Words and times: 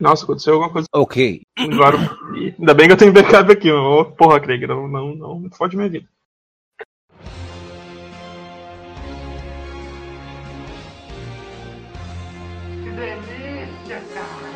Nossa, 0.00 0.22
aconteceu 0.22 0.54
alguma 0.54 0.72
coisa. 0.72 0.86
Ok. 0.94 1.42
Agora, 1.58 1.98
ainda 2.32 2.72
bem 2.72 2.86
que 2.86 2.92
eu 2.92 2.96
tenho 2.96 3.12
backup 3.12 3.50
aqui, 3.50 3.70
mano. 3.72 4.12
Porra, 4.12 4.38
Craig, 4.38 4.64
não, 4.64 4.86
não, 4.86 5.14
não 5.16 5.50
fode 5.50 5.76
minha 5.76 5.88
vida. 5.88 6.08
Que 12.84 12.90
delícia, 12.90 14.00
cara! 14.14 14.48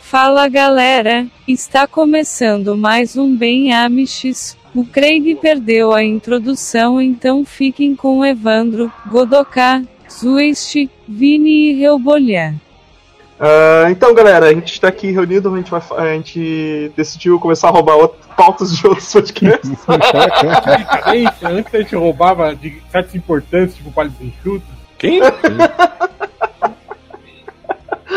Fala 0.00 0.46
galera, 0.48 1.26
está 1.48 1.86
começando 1.86 2.76
mais 2.76 3.16
um 3.16 3.34
Bem 3.34 3.72
Amish. 3.72 4.56
O 4.76 4.84
Craig 4.84 5.34
perdeu 5.36 5.94
a 5.94 6.04
introdução, 6.04 7.00
então 7.00 7.46
fiquem 7.46 7.96
com 7.96 8.22
Evandro, 8.22 8.92
Godoká, 9.06 9.82
Zuest, 10.06 10.90
Vini 11.08 11.70
e 11.70 11.80
Reubolha. 11.80 12.54
Ah, 13.40 13.86
então, 13.90 14.12
galera, 14.12 14.48
a 14.48 14.52
gente 14.52 14.78
tá 14.78 14.88
aqui 14.88 15.10
reunido, 15.10 15.50
a 15.50 15.56
gente, 15.56 15.70
vai, 15.70 15.80
a 15.96 16.12
gente 16.12 16.92
decidiu 16.94 17.40
começar 17.40 17.68
a 17.68 17.70
roubar 17.70 17.94
outro, 17.94 18.18
pautas 18.36 18.76
de 18.76 18.86
outros 18.86 19.10
podcasts. 19.10 19.70
Antes 21.42 21.74
a 21.74 21.78
gente 21.78 21.96
roubava 21.96 22.54
de 22.54 22.76
certas 22.92 23.14
importâncias, 23.14 23.76
tipo 23.76 23.90
palitos 23.90 24.20
enxutos. 24.20 24.68
Quem? 24.98 25.22
o 25.22 25.24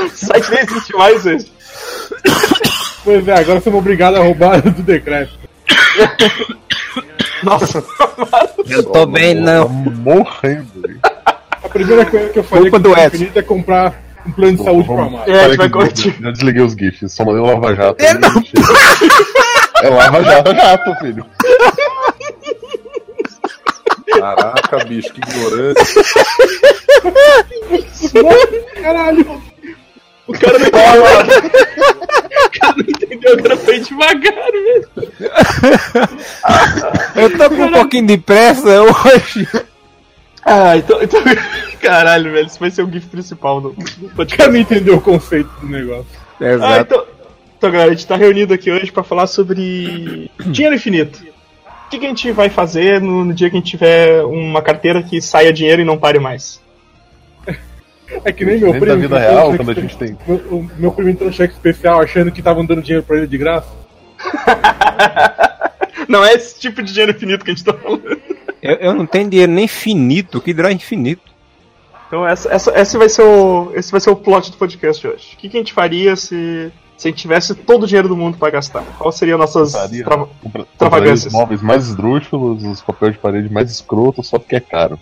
site 0.09 0.51
nem 0.51 0.59
existe 0.59 0.93
mais, 0.93 1.23
gente. 1.23 1.53
Pois 3.05 3.25
é, 3.29 3.39
agora 3.39 3.61
somos 3.61 3.79
obrigados 3.79 4.19
a 4.19 4.23
roubar 4.23 4.61
do 4.61 4.83
decreto. 4.83 5.39
Nossa, 7.43 7.83
Eu 8.69 8.83
tô 8.83 9.05
bem, 9.05 9.33
não. 9.33 9.67
Morrendo. 9.69 10.99
A 11.63 11.69
primeira 11.69 12.05
coisa 12.05 12.29
que 12.29 12.39
eu 12.39 12.43
falei 12.43 12.71
que 12.71 12.79
do 12.79 12.91
infinito 12.97 13.39
é 13.39 13.41
comprar 13.41 13.93
um 14.25 14.31
plano 14.31 14.57
de 14.57 14.63
saúde 14.63 14.87
pra 14.87 15.03
Amaro. 15.05 15.31
É, 15.31 15.39
a 15.45 15.47
gente 15.47 15.57
vai 15.57 15.69
corrigir. 15.69 16.15
Já 16.21 16.31
desliguei 16.31 16.61
os 16.63 16.73
GIFs, 16.73 17.13
só 17.13 17.23
mandei 17.25 17.41
um 17.41 17.45
Lava 17.45 17.75
Jato. 17.75 18.03
Eu 18.03 18.19
não- 18.19 18.43
É 19.81 19.89
Lava 19.89 20.23
Jato, 20.23 20.53
jato, 20.55 20.95
filho. 20.99 21.25
Caraca, 24.19 24.83
bicho, 24.85 25.13
que 25.13 25.21
ignorante. 25.21 25.81
Caralho! 28.81 29.41
O 30.29 30.33
cara 30.33 30.59
não 30.59 30.67
entendeu. 30.67 31.03
o 32.45 32.59
cara 32.59 32.75
não 32.77 32.85
entendeu, 32.87 33.33
o 33.33 33.41
cara 33.41 33.57
foi 33.57 33.79
devagar, 33.79 34.51
velho. 34.51 34.89
Eu 37.15 37.37
tô 37.37 37.49
com 37.49 37.63
um 37.63 37.71
pouquinho 37.71 38.05
de 38.05 38.17
pressa 38.19 38.81
hoje. 38.83 39.47
Ah, 40.45 40.77
então, 40.77 41.01
então. 41.01 41.19
Caralho, 41.81 42.31
velho, 42.31 42.45
isso 42.45 42.59
vai 42.59 42.69
ser 42.69 42.83
o 42.83 42.91
GIF 42.91 43.07
principal 43.07 43.59
do, 43.59 43.69
do 43.71 44.05
O 44.05 44.09
podcast. 44.09 44.37
cara 44.37 44.51
não 44.51 44.59
entendeu 44.59 44.97
o 44.97 45.01
conceito 45.01 45.49
do 45.61 45.67
negócio. 45.67 46.05
Ah, 46.39 46.45
Exato. 46.45 46.81
então, 46.81 47.05
então, 47.57 47.71
galera, 47.71 47.91
a 47.91 47.93
gente 47.95 48.05
tá 48.05 48.15
reunido 48.15 48.53
aqui 48.53 48.69
hoje 48.71 48.91
pra 48.91 49.01
falar 49.01 49.25
sobre 49.25 50.29
dinheiro 50.45 50.75
infinito. 50.75 51.23
O 51.87 51.89
que, 51.89 51.97
que 51.97 52.05
a 52.05 52.09
gente 52.09 52.31
vai 52.31 52.49
fazer 52.49 53.01
no, 53.01 53.25
no 53.25 53.33
dia 53.33 53.49
que 53.49 53.55
a 53.55 53.59
gente 53.59 53.71
tiver 53.71 54.23
uma 54.23 54.61
carteira 54.61 55.01
que 55.01 55.19
saia 55.19 55.51
dinheiro 55.51 55.81
e 55.81 55.85
não 55.85 55.97
pare 55.97 56.19
mais? 56.19 56.61
É 58.25 58.31
que 58.31 58.43
nem 58.45 58.57
meu 58.59 58.71
Dentro 58.73 58.79
primo. 58.87 58.95
da 58.95 59.01
vida 59.01 59.19
real, 59.19 59.55
quando 59.55 59.71
a 59.71 59.73
gente 59.73 59.97
tem. 59.97 60.17
Meu, 60.27 60.37
o 60.51 60.69
meu 60.77 60.91
primo 60.91 61.09
entrou 61.09 61.29
no 61.29 61.35
cheque 61.35 61.53
especial 61.53 62.01
achando 62.01 62.31
que 62.31 62.39
estavam 62.39 62.65
dando 62.65 62.81
dinheiro 62.81 63.03
pra 63.05 63.17
ele 63.17 63.27
de 63.27 63.37
graça. 63.37 63.69
Não 66.07 66.23
é 66.25 66.33
esse 66.33 66.59
tipo 66.59 66.81
de 66.81 66.91
dinheiro 66.91 67.11
infinito 67.11 67.45
que 67.45 67.51
a 67.51 67.53
gente 67.53 67.63
tá 67.63 67.73
falando. 67.73 68.03
Eu, 68.61 68.75
eu 68.75 68.93
não 68.93 69.05
tenho 69.05 69.29
dinheiro 69.29 69.51
nem 69.51 69.67
finito, 69.67 70.41
que 70.41 70.53
dirá 70.53 70.71
infinito. 70.71 71.21
Então 72.07 72.27
essa, 72.27 72.51
essa, 72.51 72.71
esse, 72.79 72.97
vai 72.97 73.07
ser 73.07 73.21
o, 73.21 73.71
esse 73.75 73.91
vai 73.91 74.01
ser 74.01 74.09
o 74.09 74.15
plot 74.15 74.51
do 74.51 74.57
podcast 74.57 74.99
de 75.01 75.07
hoje. 75.07 75.33
O 75.33 75.37
que, 75.37 75.47
que 75.49 75.55
a 75.57 75.59
gente 75.59 75.71
faria 75.71 76.15
se, 76.15 76.71
se 76.97 77.07
a 77.07 77.11
gente 77.11 77.21
tivesse 77.21 77.53
todo 77.53 77.83
o 77.83 77.87
dinheiro 77.87 78.07
do 78.07 78.17
mundo 78.17 78.37
pra 78.37 78.49
gastar? 78.49 78.83
Qual 78.97 79.11
seriam 79.11 79.37
nossas 79.37 79.73
Faria. 79.73 80.03
trava- 80.03 80.27
Compra- 80.41 80.63
Extravagâncias. 80.63 80.73
compraria 80.79 81.13
os 81.27 81.31
móveis 81.33 81.61
mais 81.61 81.87
esdrúxulos, 81.87 82.63
os 82.63 82.81
papéis 82.81 83.13
de 83.13 83.19
parede 83.19 83.53
mais 83.53 83.69
escrotos, 83.71 84.27
só 84.27 84.39
porque 84.39 84.55
é 84.55 84.59
caro. 84.59 84.99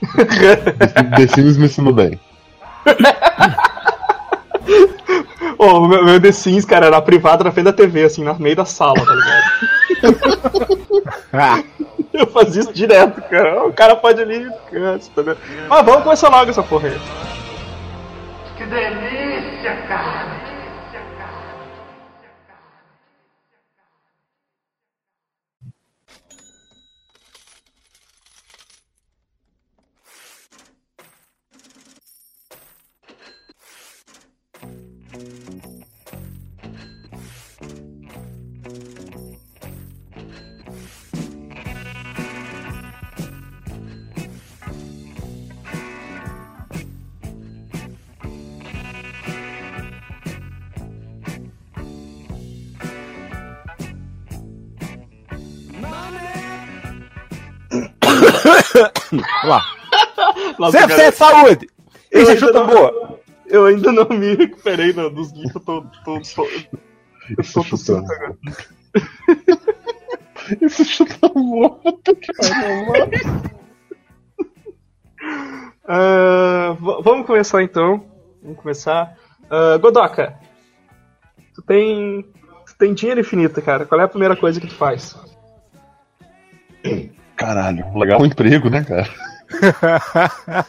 The 1.16 1.26
Sims 1.34 1.56
me 1.56 1.66
ensinou 1.66 1.92
bem. 1.92 2.18
Ô, 5.58 5.78
o 5.78 5.88
meu, 5.88 6.04
meu 6.04 6.20
The 6.20 6.32
Sims, 6.32 6.64
cara, 6.64 6.86
era 6.86 7.00
privado 7.00 7.44
na 7.44 7.52
frente 7.52 7.66
da 7.66 7.72
TV, 7.72 8.04
assim, 8.04 8.22
no 8.24 8.38
meio 8.38 8.56
da 8.56 8.64
sala, 8.64 8.94
tá 8.94 9.14
ligado? 9.14 9.42
Eu 12.12 12.26
fazia 12.28 12.62
isso 12.62 12.72
direto, 12.72 13.20
cara. 13.22 13.66
O 13.66 13.72
cara 13.72 13.96
pode 13.96 14.22
ali, 14.22 14.48
cansa, 14.70 15.10
tá 15.14 15.22
ligado? 15.22 15.38
Mas 15.68 15.84
vamos 15.84 16.04
começar 16.04 16.28
logo 16.28 16.50
essa 16.50 16.62
porra 16.62 16.88
aí. 16.88 17.00
Que 18.56 18.64
delícia, 18.66 19.76
cara! 19.88 20.43
Lá. 59.44 59.62
Sempre 60.70 60.88
cara, 60.88 61.02
é 61.02 61.10
saúde! 61.10 61.68
Isso 62.12 62.30
é 62.30 62.36
chuta 62.36 62.60
não- 62.60 62.66
boa! 62.66 63.20
Eu 63.46 63.66
ainda 63.66 63.92
não 63.92 64.08
me 64.08 64.34
recuperei 64.34 64.92
no- 64.92 65.10
dos 65.10 65.28
GIFs, 65.30 65.54
eu 65.54 65.60
tô. 65.60 65.82
tô, 66.04 66.20
tô 66.20 66.44
eu 66.44 67.40
Isso 67.40 67.54
tô 67.54 67.64
tossindo 67.64 68.00
chutando. 68.00 68.12
agora. 68.12 68.36
Isso 70.60 70.84
chuta 70.84 71.30
morto, 71.34 72.16
caramba. 72.36 73.10
Ah, 75.86 76.76
v- 76.78 77.02
vamos 77.02 77.26
começar 77.26 77.62
então. 77.62 78.04
Vamos 78.42 78.58
começar. 78.58 79.16
Ah, 79.50 79.76
Godoka, 79.78 80.34
tu 81.54 81.62
tem. 81.62 82.22
Tu 82.66 82.74
tem 82.78 82.94
dinheiro 82.94 83.20
infinito, 83.20 83.60
cara. 83.62 83.84
Qual 83.84 84.00
é 84.00 84.04
a 84.04 84.08
primeira 84.08 84.34
coisa 84.34 84.58
que 84.60 84.66
tu 84.66 84.74
faz? 84.74 85.14
Caralho, 87.46 87.84
legal 87.98 88.20
um 88.20 88.26
emprego, 88.26 88.68
né, 88.70 88.84
cara? 88.84 89.08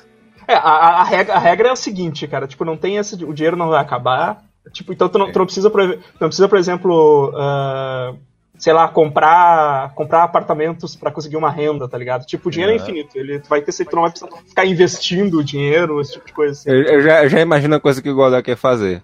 É, 0.48 0.54
a, 0.54 0.60
a- 0.60 1.02
a 1.02 1.04
regra, 1.04 1.34
a 1.34 1.40
regra 1.40 1.70
é 1.70 1.72
o 1.72 1.76
seguinte, 1.76 2.28
cara. 2.28 2.46
Tipo, 2.46 2.64
não 2.64 2.78
tem 2.78 2.98
esse. 2.98 3.16
O 3.26 3.34
dinheiro 3.34 3.58
não 3.58 3.70
vai 3.70 3.82
acabar. 3.82 4.44
Tipo, 4.72 4.94
então 4.94 5.10
tu 5.10 5.18
não, 5.18 5.32
tu 5.32 5.40
não 5.40 5.46
precisa, 5.46 5.72
por, 5.72 5.82
não 5.84 6.28
precisa, 6.28 6.48
por 6.48 6.60
exemplo. 6.60 7.34
ah, 7.36 8.14
sei 8.60 8.72
lá, 8.72 8.88
comprar 8.88 9.92
comprar 9.96 10.24
apartamentos 10.24 10.96
pra 10.96 11.10
conseguir 11.12 11.36
uma 11.36 11.50
renda, 11.50 11.88
tá 11.90 11.98
ligado? 11.98 12.26
Tipo, 12.28 12.48
o 12.48 12.52
dinheiro 12.52 12.72
é 12.74 12.76
É. 12.76 12.78
infinito. 12.78 13.18
Ele 13.18 13.40
vai 13.50 13.62
ter, 13.62 13.72
tu 13.86 13.96
não 13.96 14.04
vai 14.04 14.12
precisar 14.12 14.32
ficar 14.48 14.66
investindo 14.68 15.40
o 15.40 15.44
dinheiro, 15.44 16.00
esse 16.00 16.14
tipo 16.14 16.28
de 16.28 16.34
coisa. 16.34 16.52
assim. 16.54 16.70
Eu, 16.70 16.84
eu 16.84 17.02
já, 17.02 17.24
eu 17.24 17.30
já 17.30 17.42
imagino 17.42 17.76
a 17.76 17.80
coisa 17.80 18.00
que 18.02 18.10
o 18.10 18.16
Godot 18.16 18.44
quer 18.44 18.56
fazer. 18.56 19.02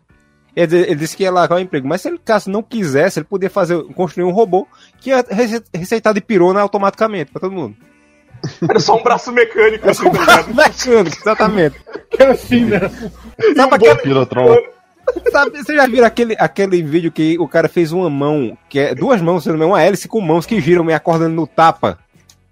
Ele, 0.55 0.77
ele 0.79 0.95
disse 0.95 1.15
que 1.15 1.23
ia 1.23 1.31
largar 1.31 1.55
o 1.55 1.59
emprego, 1.59 1.87
mas 1.87 2.01
se 2.01 2.09
ele 2.09 2.19
caso 2.23 2.49
não 2.49 2.61
quisesse, 2.61 3.19
ele 3.19 3.25
podia 3.25 3.49
fazer, 3.49 3.81
construir 3.95 4.25
um 4.25 4.31
robô 4.31 4.67
que 4.99 5.09
ia 5.09 5.23
rece- 5.29 5.63
receitar 5.73 6.13
de 6.13 6.19
pirona 6.21 6.59
automaticamente 6.61 7.31
pra 7.31 7.39
todo 7.39 7.53
mundo. 7.53 7.75
Era 8.67 8.79
só 8.79 8.97
um 8.97 9.03
braço 9.03 9.31
mecânico, 9.31 9.89
assim, 9.89 10.09
tá 10.09 10.19
ligado? 10.19 10.47
Mecânico, 10.55 11.17
exatamente. 11.21 11.75
É 12.19 12.25
assim, 12.25 12.65
né? 12.65 12.79
Sabe, 13.55 13.75
aquele, 13.75 13.95
Pirotron. 13.97 14.55
sabe, 15.31 15.57
você 15.63 15.75
já 15.75 15.85
viram 15.87 16.05
aquele, 16.07 16.35
aquele 16.39 16.81
vídeo 16.81 17.11
que 17.11 17.37
o 17.39 17.47
cara 17.47 17.69
fez 17.69 17.91
uma 17.91 18.09
mão, 18.09 18.57
que 18.67 18.79
é 18.79 18.95
duas 18.95 19.21
mãos, 19.21 19.43
se 19.43 19.49
não 19.49 19.53
me 19.55 19.59
engano, 19.59 19.73
uma 19.73 19.81
hélice 19.83 20.07
com 20.07 20.19
mãos 20.19 20.45
que 20.45 20.59
giram 20.59 20.83
meio 20.83 20.97
acordando 20.97 21.35
no 21.35 21.45
tapa, 21.47 21.99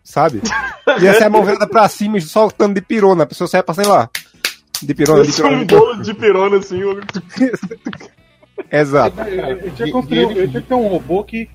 sabe? 0.04 0.42
E 1.01 1.07
essa 1.07 1.24
é 1.24 1.28
a 1.28 1.30
mão 1.30 1.44
virada 1.44 1.68
pra 1.68 1.90
cima 1.90 2.18
e 2.18 2.22
soltando 2.22 2.75
de 2.75 2.81
pirona, 2.81 3.24
a 3.24 3.28
pessoa 3.28 3.48
sai 3.48 3.62
passando 3.63 3.90
lá. 3.90 4.10
De 4.81 4.94
pirona, 4.94 5.24
de 5.24 5.30
é 5.30 5.34
pirona. 5.34 5.58
um 5.58 5.66
bolo 5.66 6.02
de 6.02 6.14
pirona, 6.14 6.58
assim. 6.58 6.80
Exato. 8.72 9.20
Eu 9.22 9.72
tinha, 9.72 9.92
construído, 9.92 10.31
eu 10.31 10.48
tinha 10.48 10.62
que 10.62 10.68
ter 10.68 10.74
um 10.74 10.88
robô 10.88 11.24
que, 11.24 11.50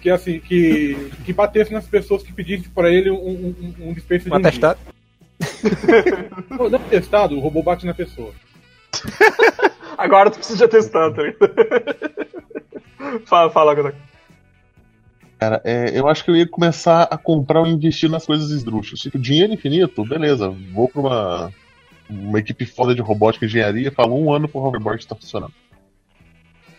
que 0.00 0.10
assim, 0.10 0.40
que, 0.40 1.10
que 1.24 1.32
batesse 1.32 1.72
nas 1.72 1.86
pessoas 1.86 2.22
que 2.22 2.32
pedissem 2.32 2.70
pra 2.74 2.90
ele 2.90 3.10
um, 3.10 3.16
um, 3.16 3.54
um, 3.80 3.88
um 3.88 3.94
dispensa 3.94 4.24
de 4.24 4.32
Um 4.32 4.36
atestado. 4.36 4.78
Não, 6.50 6.70
não 6.70 6.78
testado, 6.78 7.36
o 7.36 7.40
robô 7.40 7.62
bate 7.62 7.84
na 7.84 7.92
pessoa. 7.92 8.32
Agora 9.98 10.30
tu 10.30 10.38
precisa 10.38 10.68
testar, 10.68 11.12
tá 11.12 11.22
ligado? 11.22 11.52
fala, 13.26 13.50
fala, 13.50 13.74
Godoka. 13.74 13.96
cara, 15.38 15.60
é, 15.64 15.98
eu 15.98 16.08
acho 16.08 16.24
que 16.24 16.30
eu 16.30 16.36
ia 16.36 16.48
começar 16.48 17.02
a 17.02 17.18
comprar 17.18 17.60
ou 17.60 17.66
investir 17.66 18.08
nas 18.08 18.24
coisas 18.24 18.50
esdrúxulas. 18.50 19.00
Tipo, 19.00 19.18
dinheiro 19.18 19.52
infinito, 19.52 20.04
beleza. 20.04 20.54
Vou 20.72 20.88
pra 20.88 21.00
uma, 21.00 21.52
uma 22.08 22.38
equipe 22.38 22.66
foda 22.66 22.94
de 22.94 23.00
robótica 23.00 23.44
e 23.44 23.48
engenharia, 23.48 23.92
falo 23.92 24.18
um 24.18 24.32
ano 24.32 24.48
pro 24.48 24.60
hoverboard 24.60 25.06
tá 25.06 25.14
funcionando. 25.14 25.52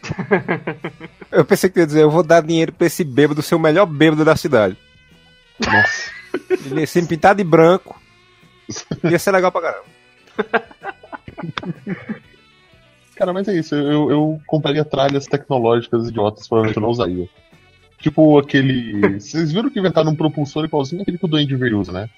Eu 1.31 1.43
pensei 1.43 1.69
que 1.69 1.79
ia 1.79 1.85
dizer, 1.85 2.01
eu 2.03 2.11
vou 2.11 2.23
dar 2.23 2.41
dinheiro 2.41 2.71
pra 2.71 2.85
esse 2.87 3.03
bêbado 3.03 3.41
ser 3.41 3.55
o 3.55 3.59
melhor 3.59 3.85
bêbado 3.87 4.23
da 4.23 4.35
cidade. 4.35 4.77
Nossa. 5.59 6.11
Ele 6.65 6.81
ia 6.81 6.87
ser 6.87 7.05
pintado 7.07 7.37
de 7.37 7.43
branco. 7.43 7.99
Ia 9.03 9.17
ser 9.17 9.31
legal 9.31 9.51
pra 9.51 9.61
caramba. 9.61 9.85
Cara, 13.15 13.33
mas 13.33 13.47
é 13.47 13.57
isso. 13.57 13.73
Eu, 13.73 14.11
eu 14.11 14.41
compraria 14.45 14.83
tralhas 14.83 15.25
tecnológicas 15.25 16.09
idiotas, 16.09 16.47
provavelmente 16.47 16.77
eu 16.77 16.81
não 16.81 16.89
usaria. 16.89 17.29
Tipo 17.99 18.37
aquele. 18.37 19.19
Vocês 19.19 19.51
viram 19.51 19.69
que 19.69 19.79
inventaram 19.79 20.11
um 20.11 20.15
propulsor 20.15 20.65
igualzinho 20.65 21.01
aquele 21.01 21.17
que 21.17 21.25
o 21.25 21.27
Duende 21.27 21.55
Verde 21.55 21.75
usa, 21.75 21.91
né? 21.91 22.09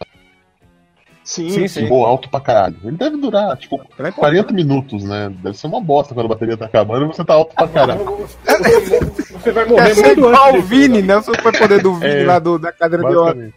Sim, 1.27 1.49
Sim, 1.49 1.67
sim. 1.67 1.87
Pô, 1.89 2.05
alto 2.05 2.29
pra 2.29 2.39
caralho. 2.39 2.77
Ele 2.85 2.95
deve 2.95 3.17
durar, 3.17 3.57
tipo, 3.57 3.75
Vai 3.97 4.11
embora. 4.11 4.13
40 4.13 4.53
minutos, 4.53 5.03
né? 5.03 5.29
Deve 5.43 5.57
ser 5.57 5.67
uma 5.67 5.81
bosta 5.81 6.13
quando 6.13 6.27
a 6.27 6.29
bateria 6.29 6.55
tá 6.55 6.63
acabando 6.67 7.03
e 7.03 7.07
você 7.09 7.21
tá 7.25 7.33
alto 7.33 7.53
pra 7.53 7.67
caralho. 7.67 8.05
Você 8.05 9.51
vai 9.51 9.65
morrer 9.65 9.93
ser 9.93 10.05
muito 10.05 10.19
igual 10.19 10.53
o 10.53 10.55
antes. 10.55 10.69
Vini, 10.69 11.01
né? 11.01 11.17
O 11.17 11.21
superpoder 11.21 11.83
do 11.83 11.95
Vini 11.99 12.21
É, 12.21 12.25
lá 12.25 12.39
do, 12.39 12.57
da 12.57 12.71
cadeira 12.71 13.05
de 13.05 13.13
rodas. 13.13 13.51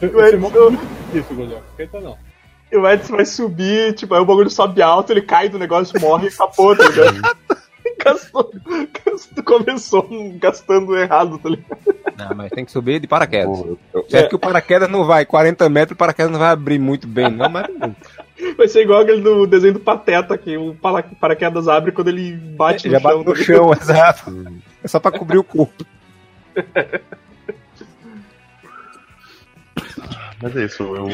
Você, 0.00 0.08
você 0.08 0.36
morre 0.38 0.58
muito. 0.58 0.82
Esquenta 1.14 2.00
não. 2.00 2.16
E 2.72 2.76
o 2.78 2.88
Edson 2.88 3.16
vai 3.16 3.26
subir, 3.26 3.92
tipo, 3.92 4.14
aí 4.14 4.20
o 4.22 4.24
bagulho 4.24 4.48
sobe 4.48 4.80
alto, 4.80 5.12
ele 5.12 5.20
cai 5.20 5.50
do 5.50 5.58
negócio, 5.58 6.00
morre 6.00 6.28
e 6.28 6.28
acabou, 6.30 6.74
tá 6.74 6.88
ligado? 6.88 7.36
gastou, 8.04 8.50
gastou, 9.04 9.44
começou 9.44 10.08
gastando 10.38 10.96
errado, 10.96 11.38
tá 11.38 11.48
ligado? 11.48 11.78
Não, 12.16 12.36
mas 12.36 12.50
tem 12.50 12.64
que 12.64 12.72
subir 12.72 13.00
de 13.00 13.06
paraquedas. 13.06 13.58
Pô, 13.60 13.78
eu- 13.92 14.04
Certo 14.08 14.28
que 14.30 14.34
o 14.36 14.38
paraquedas 14.38 14.88
não 14.88 15.04
vai 15.04 15.24
40 15.26 15.68
metros, 15.68 15.94
o 15.94 15.98
paraquedas 15.98 16.30
não 16.32 16.38
vai 16.38 16.50
abrir 16.50 16.78
muito 16.78 17.06
bem, 17.06 17.30
não, 17.30 17.48
mas. 17.48 17.66
Vai 18.56 18.68
ser 18.68 18.82
igual 18.82 19.00
aquele 19.02 19.20
do 19.20 19.46
desenho 19.46 19.74
do 19.74 19.80
Pateta, 19.80 20.36
que 20.36 20.56
o 20.56 20.74
para- 20.74 21.02
paraquedas 21.20 21.68
abre 21.68 21.92
quando 21.92 22.08
ele 22.08 22.32
bate 22.36 22.88
Já 22.90 22.98
no 22.98 23.02
bate 23.02 23.14
chão. 23.16 23.24
no 23.24 23.24
tá 23.24 23.38
ligado? 23.40 23.44
chão, 23.44 23.72
exato. 23.80 24.62
É 24.82 24.88
só 24.88 24.98
pra 25.00 25.10
cobrir 25.12 25.38
o 25.38 25.44
corpo. 25.44 25.84
Mas 30.42 30.56
é 30.56 30.64
isso, 30.64 30.82
eu 30.82 31.06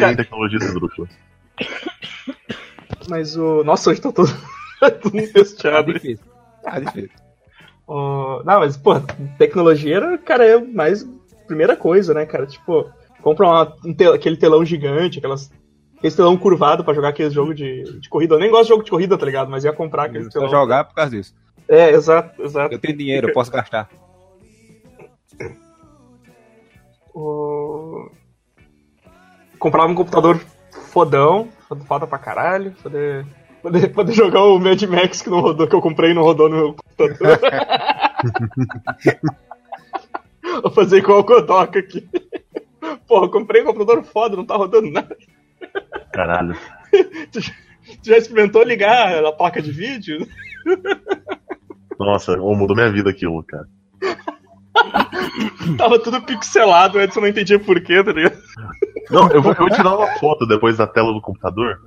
cara- 0.00 0.12
em 0.12 0.16
tecnologias 0.16 0.62
esdrúxulas. 0.64 1.10
Mas 3.08 3.36
o. 3.36 3.62
Nossa, 3.64 3.90
hoje 3.90 4.00
tá 4.00 4.10
todo, 4.10 4.28
Tá 4.80 5.82
difícil. 5.82 6.24
Tá 6.62 6.78
difícil. 6.80 7.10
Ó, 7.86 8.42
não, 8.44 8.60
mas, 8.60 8.76
pô, 8.76 8.92
tecnologia 9.38 9.96
era, 9.96 10.18
cara, 10.18 10.44
é 10.46 10.58
mais 10.58 11.06
primeira 11.46 11.76
coisa, 11.76 12.14
né, 12.14 12.24
cara? 12.26 12.46
Tipo, 12.46 12.90
compra 13.22 13.46
uma- 13.46 13.76
um 13.84 13.92
tel- 13.94 14.14
aquele 14.14 14.36
telão 14.36 14.64
gigante, 14.64 15.18
aquelas. 15.18 15.50
Aquele 15.98 16.14
telão 16.14 16.36
curvado 16.36 16.84
pra 16.84 16.92
jogar 16.94 17.08
aquele 17.10 17.30
jogo 17.30 17.54
de, 17.54 17.82
de 18.00 18.08
corrida. 18.08 18.34
Eu 18.34 18.38
nem 18.38 18.50
gosto 18.50 18.64
de 18.64 18.68
jogo 18.70 18.84
de 18.84 18.90
corrida, 18.90 19.16
tá 19.16 19.24
ligado? 19.24 19.50
Mas 19.50 19.64
ia 19.64 19.72
comprar 19.72 20.04
aquele 20.04 20.24
Só 20.24 20.30
telão. 20.30 20.48
jogar 20.48 20.84
por 20.84 20.94
causa 20.94 21.10
disso. 21.16 21.34
É, 21.68 21.90
exato, 21.90 22.42
exato. 22.42 22.74
Eu 22.74 22.78
tenho 22.78 22.96
dinheiro, 22.96 23.28
eu 23.28 23.32
posso 23.32 23.50
gastar. 23.50 23.88
O... 27.14 28.10
Comprava 29.58 29.90
um 29.90 29.94
computador 29.94 30.38
fodão, 30.90 31.48
foda 31.86 32.06
pra 32.06 32.18
caralho, 32.18 32.72
poder, 32.82 33.24
poder, 33.64 33.88
poder 33.88 34.12
jogar 34.12 34.42
o 34.42 34.58
Mad 34.58 34.82
Max 34.82 35.22
que 35.22 35.30
não 35.30 35.40
rodou, 35.40 35.66
que 35.66 35.74
eu 35.74 35.80
comprei 35.80 36.10
e 36.10 36.14
não 36.14 36.22
rodou 36.22 36.50
no 36.50 36.56
meu 36.56 36.74
computador. 36.74 37.40
Vou 40.62 40.70
fazer 40.70 40.98
igual 40.98 41.20
o 41.20 41.24
Godoka 41.24 41.78
aqui. 41.78 42.06
Porra, 43.08 43.24
eu 43.24 43.30
comprei 43.30 43.62
um 43.62 43.66
computador 43.66 44.04
foda, 44.04 44.36
não 44.36 44.44
tá 44.44 44.54
rodando 44.54 44.90
nada. 44.90 45.16
Caralho. 46.12 46.56
Tu 47.32 48.08
já 48.08 48.16
experimentou 48.16 48.62
ligar 48.62 49.24
a 49.24 49.32
placa 49.32 49.60
de 49.60 49.70
vídeo? 49.70 50.26
Nossa, 51.98 52.36
mudou 52.36 52.74
minha 52.74 52.90
vida 52.90 53.10
aquilo, 53.10 53.42
cara. 53.42 53.66
Tava 55.76 55.98
tudo 55.98 56.22
pixelado, 56.22 56.96
o 56.96 57.00
Edson 57.00 57.20
não 57.20 57.28
entendia 57.28 57.58
porquê, 57.58 58.02
tá 58.02 58.12
ligado? 58.12 58.38
Não, 59.10 59.30
eu 59.30 59.42
vou, 59.42 59.52
eu 59.52 59.58
vou 59.58 59.70
tirar 59.70 59.96
uma 59.96 60.06
foto 60.18 60.46
depois 60.46 60.78
da 60.78 60.86
tela 60.86 61.12
do 61.12 61.20
computador, 61.20 61.78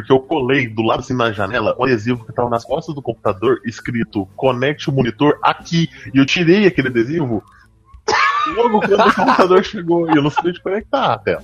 porque 0.00 0.12
eu 0.12 0.18
colei 0.20 0.68
do 0.68 0.82
lado 0.82 1.00
assim 1.00 1.14
na 1.16 1.32
janela 1.32 1.74
o 1.78 1.84
adesivo 1.84 2.24
que 2.26 2.32
tava 2.32 2.50
nas 2.50 2.64
costas 2.66 2.94
do 2.94 3.00
computador 3.00 3.60
escrito 3.64 4.26
conecte 4.36 4.90
o 4.90 4.92
monitor 4.92 5.38
aqui. 5.42 5.88
E 6.12 6.18
eu 6.18 6.26
tirei 6.26 6.66
aquele 6.66 6.88
adesivo 6.88 7.42
logo 8.54 8.80
quando 8.80 9.00
o 9.00 9.14
computador 9.14 9.64
chegou 9.64 10.06
e 10.12 10.16
eu 10.16 10.22
não 10.22 10.28
sabia 10.30 10.52
de 10.52 10.60
conectar 10.62 11.14
a 11.14 11.18
tela. 11.18 11.42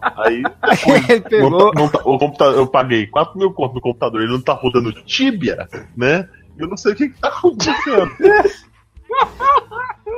Aí 0.00 0.42
não 0.42 0.50
pegou. 1.28 1.72
tá- 1.72 1.80
não 1.80 1.88
tá- 1.88 2.00
o 2.04 2.18
computador, 2.18 2.56
eu 2.56 2.66
paguei 2.68 3.06
4 3.08 3.36
mil 3.36 3.52
conto 3.52 3.74
no 3.74 3.80
computador, 3.80 4.22
ele 4.22 4.32
não 4.32 4.40
tá 4.40 4.52
rodando 4.52 4.92
Tibia, 4.92 5.68
né? 5.96 6.28
Eu 6.56 6.68
não 6.68 6.76
sei 6.76 6.92
o 6.92 6.94
que, 6.94 7.08
que 7.08 7.20
tá 7.20 7.28
acontecendo. 7.28 8.10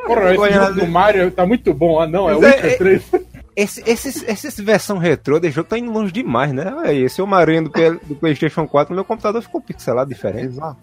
Porra, 0.06 0.34
esse 0.34 0.52
jogo 0.52 0.72
do 0.80 0.86
Mario 0.86 1.30
tá 1.30 1.46
muito 1.46 1.72
bom. 1.74 1.98
Ah, 2.00 2.06
não, 2.06 2.28
é 2.28 2.36
o 2.36 2.40
Mas 2.40 2.52
é- 2.52 2.56
Witcher 2.62 2.78
3. 2.78 3.10
Esse, 3.56 3.82
esses, 3.86 4.22
esses 4.22 4.60
versão 4.60 4.98
retrô 4.98 5.40
desse 5.40 5.54
jogo 5.54 5.68
tá 5.68 5.78
indo 5.78 5.90
longe 5.90 6.12
demais, 6.12 6.52
né? 6.52 6.74
Olha 6.76 6.90
aí, 6.90 7.04
esse 7.04 7.22
Homem-Aranha 7.22 7.62
do, 7.62 7.70
do 8.04 8.14
PlayStation 8.14 8.68
4, 8.68 8.94
meu 8.94 9.04
computador 9.04 9.40
ficou 9.40 9.62
pixelado 9.62 10.10
diferente. 10.10 10.46
Exato. 10.46 10.76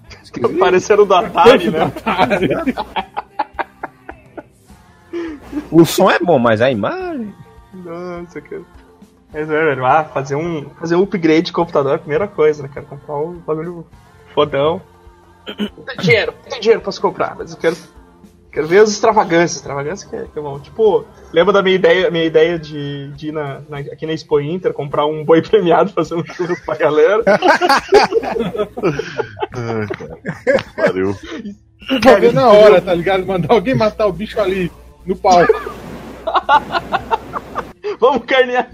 Parecendo 0.60 1.06
do 1.06 1.14
Atari, 1.14 1.70
né? 1.70 1.92
O 5.72 5.86
som 5.86 6.10
é 6.10 6.20
bom, 6.20 6.40
mas 6.40 6.62
a 6.62 6.72
imagem. 6.72 7.34
Nossa, 7.74 8.42
cara. 8.42 8.62
Mas 9.31 9.50
é, 9.50 9.66
velho, 9.66 9.86
ah, 9.86 10.04
fazer 10.04 10.36
um, 10.36 10.69
fazer 10.80 10.96
um 10.96 11.04
upgrade 11.04 11.48
de 11.48 11.52
computador 11.52 11.94
é 11.94 11.96
a 11.96 12.00
primeira 12.00 12.28
coisa, 12.28 12.64
né, 12.64 12.69
cara? 12.72 12.86
Comprar 12.86 13.18
um 13.18 13.34
bagulho 13.40 13.86
fodão. 14.34 14.81
Não 15.48 15.86
tem 15.86 15.98
dinheiro, 15.98 16.34
não 16.44 16.52
tem 16.52 16.60
dinheiro 16.60 16.81
pra 16.81 16.92
se 16.92 17.02
comprar, 17.02 17.36
mas 17.36 17.52
eu 17.52 17.58
quero, 17.58 17.76
quero 18.54 18.68
ver 18.68 18.80
as 18.80 18.90
extravagâncias. 18.90 19.56
Extravagâncias 19.58 20.10
que 20.10 20.16
é, 20.16 20.26
que 20.32 20.40
é 20.40 20.42
bom. 20.42 20.60
Tipo, 20.60 21.06
lembra 21.34 21.52
da 21.54 21.62
minha 21.64 21.76
ideia, 21.76 22.12
minha 22.12 22.24
ideia 22.24 22.58
de, 22.60 23.12
de 23.14 23.30
ir 23.30 23.32
na, 23.32 23.62
na- 23.68 23.80
aqui 23.80 24.06
na 24.06 24.14
Expo 24.14 24.40
Inter, 24.40 24.72
comprar 24.72 25.06
um 25.06 25.26
boi 25.26 25.42
premiado, 25.42 25.92
fazer 25.94 26.16
um 26.16 26.24
churras 26.24 26.60
pra 26.62 26.76
galera? 26.76 27.24
Ai, 29.56 29.88
cara. 29.88 30.18
Pariu. 30.76 31.16
Ver 32.20 32.34
na 32.34 32.48
hora, 32.48 32.82
tá 32.82 32.94
ligado? 32.94 33.26
Mandar 33.26 33.54
alguém 33.54 33.76
matar 33.76 34.08
o 34.08 34.14
bicho 34.14 34.40
ali 34.40 34.72
no 35.06 35.16
palco. 35.16 35.52
Vamos 38.00 38.24
carnear! 38.26 38.70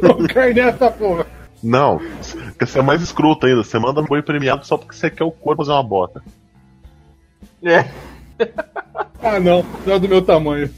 Vou 0.00 0.26
carnear 0.28 0.68
essa 0.68 0.90
porra. 0.90 1.26
Não, 1.62 1.98
quer 2.58 2.66
ser 2.68 2.82
mais 2.82 3.00
escroto 3.02 3.46
ainda. 3.46 3.62
Você 3.64 3.78
manda 3.78 4.00
um 4.00 4.04
boi 4.04 4.22
premiado 4.22 4.66
só 4.66 4.76
porque 4.76 4.94
você 4.94 5.10
quer 5.10 5.24
o 5.24 5.30
corpo 5.30 5.62
fazer 5.64 5.72
uma 5.72 5.82
bota. 5.82 6.22
É, 7.64 7.88
Ah, 9.22 9.40
não, 9.40 9.64
não 9.86 9.94
é 9.94 9.98
do 9.98 10.08
meu 10.08 10.20
tamanho. 10.20 10.70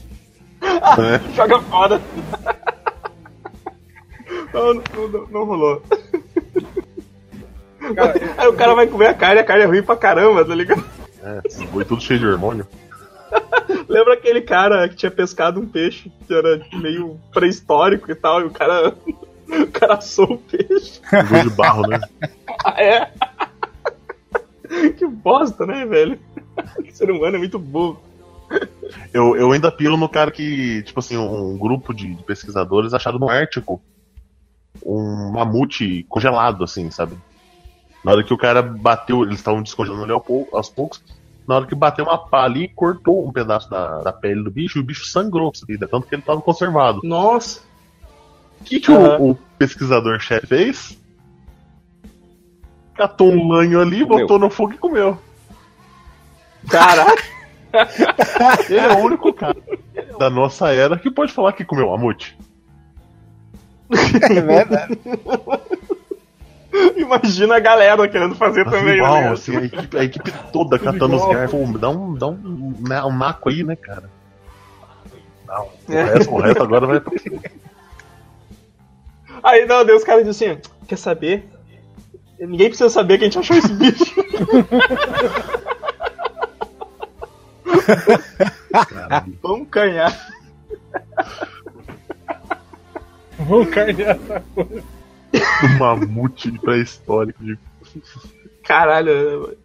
né? 0.61 1.21
joga 1.35 1.59
fora. 1.63 2.01
Não, 4.53 4.73
não, 4.73 5.07
não, 5.09 5.27
não 5.27 5.43
rolou. 5.43 5.83
Cara, 7.93 8.13
Aí 8.37 8.47
o 8.47 8.53
cara 8.53 8.73
vai 8.73 8.87
comer 8.87 9.07
a 9.07 9.13
carne, 9.13 9.41
a 9.41 9.43
carne 9.43 9.63
é 9.63 9.67
ruim 9.67 9.83
pra 9.83 9.97
caramba, 9.97 10.45
tá 10.45 10.55
ligado? 10.55 10.83
É, 11.21 11.65
boi 11.65 11.83
tudo 11.83 12.01
cheio 12.01 12.19
de 12.19 12.25
hormônio. 12.25 12.65
Lembra 13.89 14.13
aquele 14.13 14.41
cara 14.41 14.87
que 14.87 14.95
tinha 14.95 15.11
pescado 15.11 15.59
um 15.59 15.67
peixe 15.67 16.09
que 16.25 16.33
era 16.33 16.61
meio 16.73 17.19
pré-histórico 17.33 18.09
e 18.09 18.15
tal, 18.15 18.41
e 18.41 18.45
o 18.45 18.49
cara. 18.51 18.95
O 19.49 19.67
cara 19.67 19.95
assou 19.95 20.33
o 20.33 20.37
peixe. 20.37 21.01
Gol 21.29 21.43
de 21.43 21.49
barro, 21.49 21.87
né? 21.87 21.99
Ah, 22.65 22.81
é? 22.81 23.11
Que 24.97 25.05
bosta, 25.05 25.65
né, 25.65 25.85
velho? 25.85 26.19
O 26.79 26.91
ser 26.91 27.11
humano 27.11 27.35
é 27.35 27.39
muito 27.39 27.59
burro. 27.59 28.01
Eu, 29.13 29.35
eu 29.35 29.51
ainda 29.51 29.71
piro 29.71 29.97
no 29.97 30.07
cara 30.07 30.31
que, 30.31 30.81
tipo 30.83 30.99
assim, 30.99 31.17
um 31.17 31.57
grupo 31.57 31.93
de, 31.93 32.15
de 32.15 32.23
pesquisadores 32.23 32.93
acharam 32.93 33.19
no 33.19 33.29
Ártico 33.29 33.81
um 34.85 35.31
mamute 35.31 36.05
congelado, 36.07 36.63
assim, 36.63 36.89
sabe? 36.91 37.17
Na 38.03 38.11
hora 38.11 38.23
que 38.23 38.33
o 38.33 38.37
cara 38.37 38.61
bateu, 38.61 39.23
eles 39.23 39.39
estavam 39.39 39.61
descongelando 39.61 40.05
ele 40.05 40.21
aos 40.53 40.69
poucos. 40.69 41.03
Na 41.47 41.55
hora 41.55 41.65
que 41.65 41.75
bateu 41.75 42.05
uma 42.05 42.17
pá 42.17 42.43
ali, 42.43 42.67
cortou 42.69 43.27
um 43.27 43.31
pedaço 43.31 43.69
da, 43.69 44.01
da 44.01 44.13
pele 44.13 44.43
do 44.43 44.51
bicho 44.51 44.77
e 44.77 44.81
o 44.81 44.83
bicho 44.83 45.05
sangrou, 45.05 45.51
sabe? 45.53 45.77
tanto 45.77 46.07
que 46.07 46.15
ele 46.15 46.21
estava 46.21 46.41
conservado. 46.41 47.01
Nossa. 47.03 47.61
O 48.61 48.63
que, 48.63 48.79
que 48.79 48.91
Aham. 48.91 49.17
o, 49.19 49.31
o 49.31 49.35
pesquisador-chefe 49.57 50.47
fez? 50.47 50.97
Catou 52.95 53.31
um 53.31 53.47
lanho 53.47 53.79
ali, 53.79 54.05
Comeu. 54.05 54.19
botou 54.19 54.39
no 54.39 54.49
fogo 54.49 54.73
e 54.73 54.77
comeu. 54.77 55.17
Caraca. 56.69 57.23
Ele 58.69 58.79
é 58.79 58.93
o 58.93 58.99
único 58.99 59.31
cara 59.33 59.57
da 60.17 60.29
nossa 60.29 60.69
era 60.73 60.97
que 60.97 61.11
pode 61.11 61.31
falar 61.33 61.53
que 61.53 61.65
comeu 61.65 61.89
mamute. 61.89 62.37
É 63.89 64.41
verdade. 64.41 64.99
Imagina 66.97 67.55
a 67.55 67.59
galera 67.59 68.07
querendo 68.07 68.35
fazer 68.35 68.65
também, 68.65 68.95
Igual, 68.97 69.21
né? 69.21 69.29
assim, 69.31 69.55
a, 69.55 69.61
equipe, 69.63 69.97
a 69.97 70.03
equipe 70.03 70.31
toda 70.51 70.77
catando 70.79 71.15
os 71.15 71.21
igual. 71.21 71.33
garfos. 71.33 71.79
Dá 71.79 71.89
um, 71.89 72.13
dá 72.13 72.27
um, 72.27 72.73
né, 72.87 73.03
um 73.03 73.15
naco 73.17 73.49
aí, 73.49 73.63
né, 73.63 73.75
cara? 73.75 74.09
Não, 75.47 75.69
o, 75.87 75.93
É. 75.93 76.03
resto, 76.03 76.33
o 76.33 76.41
resto 76.41 76.63
agora 76.63 76.85
vai. 76.87 77.01
Aí 79.43 79.65
não, 79.65 79.85
daí 79.85 79.95
os 79.95 80.03
caras 80.03 80.25
dizem 80.25 80.51
assim, 80.51 80.61
quer 80.87 80.97
saber? 80.97 81.47
Ninguém 82.39 82.67
precisa 82.67 82.89
saber 82.89 83.17
que 83.17 83.23
a 83.23 83.27
gente 83.29 83.39
achou 83.39 83.55
esse 83.57 83.73
bicho. 83.73 84.13
Vamos 89.41 89.67
canhar. 89.69 90.13
Vamos 93.39 93.69
essa 94.03 94.43
coisa. 94.55 94.83
Um 95.63 95.77
mamute 95.77 96.51
pré-histórico 96.59 97.43
de 97.43 97.57
Caralho. 98.63 99.55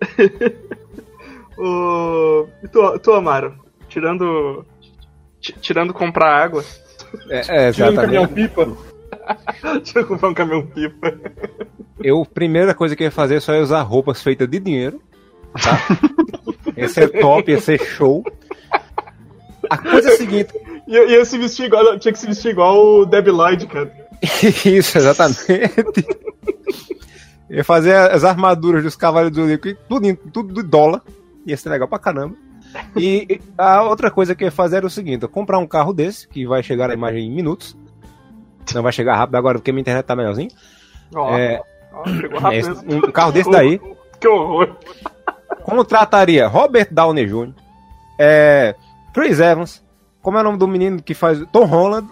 o... 1.57 2.47
e 2.63 2.69
Tu, 2.69 2.99
tu, 3.01 3.13
Amaro, 3.13 3.55
tirando. 3.89 4.65
ti- 5.41 5.55
Tirando 5.61 5.93
comprar 5.95 6.43
água. 6.45 6.65
É, 7.29 7.69
é, 7.69 7.73
um. 8.23 8.77
Tirando 9.83 10.07
comprar 10.09 10.29
um 10.29 10.35
caminhão 10.35 10.67
pipa. 10.67 11.15
Eu, 12.03 12.25
primeira 12.25 12.75
coisa 12.75 12.95
que 12.97 13.03
eu 13.03 13.07
ia 13.07 13.11
fazer 13.11 13.37
é 13.37 13.41
só 13.41 13.55
usar 13.61 13.83
roupas 13.83 14.23
feitas 14.23 14.49
de 14.49 14.59
dinheiro. 14.59 15.01
Tá? 15.53 15.79
Esse 16.77 17.01
é 17.05 17.09
top, 17.09 17.51
esse 17.53 17.75
é 17.75 17.79
show. 17.79 18.25
A 19.71 19.79
coisa 19.79 20.11
é 20.11 20.15
a 20.15 20.17
seguinte. 20.17 20.53
Ia, 20.87 21.05
ia 21.07 21.25
se 21.25 21.39
vestir 21.39 21.67
igual. 21.67 21.99
Tinha 21.99 22.13
que 22.13 22.19
se 22.19 22.27
vestir 22.27 22.51
igual 22.51 22.77
o 23.01 23.07
Debbie 23.07 23.31
Lloyd, 23.31 23.67
cara. 23.67 23.93
Isso, 24.65 24.99
exatamente. 24.99 25.47
Ia 27.51 27.65
fazer 27.65 27.95
as 27.95 28.25
armaduras 28.25 28.83
dos 28.83 28.97
cavaleiros 28.97 29.37
do 29.37 29.43
Zodíaco, 29.43 29.75
tudo, 29.89 30.17
tudo 30.33 30.55
de 30.55 30.63
dólar. 30.69 31.03
Ia 31.47 31.57
ser 31.57 31.69
legal 31.71 31.87
pra 31.89 31.99
caramba. 31.99 32.35
E 32.97 33.41
a 33.59 33.83
outra 33.83 34.11
coisa 34.11 34.35
que 34.35 34.45
eu 34.45 34.47
ia 34.47 34.53
fazer 34.53 34.77
era 34.77 34.87
o 34.87 34.91
seguinte: 34.91 35.27
comprar 35.29 35.59
um 35.59 35.67
carro 35.67 35.93
desse, 35.93 36.27
que 36.27 36.47
vai 36.47 36.63
chegar 36.63 36.91
a 36.91 36.95
imagem 36.95 37.27
em 37.27 37.31
minutos. 37.31 37.77
Não 38.75 38.83
vai 38.83 38.93
chegar 38.93 39.17
rápido 39.17 39.35
agora 39.37 39.59
porque 39.59 39.73
minha 39.73 39.83
internet 39.83 40.05
tá 40.07 40.17
melhorzinho. 40.17 40.49
Ó, 41.15 41.37
É, 41.37 41.61
ó, 41.93 42.07
chegou 42.09 42.39
rápido. 42.41 42.73
esse- 42.73 42.87
um 42.95 43.01
carro 43.13 43.33
desse 43.33 43.51
daí. 43.51 43.81
Que 44.23 44.29
horror. 44.29 44.77
Contrataria 45.65 46.47
Robert 46.47 46.89
Downey 46.91 47.27
Jr., 47.27 47.55
é, 48.19 48.75
Chris 49.13 49.41
Evans, 49.41 49.83
como 50.21 50.39
é 50.39 50.41
o 50.41 50.45
nome 50.45 50.59
do 50.59 50.69
menino 50.69 51.03
que 51.03 51.15
faz 51.15 51.43
Tom 51.53 51.65
Holland, 51.65 52.09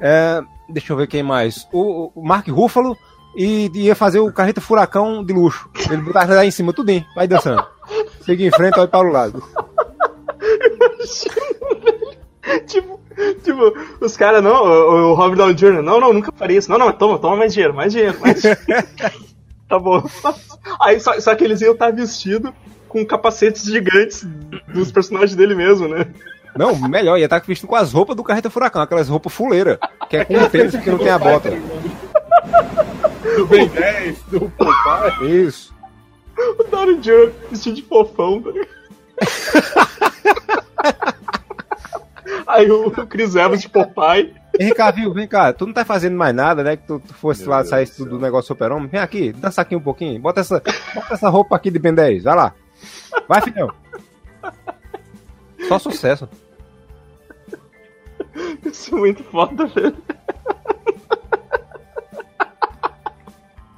é, 0.00 0.42
deixa 0.68 0.92
eu 0.92 0.96
ver 0.96 1.06
quem 1.06 1.22
mais, 1.22 1.68
o, 1.72 2.10
o 2.14 2.22
Mark 2.26 2.46
Ruffalo 2.48 2.96
e 3.36 3.70
ia 3.74 3.94
fazer 3.94 4.20
o 4.20 4.32
carreta 4.32 4.60
furacão 4.60 5.24
de 5.24 5.32
luxo. 5.32 5.68
Ele 5.90 6.02
botava 6.02 6.34
lá 6.34 6.44
em 6.44 6.50
cima, 6.50 6.72
tudinho, 6.72 7.04
vai 7.14 7.26
dançando. 7.26 7.66
Siga 8.20 8.44
em 8.44 8.50
frente, 8.50 8.78
olha 8.78 8.88
para 8.88 9.06
o 9.06 9.10
lado. 9.10 9.42
tipo, 12.66 13.00
tipo, 13.42 13.74
os 14.00 14.16
caras, 14.16 14.42
não, 14.42 14.64
o, 14.64 15.10
o 15.10 15.14
Robert 15.14 15.36
Downey 15.36 15.54
Jr., 15.54 15.82
não, 15.82 16.00
não, 16.00 16.12
nunca 16.12 16.32
faria 16.32 16.58
isso. 16.58 16.70
Não, 16.70 16.78
não, 16.78 16.92
toma, 16.92 17.18
toma 17.18 17.36
mais 17.36 17.52
dinheiro, 17.52 17.74
mais 17.74 17.92
dinheiro, 17.92 18.18
mais 18.20 18.40
dinheiro. 18.40 18.60
tá 19.68 19.78
bom. 19.78 20.02
Aí, 20.80 21.00
só, 21.00 21.18
só 21.20 21.34
que 21.34 21.44
eles 21.44 21.60
iam 21.60 21.72
estar 21.72 21.90
vestidos 21.90 22.52
com 22.94 23.04
capacetes 23.04 23.64
gigantes 23.64 24.24
dos 24.72 24.92
personagens 24.92 25.34
dele 25.34 25.56
mesmo, 25.56 25.88
né? 25.88 26.06
Não, 26.56 26.78
melhor, 26.88 27.18
ia 27.18 27.24
estar 27.24 27.40
vestido 27.40 27.66
com 27.66 27.74
as 27.74 27.92
roupas 27.92 28.14
do 28.14 28.22
carreta 28.22 28.48
furacão, 28.48 28.80
aquelas 28.80 29.08
roupas 29.08 29.32
fuleira, 29.32 29.80
que 30.08 30.16
é 30.16 30.24
com 30.24 30.34
o 30.34 30.48
tênis 30.48 30.76
que 30.76 30.88
não 30.88 30.98
tem 30.98 31.08
a 31.08 31.18
bota. 31.18 31.50
Do 33.36 33.46
Ben 33.48 33.66
10, 33.66 34.22
do 34.30 34.48
Popeye. 34.50 35.44
Isso. 35.44 35.74
O 36.38 36.62
Downey 36.62 37.00
Jr. 37.00 37.32
vestido 37.50 37.74
de 37.74 37.82
fofão, 37.82 38.40
tá 38.40 38.50
ligado? 38.50 38.68
Aí 42.46 42.70
o 42.70 42.92
Chris 43.08 43.34
Evans 43.34 43.60
de 43.60 43.68
Popeye. 43.68 44.32
Henrique 44.60 44.76
Cavill, 44.76 45.12
vem 45.12 45.26
cá, 45.26 45.52
tu 45.52 45.66
não 45.66 45.72
tá 45.72 45.84
fazendo 45.84 46.16
mais 46.16 46.32
nada, 46.32 46.62
né? 46.62 46.76
Que 46.76 46.86
tu, 46.86 47.00
tu 47.00 47.12
fosse 47.12 47.44
lá 47.44 47.64
sair 47.64 47.88
do, 47.98 48.04
do 48.04 48.18
negócio 48.20 48.46
super-homem. 48.46 48.86
Vem 48.86 49.00
aqui, 49.00 49.32
dança 49.32 49.62
aqui 49.62 49.74
um 49.74 49.80
pouquinho. 49.80 50.20
Bota 50.20 50.40
essa, 50.40 50.62
bota 50.94 51.14
essa 51.14 51.28
roupa 51.28 51.56
aqui 51.56 51.72
de 51.72 51.80
Ben 51.80 51.92
10, 51.92 52.22
vai 52.22 52.36
lá. 52.36 52.54
Vai, 53.28 53.40
filhão. 53.42 53.70
Só 55.68 55.78
sucesso. 55.78 56.28
Isso 58.64 58.94
é 58.94 58.98
muito 58.98 59.24
foda, 59.24 59.66
velho. 59.66 59.96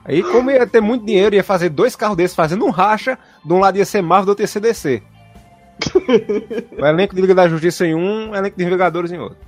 Aí, 0.04 0.22
como 0.22 0.50
ia 0.50 0.66
ter 0.66 0.80
muito 0.80 1.04
dinheiro, 1.04 1.34
ia 1.34 1.42
fazer 1.42 1.68
dois 1.68 1.96
carros 1.96 2.16
desses 2.16 2.36
fazendo 2.36 2.64
um 2.64 2.70
racha. 2.70 3.18
De 3.44 3.52
um 3.52 3.58
lado 3.58 3.76
ia 3.76 3.84
ser 3.84 4.02
Marvel, 4.02 4.26
do 4.26 4.28
outro 4.30 4.42
ia 4.44 4.48
ser 4.48 4.60
DC. 4.60 5.02
O 6.78 6.86
elenco 6.86 7.14
de 7.14 7.20
Liga 7.20 7.34
da 7.34 7.48
Justiça 7.48 7.84
em 7.86 7.94
um, 7.94 8.30
o 8.30 8.36
elenco 8.36 8.56
de 8.56 8.64
Vingadores 8.64 9.10
em 9.10 9.18
outro. 9.18 9.38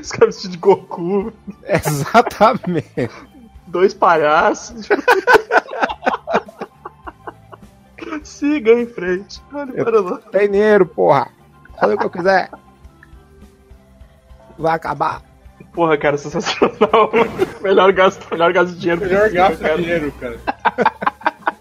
Os 0.00 0.10
caras 0.10 0.42
de 0.42 0.56
Goku, 0.56 1.32
Exatamente. 1.68 3.10
dois 3.66 3.94
palhaços. 3.94 4.88
Siga 8.24 8.72
em 8.72 8.86
frente. 8.86 9.40
Olha 9.52 9.84
para 9.84 10.00
lá. 10.00 10.18
Tem 10.32 10.50
dinheiro, 10.50 10.86
porra. 10.86 11.28
Fazer 11.78 11.94
o 11.94 11.98
que 11.98 12.06
eu 12.06 12.10
quiser. 12.10 12.50
Vai 14.58 14.74
acabar. 14.74 15.22
Porra, 15.72 15.96
cara, 15.96 16.16
sensacional. 16.16 17.10
melhor 17.62 17.92
gasto, 17.92 18.26
melhor 18.30 18.52
gasto 18.52 18.72
de 18.72 18.80
dinheiro. 18.80 19.00
Melhor 19.02 19.30
gasto 19.30 19.62
de 19.62 19.76
dinheiro, 19.76 20.12
cara. 20.20 20.38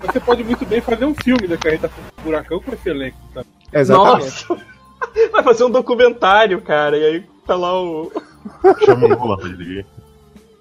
Você 0.01 0.19
pode 0.19 0.43
muito 0.43 0.65
bem 0.65 0.81
fazer 0.81 1.05
um 1.05 1.15
filme 1.15 1.47
da 1.47 1.57
carreta 1.57 1.89
furacão 2.17 2.59
com 2.59 2.73
esse 2.73 2.89
elenco, 2.89 3.17
sabe? 3.33 3.47
Exatamente. 3.71 4.49
Nossa! 4.49 4.65
Vai 5.31 5.43
fazer 5.43 5.63
um 5.63 5.69
documentário, 5.69 6.61
cara. 6.61 6.97
E 6.97 7.05
aí 7.05 7.25
tá 7.45 7.55
lá 7.55 7.81
o 7.81 8.11
Chama 8.85 9.05
o 9.07 9.09
Lula 9.09 9.37
pra 9.37 9.49
dirigir. 9.49 9.85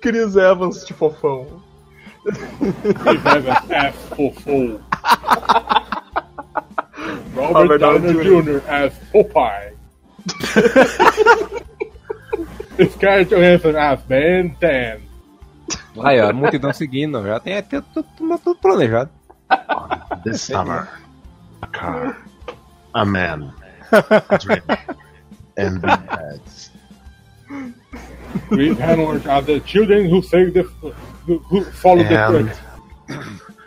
Chris 0.00 0.37
Evans 0.37 0.85
de 0.85 0.92
fofão. 0.94 1.47
Chris 2.25 3.25
Evans 3.25 3.71
as 3.71 3.94
Fofo. 4.16 4.80
Robert 7.49 7.81
Robert 7.81 8.01
Downey 8.01 8.43
Jr. 8.43 8.61
as 8.69 8.93
Popeye. 9.13 9.73
Scarlett 12.91 13.31
Johansson 13.31 13.77
as 13.77 14.01
Ben 14.03 14.57
10. 14.61 15.01
Aí, 16.03 16.21
ó, 16.21 16.31
a 16.31 16.33
multidão 16.33 16.73
seguindo, 16.73 17.23
já 17.25 17.39
tem, 17.41 17.63
tem 17.63 17.83
tudo, 17.95 18.57
planejado. 18.57 19.11
This 20.25 20.41
summer, 20.41 20.89
a 21.61 21.67
car, 21.67 22.17
a 22.95 23.05
man, 23.05 23.53
a 23.91 24.39
drink, 24.39 24.63
and 25.59 25.81
big 25.81 26.01
heads. 26.09 26.71
Chris 28.49 28.79
Hemsworth 28.79 29.27
as 29.29 29.45
the 29.45 29.61
children 29.67 30.09
who 30.11 30.23
save 30.23 30.55
the 30.55 30.63
who, 31.27 31.39
who 31.51 31.63
follow 31.65 32.03
the 32.03 32.15
And, 32.17 32.47
truck. 32.47 32.59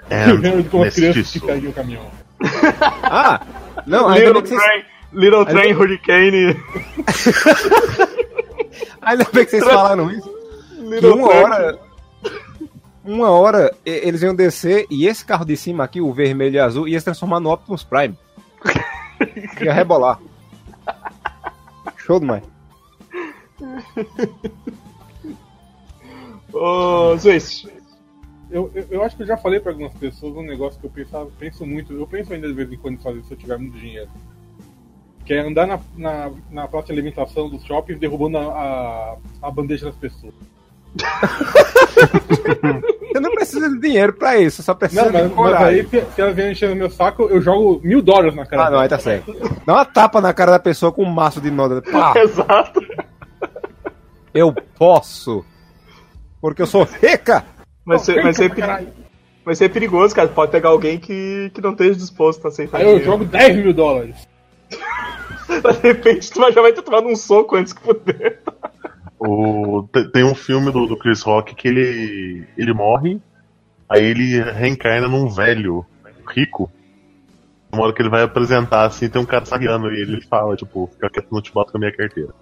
and 0.09 0.85
as 0.85 0.95
crianças 0.95 1.31
que 1.31 1.67
o 1.67 1.73
caminhão. 1.73 2.09
Ah, 3.03 3.39
não, 3.85 4.09
ainda 4.09 4.25
Little 4.25 4.33
bem, 4.33 4.43
que 4.43 4.49
vocês, 4.49 4.61
Train, 4.61 4.83
Little 5.13 5.45
Train 5.45 5.73
Hurricane. 5.73 6.55
ainda 9.01 9.25
bem 9.31 9.45
que 9.45 9.51
vocês 9.51 9.63
falaram 9.63 10.11
isso. 10.11 10.29
Que 10.75 10.81
Little 10.81 11.15
uma 11.15 11.29
Train. 11.29 11.43
hora. 11.43 11.79
Uma 13.03 13.29
hora 13.29 13.71
eles 13.85 14.23
iam 14.23 14.33
descer 14.33 14.87
e 14.89 15.05
esse 15.07 15.23
carro 15.23 15.45
de 15.45 15.55
cima 15.55 15.83
aqui, 15.83 16.01
o 16.01 16.11
vermelho 16.11 16.55
e 16.55 16.59
azul, 16.59 16.87
ia 16.87 16.97
se 16.99 17.05
transformar 17.05 17.39
no 17.39 17.51
Optimus 17.51 17.83
Prime. 17.83 18.17
Ia 19.61 19.73
rebolar. 19.73 20.19
Show 21.97 22.19
demais. 22.19 22.43
Ô, 26.51 27.15
Zwist. 27.17 27.67
Eu, 28.55 28.71
eu, 28.73 28.85
eu 28.89 29.03
acho 29.03 29.17
que 29.17 29.23
eu 29.23 29.27
já 29.27 29.35
falei 29.35 29.59
pra 29.59 29.73
algumas 29.73 29.91
pessoas 29.95 30.33
um 30.37 30.41
negócio 30.41 30.79
que 30.79 30.85
eu 30.85 30.89
pensava, 30.89 31.27
penso 31.37 31.65
muito, 31.65 31.91
eu 31.91 32.07
penso 32.07 32.31
ainda 32.31 32.47
de 32.47 32.53
vez 32.53 32.71
em 32.71 32.77
quando 32.77 32.93
em 32.93 33.03
fazer 33.03 33.21
se 33.23 33.33
eu 33.33 33.37
tiver 33.37 33.57
muito 33.57 33.77
dinheiro. 33.77 34.07
Que 35.25 35.33
é 35.33 35.41
andar 35.41 35.67
na, 35.67 35.77
na, 35.97 36.31
na 36.49 36.65
praça 36.65 36.85
de 36.87 36.93
alimentação 36.93 37.49
dos 37.49 37.65
shoppings 37.65 37.99
derrubando 37.99 38.37
a, 38.37 38.43
a, 38.43 39.15
a 39.41 39.51
bandeja 39.51 39.87
das 39.87 39.95
pessoas. 39.95 40.33
Você 43.11 43.19
não 43.19 43.31
precisa 43.33 43.69
de 43.69 43.77
dinheiro 43.77 44.13
pra 44.13 44.37
isso, 44.37 44.63
só 44.63 44.73
precisa 44.73 45.03
Não, 45.03 45.11
mas, 45.11 45.23
de 45.23 45.27
mas 45.27 45.35
coragem. 45.35 45.67
aí 45.81 45.87
se, 45.87 46.05
se 46.13 46.21
elas 46.21 46.33
vierem 46.35 46.53
enchendo 46.53 46.75
meu 46.77 46.89
saco, 46.89 47.23
eu 47.23 47.41
jogo 47.41 47.81
mil 47.83 48.01
dólares 48.01 48.35
na 48.35 48.45
cara 48.45 48.67
Ah, 48.67 48.69
não, 48.71 48.79
aí 48.79 48.87
tá 48.87 48.97
certo. 48.97 49.33
Dá 49.65 49.73
uma 49.73 49.83
tapa 49.85 50.21
na 50.21 50.33
cara 50.33 50.51
da 50.51 50.59
pessoa 50.59 50.93
com 50.93 51.03
um 51.03 51.09
maço 51.09 51.41
de 51.41 51.51
noda. 51.51 51.81
Pá, 51.81 52.13
Exato. 52.23 52.79
eu 54.33 54.53
posso. 54.77 55.43
Porque 56.39 56.61
eu 56.61 56.67
sou 56.67 56.83
rica. 56.85 57.43
Vai 57.85 57.99
ser, 57.99 58.21
vai, 58.21 58.33
ser, 58.33 58.49
Pra 58.49 58.59
caralho. 58.59 58.85
peri- 58.87 58.97
vai 59.45 59.55
ser 59.55 59.69
perigoso, 59.69 60.15
cara. 60.15 60.27
Pode 60.29 60.51
pegar 60.51 60.69
alguém 60.69 60.97
que, 60.97 61.51
que 61.53 61.61
não 61.61 61.71
esteja 61.71 61.95
disposto 61.95 62.43
a 62.45 62.47
aceitar. 62.49 62.77
Aí 62.77 62.83
eu 62.83 62.89
dinheiro. 62.99 63.05
jogo 63.11 63.25
10 63.25 63.55
mil 63.57 63.73
dólares. 63.73 64.15
De 65.47 65.87
repente, 65.87 66.31
tu 66.31 66.39
já 66.51 66.61
vai 66.61 66.73
ter 66.73 66.81
tomado 66.81 67.07
um 67.07 67.15
soco 67.15 67.55
antes 67.55 67.71
que 67.71 67.81
puder. 67.81 68.41
O, 69.19 69.87
te- 69.93 70.11
tem 70.11 70.23
um 70.23 70.33
filme 70.35 70.71
do, 70.71 70.87
do 70.87 70.97
Chris 70.97 71.21
Rock 71.21 71.53
que 71.55 71.67
ele, 71.67 72.47
ele 72.57 72.73
morre 72.73 73.21
Aí 73.87 74.03
ele 74.03 74.41
reencarna 74.51 75.07
num 75.07 75.29
velho 75.29 75.85
rico. 76.27 76.71
Uma 77.71 77.83
hora 77.83 77.93
que 77.93 78.01
ele 78.01 78.09
vai 78.09 78.23
apresentar, 78.23 78.85
assim, 78.85 79.07
tem 79.07 79.21
um 79.21 79.25
cara 79.25 79.45
sagueando 79.45 79.91
e 79.93 80.01
ele 80.01 80.21
fala, 80.21 80.55
tipo, 80.55 80.89
fica 80.93 81.09
quieto, 81.09 81.27
não 81.31 81.41
te 81.41 81.51
boto 81.53 81.71
com 81.71 81.77
a 81.77 81.79
minha 81.81 81.95
carteira. 81.95 82.33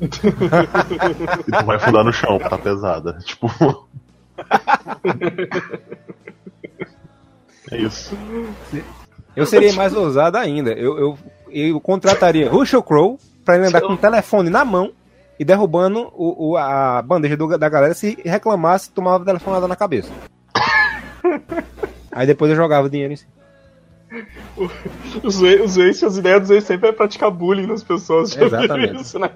e 0.00 0.08
tu 1.52 1.64
vai 1.66 1.78
fundar 1.78 2.02
no 2.04 2.12
chão, 2.12 2.38
tá 2.38 2.56
pesada. 2.56 3.18
Tipo. 3.24 3.48
é 7.70 7.78
isso. 7.78 8.16
Eu 9.34 9.46
seria 9.46 9.72
mais 9.74 9.94
ousado 9.94 10.36
ainda. 10.38 10.72
Eu, 10.72 10.98
eu, 10.98 11.18
eu 11.50 11.80
contrataria 11.80 12.50
Russell 12.50 12.82
Crowe 12.82 13.18
pra 13.44 13.56
ele 13.56 13.66
andar 13.66 13.80
com 13.80 13.92
o 13.92 13.96
telefone 13.96 14.50
na 14.50 14.64
mão 14.64 14.92
e 15.38 15.44
derrubando 15.44 16.10
o, 16.14 16.50
o- 16.52 16.56
a 16.56 17.02
bandeja 17.02 17.36
do- 17.36 17.58
da 17.58 17.68
galera 17.68 17.94
se 17.94 18.16
reclamasse, 18.24 18.90
tomava 18.90 19.24
telefonada 19.24 19.68
na 19.68 19.76
cabeça. 19.76 20.10
Aí 22.10 22.26
depois 22.26 22.50
eu 22.50 22.56
jogava 22.56 22.86
o 22.86 22.90
dinheiro 22.90 23.12
em 23.12 23.16
cima. 23.16 23.30
Os 25.22 25.40
os 25.42 25.76
Waze, 25.76 26.04
as 26.06 26.16
ideias 26.16 26.40
dos 26.40 26.50
Waze 26.50 26.66
sempre 26.66 26.88
é 26.88 26.92
praticar 26.92 27.30
bullying 27.30 27.66
nas 27.66 27.82
pessoas. 27.82 28.34
Exatamente. 28.36 29.02
Isso, 29.02 29.18
né? 29.18 29.30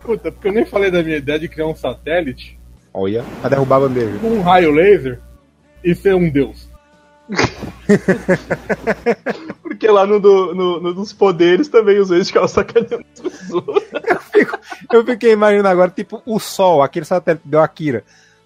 Puta, 0.00 0.32
porque 0.32 0.48
eu 0.48 0.52
nem 0.52 0.66
falei 0.66 0.90
da 0.90 1.02
minha 1.02 1.18
ideia 1.18 1.38
de 1.38 1.48
criar 1.48 1.66
um 1.66 1.76
satélite 1.76 2.57
Olha, 2.92 3.24
pra 3.40 3.50
derrubar 3.50 3.76
a 3.76 3.80
bandeja. 3.80 4.18
com 4.18 4.28
um 4.28 4.40
raio 4.42 4.70
laser 4.72 5.18
e 5.84 5.94
ser 5.94 6.14
um 6.14 6.28
deus. 6.30 6.68
Porque 9.62 9.88
lá 9.88 10.06
no, 10.06 10.18
do- 10.18 10.54
no, 10.54 10.80
no 10.80 10.94
dos 10.94 11.12
poderes 11.12 11.68
também 11.68 11.98
os 11.98 12.08
Waze 12.10 12.24
ficavam 12.26 12.48
sacaneando 12.48 13.04
as 13.14 13.20
pessoas. 13.20 13.84
Eu 14.92 15.04
fiquei 15.04 15.32
imaginando 15.32 15.68
agora, 15.68 15.90
tipo, 15.90 16.22
o 16.24 16.38
Sol, 16.40 16.82
aquele 16.82 17.04
satélite 17.04 17.42
deu 17.46 17.60
Akira, 17.60 18.02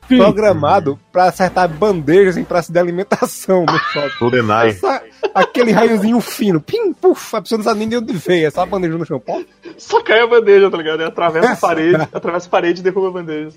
Sim. 0.08 0.16
programado 0.18 0.98
pra 1.12 1.24
acertar 1.26 1.68
bandejas 1.68 2.36
em 2.36 2.42
praça 2.44 2.72
de 2.72 2.78
alimentação 2.78 3.64
no 3.64 3.78
Sol. 3.92 4.10
GoldenEye. 4.18 4.70
Essa- 4.70 5.02
aquele 5.34 5.70
raiozinho 5.70 6.20
fino, 6.20 6.60
pim, 6.60 6.92
puf, 6.92 7.36
a 7.36 7.42
pessoa 7.42 7.58
não 7.58 7.64
sabe 7.64 7.78
nem 7.80 7.88
de 7.88 7.96
onde 7.96 8.12
veio, 8.14 8.46
é 8.48 8.50
só 8.50 8.62
a 8.62 8.66
bandeja 8.66 8.98
no 8.98 9.06
chão. 9.06 9.20
Pô, 9.20 9.44
Só 9.78 10.02
cai 10.02 10.20
a 10.20 10.26
bandeja, 10.26 10.68
tá 10.70 10.76
ligado? 10.76 11.02
Atravessa 11.04 11.52
a 11.52 11.56
parede, 11.56 12.08
atravessa 12.12 12.48
a 12.48 12.50
parede 12.50 12.80
e 12.80 12.82
derruba 12.82 13.08
a 13.08 13.12
bandeja. 13.12 13.56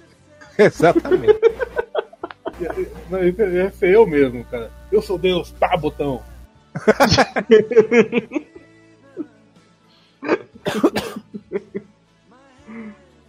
exatamente. 0.66 1.40
Não, 3.10 3.22
Ia 3.22 3.46
ia 3.48 3.72
ser 3.72 3.96
eu 3.96 4.08
mesmo, 4.08 4.46
cara. 4.46 4.72
Eu 4.92 5.02
sou 5.02 5.18
Deus, 5.18 5.52
tá, 5.52 5.76
botão. 5.76 6.24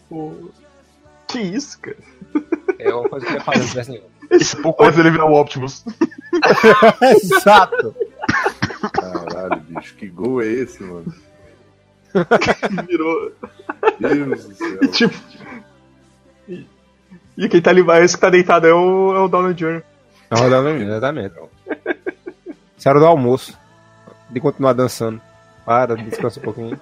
Pô, 0.09 0.33
Que 1.26 1.40
isso, 1.40 1.80
cara? 1.80 1.97
É 2.78 2.95
uma 2.95 3.09
coisa 3.09 3.26
que 3.26 3.33
eu 3.33 3.37
ia 3.37 3.42
fazer 3.42 3.62
se 3.62 3.68
tivesse 3.71 4.02
Esse 4.30 4.56
pouco 4.62 4.85
antes 4.85 4.99
ele 4.99 5.11
virar 5.11 5.26
o 5.26 5.35
Optimus. 5.35 5.85
Exato. 7.02 7.97
Caralho, 8.92 9.61
bicho, 9.62 9.97
que 9.97 10.09
gol 10.09 10.40
é 10.42 10.47
esse, 10.47 10.83
mano? 10.83 11.12
Virou. 12.87 13.33
Deus 14.00 14.45
do 14.45 14.54
céu. 14.54 14.90
Tipo. 14.92 15.16
E, 17.37 17.49
quem 17.49 17.61
tá 17.61 17.71
ali, 17.71 17.85
esse 18.02 18.14
que 18.14 18.21
tá 18.21 18.31
deitado 18.31 18.66
é 18.66 18.73
o, 18.73 19.14
é 19.14 19.19
o 19.21 19.28
Donald 19.28 19.55
Jr. 19.55 19.83
Não, 20.31 20.47
exatamente. 20.47 21.35
Isso 22.76 22.88
era 22.88 22.99
do 22.99 23.07
almoço. 23.07 23.57
De 24.31 24.40
continuar 24.40 24.73
dançando. 24.73 25.21
Para, 25.64 25.97
descansa 25.97 26.40
um 26.40 26.43
pouquinho. 26.43 26.78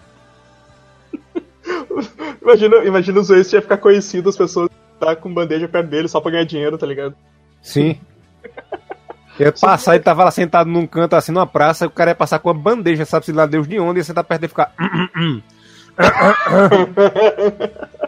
Imagina, 2.42 2.76
imagina 2.84 3.20
os 3.20 3.28
Waze 3.30 3.56
ia 3.56 3.62
ficar 3.62 3.78
conhecido, 3.78 4.28
as 4.28 4.36
pessoas 4.36 4.68
tá 5.00 5.16
com 5.16 5.32
bandeja 5.32 5.66
perto 5.66 5.88
dele 5.88 6.08
só 6.08 6.20
pra 6.20 6.32
ganhar 6.32 6.44
dinheiro, 6.44 6.76
tá 6.76 6.86
ligado? 6.86 7.14
Sim. 7.62 7.98
Eu 9.38 9.46
ia 9.46 9.52
passar, 9.52 9.94
ele 9.94 10.04
tava 10.04 10.24
lá 10.24 10.30
sentado 10.30 10.68
num 10.68 10.86
canto 10.86 11.16
assim 11.16 11.32
numa 11.32 11.46
praça, 11.46 11.86
o 11.86 11.90
cara 11.90 12.10
ia 12.10 12.14
passar 12.14 12.38
com 12.38 12.50
uma 12.50 12.54
bandeja, 12.54 13.06
sabe-se 13.06 13.32
lá 13.32 13.46
Deus 13.46 13.66
de 13.66 13.80
onde, 13.80 14.00
ia 14.00 14.04
sentar 14.04 14.24
perto 14.24 14.42
dele 14.42 14.52
e 14.52 14.54
ficar. 14.54 14.74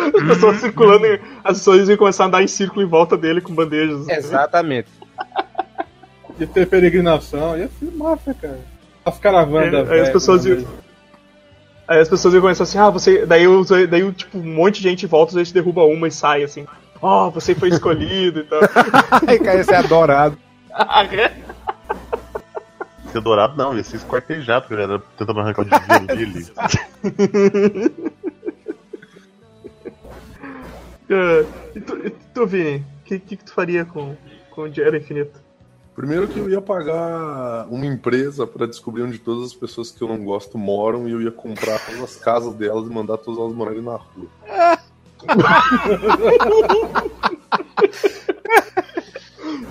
"Hum, 0.00 0.12
As 0.16 0.22
pessoas 0.28 0.56
circulando, 0.60 1.06
em- 1.06 1.18
as 1.44 1.58
pessoas 1.58 1.88
iam 1.88 1.96
começar 1.96 2.24
a 2.24 2.26
andar 2.26 2.42
em 2.42 2.46
círculo 2.48 2.82
em 2.82 2.88
volta 2.88 3.16
dele 3.16 3.40
com 3.40 3.54
bandejas. 3.54 4.08
Exatamente. 4.08 4.88
Ia 6.38 6.46
ter 6.46 6.66
peregrinação, 6.66 7.56
ia 7.56 7.68
ser 7.78 7.90
massa, 7.92 8.32
cara. 8.34 8.60
As 9.04 9.18
caravanas 9.18 9.72
É, 9.74 9.84
da 9.84 9.92
aí 9.94 10.00
as 10.00 10.10
pessoas 10.10 10.44
né? 10.44 10.52
iam- 10.56 10.66
Aí 11.88 11.98
as 12.00 12.08
pessoas 12.08 12.32
iam 12.34 12.40
começar 12.40 12.62
assim, 12.64 12.78
ah, 12.78 12.88
você. 12.88 13.26
Daí, 13.26 13.46
os, 13.48 13.68
daí 13.68 14.12
tipo, 14.12 14.38
um 14.38 14.54
monte 14.54 14.76
de 14.80 14.88
gente 14.88 15.06
volta, 15.06 15.34
a 15.34 15.38
gente 15.42 15.52
derruba 15.52 15.82
uma 15.84 16.06
e 16.06 16.10
sai 16.10 16.42
assim. 16.44 16.66
Oh, 17.02 17.30
você 17.30 17.54
foi 17.54 17.68
escolhido 17.70 18.40
e 18.40 18.44
tal. 18.44 18.60
Aí 19.26 19.38
cara 19.40 19.56
ia 19.58 19.64
ser 19.64 19.74
adorado. 19.74 20.36
Ser 23.10 23.20
dourado 23.22 23.56
não, 23.56 23.74
ia 23.76 23.82
ser 23.82 23.96
esquartejado, 23.96 24.68
galera, 24.68 25.02
tentando 25.18 25.40
arrancar 25.40 25.62
o 25.62 25.64
dinheiro 25.64 26.06
dele. 26.32 26.46
Ah, 31.10 31.44
e 31.74 31.80
tu, 31.80 32.06
e 32.06 32.10
tu 32.10 32.46
Vini, 32.46 32.84
o 33.00 33.04
que, 33.04 33.18
que, 33.18 33.36
que 33.36 33.44
tu 33.44 33.52
faria 33.52 33.84
com, 33.84 34.16
com 34.50 34.62
o 34.62 34.68
dinheiro 34.70 34.96
infinito? 34.96 35.40
Primeiro 35.94 36.28
que 36.28 36.38
eu 36.38 36.48
ia 36.48 36.62
pagar 36.62 37.66
uma 37.68 37.84
empresa 37.84 38.46
pra 38.46 38.64
descobrir 38.66 39.02
onde 39.02 39.18
todas 39.18 39.44
as 39.46 39.54
pessoas 39.54 39.90
que 39.90 40.00
eu 40.00 40.08
não 40.08 40.24
gosto 40.24 40.56
moram 40.56 41.08
e 41.08 41.12
eu 41.12 41.20
ia 41.20 41.32
comprar 41.32 41.78
todas 41.84 42.00
as 42.02 42.16
casas 42.16 42.54
delas 42.54 42.86
e 42.88 42.92
mandar 42.92 43.18
todas 43.18 43.40
elas 43.40 43.52
morarem 43.52 43.82
na 43.82 43.96
rua. 43.96 44.28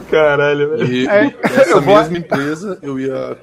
Caralho, 0.10 0.70
velho. 0.72 0.92
E 0.94 1.08
É, 1.08 1.36
essa 1.44 1.72
eu 1.72 1.82
vou- 1.82 1.96
mesma 1.98 2.18
empresa 2.18 2.80
eu 2.82 3.00
ia 3.00 3.38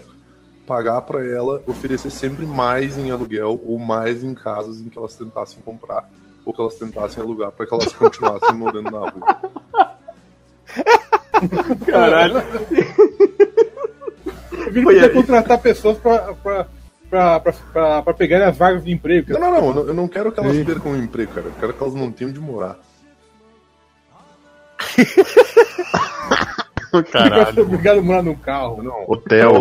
pagar 0.67 1.01
pra 1.03 1.25
ela 1.25 1.63
oferecer 1.67 2.11
sempre 2.11 2.45
mais 2.45 2.99
em 2.99 3.11
aluguel 3.11 3.61
ou 3.65 3.79
mais 3.79 4.25
em 4.25 4.35
casas 4.35 4.81
em 4.81 4.89
que 4.89 4.99
elas 4.99 5.15
tentassem 5.15 5.59
comprar 5.65 6.09
ou 6.47 6.55
que 6.55 6.61
elas 6.61 6.75
tentassem 6.77 7.23
alugar 7.23 7.51
pra 7.53 7.67
que 7.67 7.75
elas 7.75 7.93
continuassem 7.93 8.53
morando 8.57 8.91
na 8.91 8.99
rua. 9.01 9.41
Caralho. 11.87 12.37
Eu 14.53 14.73
vi 14.73 14.73
que 14.73 14.83
Foi 14.83 14.95
podia 14.95 15.09
aí. 15.09 15.15
contratar 15.15 15.59
pessoas 15.59 15.99
pra, 15.99 16.33
pra, 16.35 16.67
pra, 17.11 17.41
pra, 17.41 17.53
pra, 17.53 18.03
pra 18.03 18.15
pegarem 18.15 18.47
as 18.47 18.57
vagas 18.57 18.85
de 18.85 18.93
emprego. 18.93 19.33
Não, 19.33 19.41
cara. 19.41 19.53
não, 19.53 19.61
não, 19.61 19.69
eu 19.69 19.75
não- 19.75 19.87
eu 19.89 19.95
não 19.95 20.09
quero 20.09 20.33
que 20.33 20.41
elas 20.41 20.57
percam 20.65 20.93
o 20.93 20.97
emprego, 20.97 21.33
cara. 21.33 21.47
Eu 21.49 21.53
quero 21.61 21.75
que 21.75 21.83
elas 21.83 21.95
não 21.95 22.11
tenham 22.11 22.33
de 22.33 22.41
morar. 22.41 22.79
Caralho. 27.13 27.63
obrigado 27.63 27.99
a 27.99 28.03
morar 28.03 28.23
num 28.23 28.35
carro. 28.37 28.83
Não. 28.83 29.05
Hotel. 29.07 29.53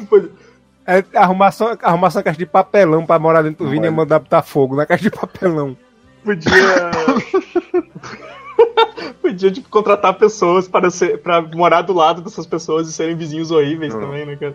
É, 0.86 1.04
arrumar, 1.14 1.50
só, 1.50 1.76
arrumar 1.82 2.10
só 2.10 2.20
uma 2.20 2.22
caixa 2.22 2.38
de 2.38 2.46
papelão 2.46 3.04
pra 3.04 3.18
morar 3.18 3.42
dentro 3.42 3.64
do 3.64 3.70
Vini 3.70 3.88
e 3.88 3.90
mandar 3.90 4.20
botar 4.20 4.42
fogo 4.42 4.76
na 4.76 4.86
caixa 4.86 5.02
de 5.02 5.10
papelão. 5.10 5.76
Podia. 6.22 6.52
Podia, 9.20 9.50
tipo, 9.50 9.68
contratar 9.68 10.14
pessoas 10.14 10.68
para, 10.68 10.88
ser, 10.88 11.18
para 11.18 11.42
morar 11.42 11.82
do 11.82 11.92
lado 11.92 12.22
dessas 12.22 12.46
pessoas 12.46 12.88
e 12.88 12.92
serem 12.92 13.16
vizinhos 13.16 13.50
horríveis 13.50 13.92
Não. 13.92 14.02
também, 14.02 14.24
né, 14.24 14.36
cara? 14.36 14.54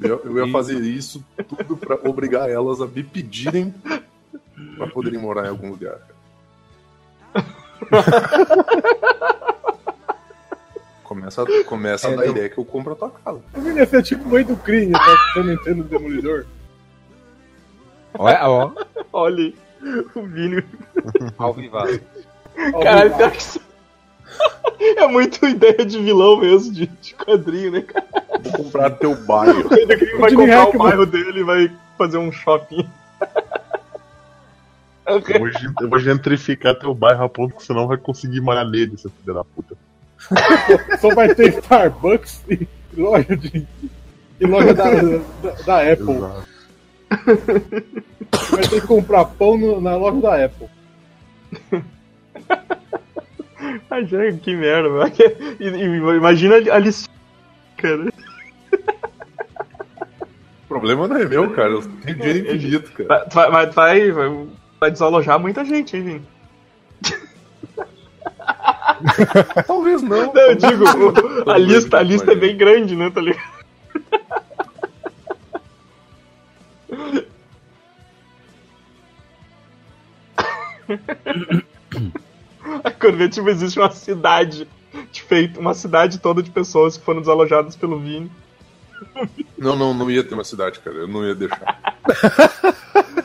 Eu, 0.00 0.20
eu 0.24 0.44
ia 0.44 0.52
fazer 0.52 0.80
isso 0.80 1.24
tudo 1.48 1.76
pra 1.76 1.96
obrigar 2.02 2.50
elas 2.50 2.80
a 2.80 2.86
me 2.86 3.04
pedirem 3.04 3.72
pra 4.76 4.88
poderem 4.88 5.20
morar 5.20 5.46
em 5.46 5.50
algum 5.50 5.70
lugar. 5.70 5.98
Começa, 11.12 11.44
começa 11.66 12.08
É, 12.08 12.12
a 12.12 12.16
dar 12.16 12.24
não. 12.24 12.30
ideia 12.32 12.48
que 12.48 12.56
eu 12.58 12.64
compro 12.64 12.92
a 12.94 12.96
tua 12.96 13.10
casa. 13.10 13.40
Eu 13.54 13.76
ia 13.76 13.84
ser 13.86 14.02
tipo 14.02 14.24
o 14.24 14.30
mãe 14.32 14.42
do 14.44 14.56
crime, 14.56 14.92
tá? 14.92 15.16
Eu 15.36 15.44
não 15.44 15.52
entendo 15.52 15.80
o 15.80 15.84
demolidor. 15.84 16.46
Olha, 18.14 18.48
ó, 18.48 18.70
Olha 19.12 19.36
aí, 19.44 19.54
o 20.14 20.22
Vini. 20.22 20.64
ao 21.36 21.52
vivaço. 21.52 22.00
Caralho, 22.82 23.14
pior 23.14 23.30
que 23.30 23.38
isso. 23.38 23.60
É 24.96 25.06
muito 25.06 25.46
ideia 25.46 25.84
de 25.84 25.98
vilão 26.02 26.40
mesmo, 26.40 26.72
de, 26.72 26.86
de 26.86 27.14
quadrinho, 27.14 27.70
né, 27.72 27.82
cara? 27.82 28.06
Vou 28.42 28.52
comprar 28.64 28.90
teu 28.90 29.14
bairro. 29.14 29.64
O 29.68 29.68
Vini 29.68 29.86
vai 30.18 30.34
comprar 30.34 30.68
o 30.68 30.78
bairro 30.78 31.06
dele 31.06 31.40
e 31.40 31.44
vai 31.44 31.70
fazer 31.98 32.16
um 32.16 32.32
shopping. 32.32 32.88
Eu 35.06 35.20
vou, 35.38 35.50
gen- 35.50 35.74
eu 35.80 35.88
vou 35.90 35.98
gentrificar 35.98 36.74
teu 36.78 36.94
bairro 36.94 37.22
a 37.24 37.28
ponto 37.28 37.54
que 37.54 37.62
você 37.64 37.72
não 37.74 37.86
vai 37.86 37.96
conseguir 37.98 38.40
morar 38.40 38.64
nele, 38.64 38.96
seu 38.96 39.10
filho 39.10 39.34
da 39.34 39.44
puta. 39.44 39.76
Só 41.00 41.14
vai 41.14 41.34
ter 41.34 41.58
Starbucks 41.58 42.42
e 42.48 42.66
loja 42.96 43.36
de. 43.36 43.66
E 44.40 44.46
loja 44.46 44.74
da, 44.74 44.84
da, 44.84 45.50
da 45.66 45.92
Apple. 45.92 46.14
Exato. 46.14 46.44
Vai 48.50 48.62
ter 48.62 48.80
que 48.80 48.86
comprar 48.86 49.24
pão 49.26 49.56
no- 49.58 49.80
na 49.80 49.96
loja 49.96 50.20
da 50.20 50.44
Apple. 50.44 50.68
Ah, 53.90 54.02
já, 54.02 54.18
que 54.32 54.56
merda, 54.56 54.88
velho. 54.88 56.16
Imagina 56.16 56.56
a 56.56 56.78
listinha, 56.78 57.14
cara. 57.76 58.12
O 60.64 60.68
problema 60.68 61.06
não 61.06 61.16
é 61.16 61.24
meu, 61.26 61.50
cara. 61.50 61.68
Eu 61.70 61.82
tenho 61.82 62.16
dinheiro 62.18 62.54
infinito, 62.54 62.92
cara. 62.92 63.28
Vai, 63.30 63.50
vai, 63.70 64.10
vai, 64.10 64.46
vai, 64.80 64.90
desalojar 64.90 65.38
muita 65.38 65.64
gente, 65.64 65.96
hein, 65.96 66.02
Vini? 66.02 66.22
Talvez 69.66 70.02
não. 70.02 70.32
Não, 70.32 70.40
eu 70.42 70.54
digo, 70.54 70.84
o- 70.84 71.12
a 71.50 71.58
lista, 71.58 71.98
a 71.98 72.02
lista 72.02 72.32
é 72.32 72.34
bem 72.34 72.56
grande, 72.56 72.96
né, 72.96 73.10
tá 73.10 73.20
ligado? 73.20 73.42
Quando 83.00 83.16
vê, 83.16 83.28
tipo, 83.28 83.48
existe 83.48 83.78
uma 83.78 83.90
cidade 83.90 84.68
feita, 85.28 85.58
uma 85.60 85.74
cidade 85.74 86.18
toda 86.18 86.42
de 86.42 86.50
pessoas 86.50 86.96
que 86.96 87.04
foram 87.04 87.20
desalojadas 87.20 87.76
pelo 87.76 87.98
Vini. 87.98 88.30
Não, 89.58 89.74
não, 89.76 89.92
não 89.92 90.10
ia 90.10 90.22
ter 90.22 90.34
uma 90.34 90.44
cidade, 90.44 90.78
cara. 90.80 90.96
Eu 90.98 91.08
não 91.08 91.24
ia 91.26 91.34
deixar. 91.34 91.98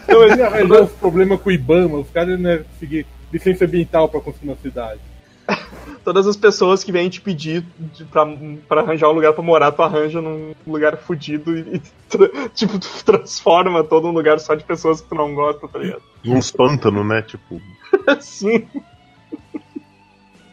Não, 0.07 0.27
mas- 0.27 0.37
Ia 0.37 0.47
arranjar 0.47 0.83
os 0.83 0.91
problemas 0.91 1.39
com 1.41 1.49
o 1.49 1.51
Ibama, 1.51 1.99
os 1.99 2.09
caras 2.09 2.39
não 2.39 2.49
iam 2.51 2.63
conseguir 2.63 3.05
licença 3.31 3.65
ambiental 3.65 4.09
pra 4.09 4.19
construir 4.21 4.49
uma 4.49 4.57
cidade. 4.57 4.99
todas 6.03 6.27
as 6.27 6.38
pessoas 6.38 6.83
que 6.83 6.91
vêm 6.91 7.10
te 7.10 7.19
pedir 7.21 7.65
de, 7.77 8.05
pra, 8.05 8.25
pra 8.67 8.81
arranjar 8.81 9.10
um 9.10 9.13
lugar 9.13 9.33
pra 9.33 9.43
morar, 9.43 9.71
tu 9.71 9.81
arranja 9.81 10.21
num 10.21 10.53
lugar 10.65 10.97
fudido 10.97 11.57
e, 11.57 11.75
e 11.75 11.79
tra- 12.10 12.29
tipo, 12.55 12.79
tu 12.79 13.03
transforma 13.03 13.83
todo 13.83 14.07
um 14.07 14.12
lugar 14.12 14.39
só 14.39 14.55
de 14.55 14.63
pessoas 14.63 15.01
que 15.01 15.10
tu 15.10 15.15
não 15.15 15.33
gosta, 15.33 15.67
tá 15.67 15.79
ligado? 15.79 16.01
Uns 16.25 16.51
pântanos, 16.51 17.05
né? 17.05 17.21
Tipo, 17.21 17.62
Assim. 18.07 18.67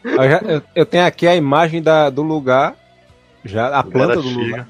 Eu, 0.03 0.29
já- 0.29 0.41
eu- 0.45 0.61
eu 0.75 0.85
tenho 0.85 1.05
aqui 1.05 1.27
a 1.27 1.35
imagem 1.35 1.81
da, 1.81 2.09
do 2.09 2.21
lugar, 2.21 2.75
já 3.43 3.77
a 3.77 3.83
planta 3.83 4.15
do 4.21 4.29
chega, 4.29 4.39
lugar. 4.39 4.67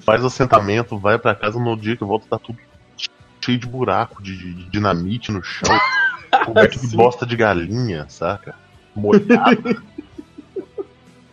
faz 0.00 0.24
assentamento, 0.24 0.98
vai 0.98 1.18
pra 1.18 1.34
casa 1.34 1.58
no 1.58 1.76
dia 1.76 1.96
que 1.96 2.04
volta 2.04 2.26
tá 2.28 2.38
tudo 2.38 2.58
cheio 3.44 3.58
de 3.58 3.66
buraco, 3.66 4.22
de, 4.22 4.36
de 4.36 4.70
dinamite 4.70 5.30
no 5.30 5.42
chão, 5.42 5.78
coberto 6.44 6.80
de 6.80 6.88
Sim. 6.88 6.96
bosta 6.96 7.24
de 7.26 7.36
galinha, 7.36 8.06
saca? 8.08 8.54
Molhado. 8.94 9.82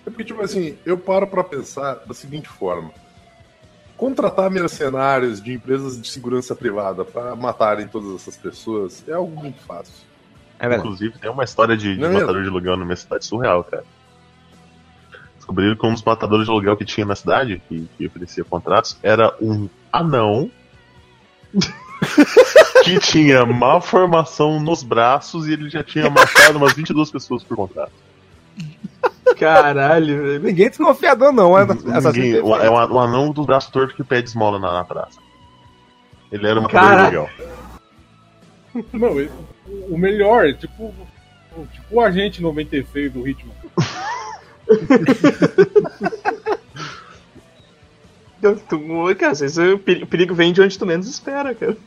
É 0.03 0.09
porque, 0.09 0.23
tipo 0.23 0.41
assim, 0.41 0.77
eu 0.83 0.97
paro 0.97 1.27
pra 1.27 1.43
pensar 1.43 1.93
da 2.07 2.13
seguinte 2.13 2.49
forma. 2.49 2.91
Contratar 3.95 4.49
mercenários 4.49 5.39
de 5.39 5.53
empresas 5.53 6.01
de 6.01 6.09
segurança 6.09 6.55
privada 6.55 7.05
pra 7.05 7.35
matarem 7.35 7.87
todas 7.87 8.15
essas 8.15 8.35
pessoas 8.35 9.07
é 9.07 9.13
algo 9.13 9.39
muito 9.39 9.61
fácil. 9.61 9.93
É. 10.59 10.75
Inclusive, 10.75 11.19
tem 11.19 11.29
uma 11.29 11.43
história 11.43 11.77
de, 11.77 11.95
de 11.95 12.03
é 12.03 12.09
matador 12.09 12.41
de 12.41 12.49
aluguel 12.49 12.77
na 12.77 12.83
minha 12.83 12.95
cidade 12.95 13.25
surreal, 13.25 13.63
cara. 13.63 13.83
Descobriram 15.37 15.75
que 15.75 15.85
um 15.85 15.93
dos 15.93 16.03
matadores 16.03 16.45
de 16.45 16.51
aluguel 16.51 16.75
que 16.75 16.85
tinha 16.85 17.05
na 17.05 17.15
cidade, 17.15 17.61
que, 17.69 17.87
que 17.97 18.07
oferecia 18.07 18.43
contratos, 18.43 18.97
era 19.03 19.35
um 19.39 19.69
anão 19.91 20.49
que 22.83 22.99
tinha 22.99 23.45
malformação 23.45 24.59
nos 24.59 24.83
braços 24.83 25.47
e 25.47 25.53
ele 25.53 25.69
já 25.69 25.83
tinha 25.83 26.09
matado 26.09 26.57
umas 26.57 26.73
22 26.73 27.09
pessoas 27.11 27.43
por 27.43 27.55
contrato. 27.57 27.91
Caralho. 29.37 30.39
Ninguém 30.39 30.65
é 30.67 30.69
desconfiador, 30.69 31.31
não. 31.31 31.57
É, 31.57 31.65
Ninguém, 31.65 32.41
o- 32.41 32.55
é 32.55 32.69
um 32.69 32.99
anão 32.99 33.31
do 33.31 33.43
braço 33.45 33.71
torto 33.71 33.95
que 33.95 34.03
pede 34.03 34.29
esmola 34.29 34.59
na, 34.59 34.71
na 34.73 34.83
praça. 34.83 35.19
Ele 36.31 36.47
era 36.47 36.59
um 36.59 36.63
matador 36.63 36.89
Cara. 36.89 37.01
aluguel. 37.03 37.29
Não, 38.93 39.29
o 39.89 39.97
melhor, 39.97 40.45
é 40.47 40.53
tipo, 40.53 40.93
o- 41.55 41.67
tipo 41.73 41.85
o 41.95 42.01
agente 42.01 42.41
96 42.41 43.11
do 43.11 43.21
ritmo. 43.21 43.51
Cara, 49.19 49.35
o 50.03 50.07
perigo 50.07 50.33
vem 50.33 50.51
de 50.53 50.61
onde 50.61 50.77
tu 50.77 50.85
menos 50.85 51.07
espera, 51.07 51.53
cara. 51.53 51.77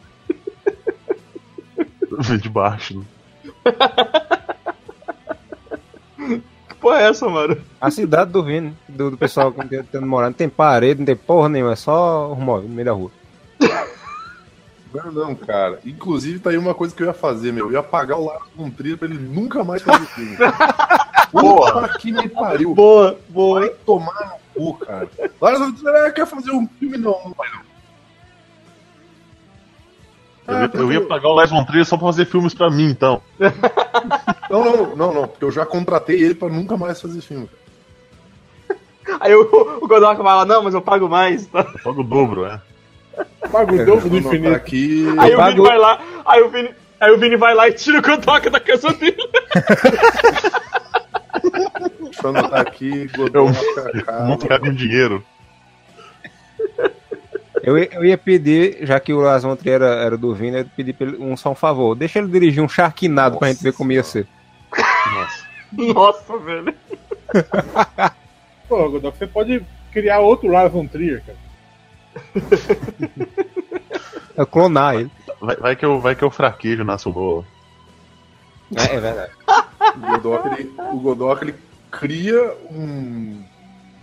Vem 2.20 2.38
de 2.38 2.48
baixo. 2.48 2.98
né? 2.98 3.04
Que 6.68 6.74
porra 6.80 7.00
é 7.00 7.08
essa, 7.08 7.28
mano? 7.28 7.56
A 7.80 7.90
cidade 7.90 8.30
do 8.30 8.42
Vini, 8.42 8.76
do, 8.88 9.10
do 9.12 9.16
pessoal 9.16 9.52
que 9.52 9.82
tá 9.84 10.00
morar, 10.00 10.26
não 10.26 10.32
tem 10.34 10.48
parede, 10.48 11.00
não 11.00 11.06
tem 11.06 11.16
porra 11.16 11.48
nenhuma, 11.48 11.72
é 11.72 11.76
só 11.76 12.32
os 12.32 12.38
móveis 12.38 12.68
no 12.68 12.74
meio 12.74 12.86
da 12.86 12.92
rua. 12.92 13.10
Não, 14.94 15.10
não, 15.10 15.34
cara. 15.34 15.80
Inclusive, 15.84 16.38
tá 16.38 16.50
aí 16.50 16.56
uma 16.56 16.72
coisa 16.72 16.94
que 16.94 17.02
eu 17.02 17.08
ia 17.08 17.12
fazer, 17.12 17.52
meu. 17.52 17.66
Eu 17.66 17.72
ia 17.72 17.82
pagar 17.82 18.16
o 18.16 18.26
Lars 18.26 18.44
von 18.54 18.70
Trier 18.70 18.96
pra 18.96 19.08
ele 19.08 19.18
nunca 19.18 19.64
mais 19.64 19.82
fazer 19.82 20.06
filme. 20.06 20.36
Puta 21.32 21.98
que 21.98 22.12
me 22.12 22.28
pariu. 22.28 22.74
Boa, 22.76 23.18
boa. 23.28 23.60
Vai 23.60 23.70
tomar 23.84 24.38
no 24.54 24.72
cu, 24.72 24.74
cara. 24.86 25.10
Lars 25.40 25.58
von 25.58 25.72
Trier 25.72 26.14
quer 26.14 26.26
fazer 26.26 26.52
um 26.52 26.68
filme, 26.78 26.96
não. 26.96 27.10
Não 27.24 27.34
vai, 27.36 27.50
não. 27.50 27.73
Eu, 30.46 30.54
ia- 30.60 30.70
eu 30.74 30.92
ia 30.92 31.00
pagar 31.06 31.28
o 31.28 31.34
Lars 31.34 31.50
von 31.50 31.64
Trier 31.64 31.84
só 31.86 31.96
pra 31.96 32.06
fazer 32.08 32.26
filmes 32.26 32.52
pra 32.54 32.70
mim, 32.70 32.84
então. 32.90 33.20
Não, 34.50 34.62
não, 34.64 34.96
não, 34.96 35.14
não. 35.14 35.26
Porque 35.28 35.44
eu 35.44 35.50
já 35.50 35.64
contratei 35.66 36.22
ele 36.22 36.34
pra 36.34 36.48
nunca 36.48 36.76
mais 36.76 37.00
fazer 37.00 37.20
filme. 37.22 37.48
Aí 39.20 39.34
o, 39.34 39.40
o 39.82 39.88
Godoka 39.88 40.22
vai 40.22 40.34
lá, 40.36 40.44
não, 40.44 40.62
mas 40.62 40.74
eu 40.74 40.82
pago 40.82 41.08
mais, 41.08 41.46
tá? 41.46 41.60
Eu 41.60 41.80
pago 41.82 42.00
o 42.02 42.04
dobro, 42.04 42.44
é. 42.44 42.60
Paga 43.50 43.72
o 43.74 43.86
dobro 43.86 44.08
do 44.10 44.16
infinito. 44.18 44.54
aqui. 44.54 45.06
Aí 45.18 45.34
o 45.34 45.36
pago- 45.38 45.50
Vini 45.56 45.66
vai 45.68 45.78
lá, 45.78 46.00
aí 46.26 46.42
o 46.42 46.50
Vini, 46.50 46.70
aí 47.00 47.10
o 47.12 47.18
Vini 47.18 47.36
vai 47.36 47.54
lá 47.54 47.68
e 47.68 47.72
tira 47.72 47.98
o 47.98 48.02
Godoka 48.02 48.50
da 48.50 48.60
casa 48.60 48.92
dele. 48.92 49.16
Deixa 52.00 52.20
eu 52.26 52.30
anotar 52.30 52.60
aqui. 52.60 53.06
Godoka, 53.16 53.52
Vamos 53.52 54.04
cara. 54.04 54.38
ficar 54.38 54.58
com 54.60 54.72
dinheiro. 54.72 55.24
Eu, 57.66 57.78
ia- 57.78 57.88
eu 57.92 58.04
ia 58.04 58.18
pedir, 58.18 58.78
já 58.86 59.00
que 59.00 59.12
o 59.12 59.20
Lars 59.20 59.42
von 59.42 59.56
Trier 59.56 59.76
era, 59.76 59.86
era 59.94 60.18
do 60.18 60.34
Vini, 60.34 60.52
eu 60.56 60.58
ia 60.58 60.70
pedir 60.76 60.92
pra 60.92 61.06
ele 61.06 61.16
um, 61.18 61.34
só 61.36 61.50
um 61.50 61.54
favor. 61.54 61.94
Deixa 61.94 62.18
ele 62.18 62.28
dirigir 62.28 62.62
um 62.62 62.68
Sharknado 62.68 63.38
pra 63.38 63.48
gente 63.48 63.62
ver 63.62 63.72
como 63.72 63.90
ia 63.90 64.02
ser. 64.02 64.26
Nossa. 65.14 65.44
Nossa, 65.72 66.38
velho. 66.38 66.74
Pô, 68.68 68.90
Godok, 68.90 69.16
você 69.18 69.26
pode 69.26 69.64
criar 69.92 70.20
outro 70.20 70.48
Lars 70.48 70.72
von 70.72 70.86
Trier, 70.86 71.22
cara. 71.24 71.38
Eu 74.36 74.46
clonar 74.46 74.96
ele. 74.96 75.10
Vai, 75.40 75.56
vai 75.56 75.76
que 75.76 75.84
eu, 75.84 76.00
vai 76.00 76.14
que 76.14 76.22
eu 76.22 76.30
fraquejo 76.30 76.84
na 76.84 76.96
boa. 77.10 77.44
É, 78.76 78.94
é 78.96 79.00
verdade. 79.00 79.32
O 79.96 80.00
Godoka, 80.00 80.48
ele, 80.58 80.72
o 80.92 80.98
ele 81.44 81.54
cria 81.90 82.54
um. 82.70 83.44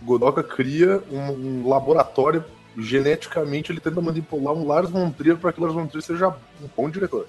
O 0.01 0.05
Godoka 0.05 0.41
cria 0.43 1.01
um, 1.11 1.19
um 1.63 1.67
laboratório. 1.67 2.43
Geneticamente, 2.77 3.71
ele 3.71 3.79
tenta 3.79 3.99
manipular 4.01 4.53
um 4.53 4.65
Lars 4.65 4.89
von 4.89 5.11
Trier 5.11 5.37
para 5.37 5.51
que 5.51 5.59
o 5.59 5.63
Lars 5.63 5.75
von 5.75 5.87
Trier 5.87 6.01
seja 6.01 6.29
um 6.29 6.69
bom 6.75 6.89
diretor. 6.89 7.27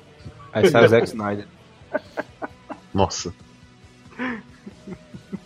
Aí 0.52 0.68
sai 0.68 0.85
o 0.85 0.88
Zack 0.88 1.07
Snyder. 1.07 1.46
Nossa. 2.94 3.35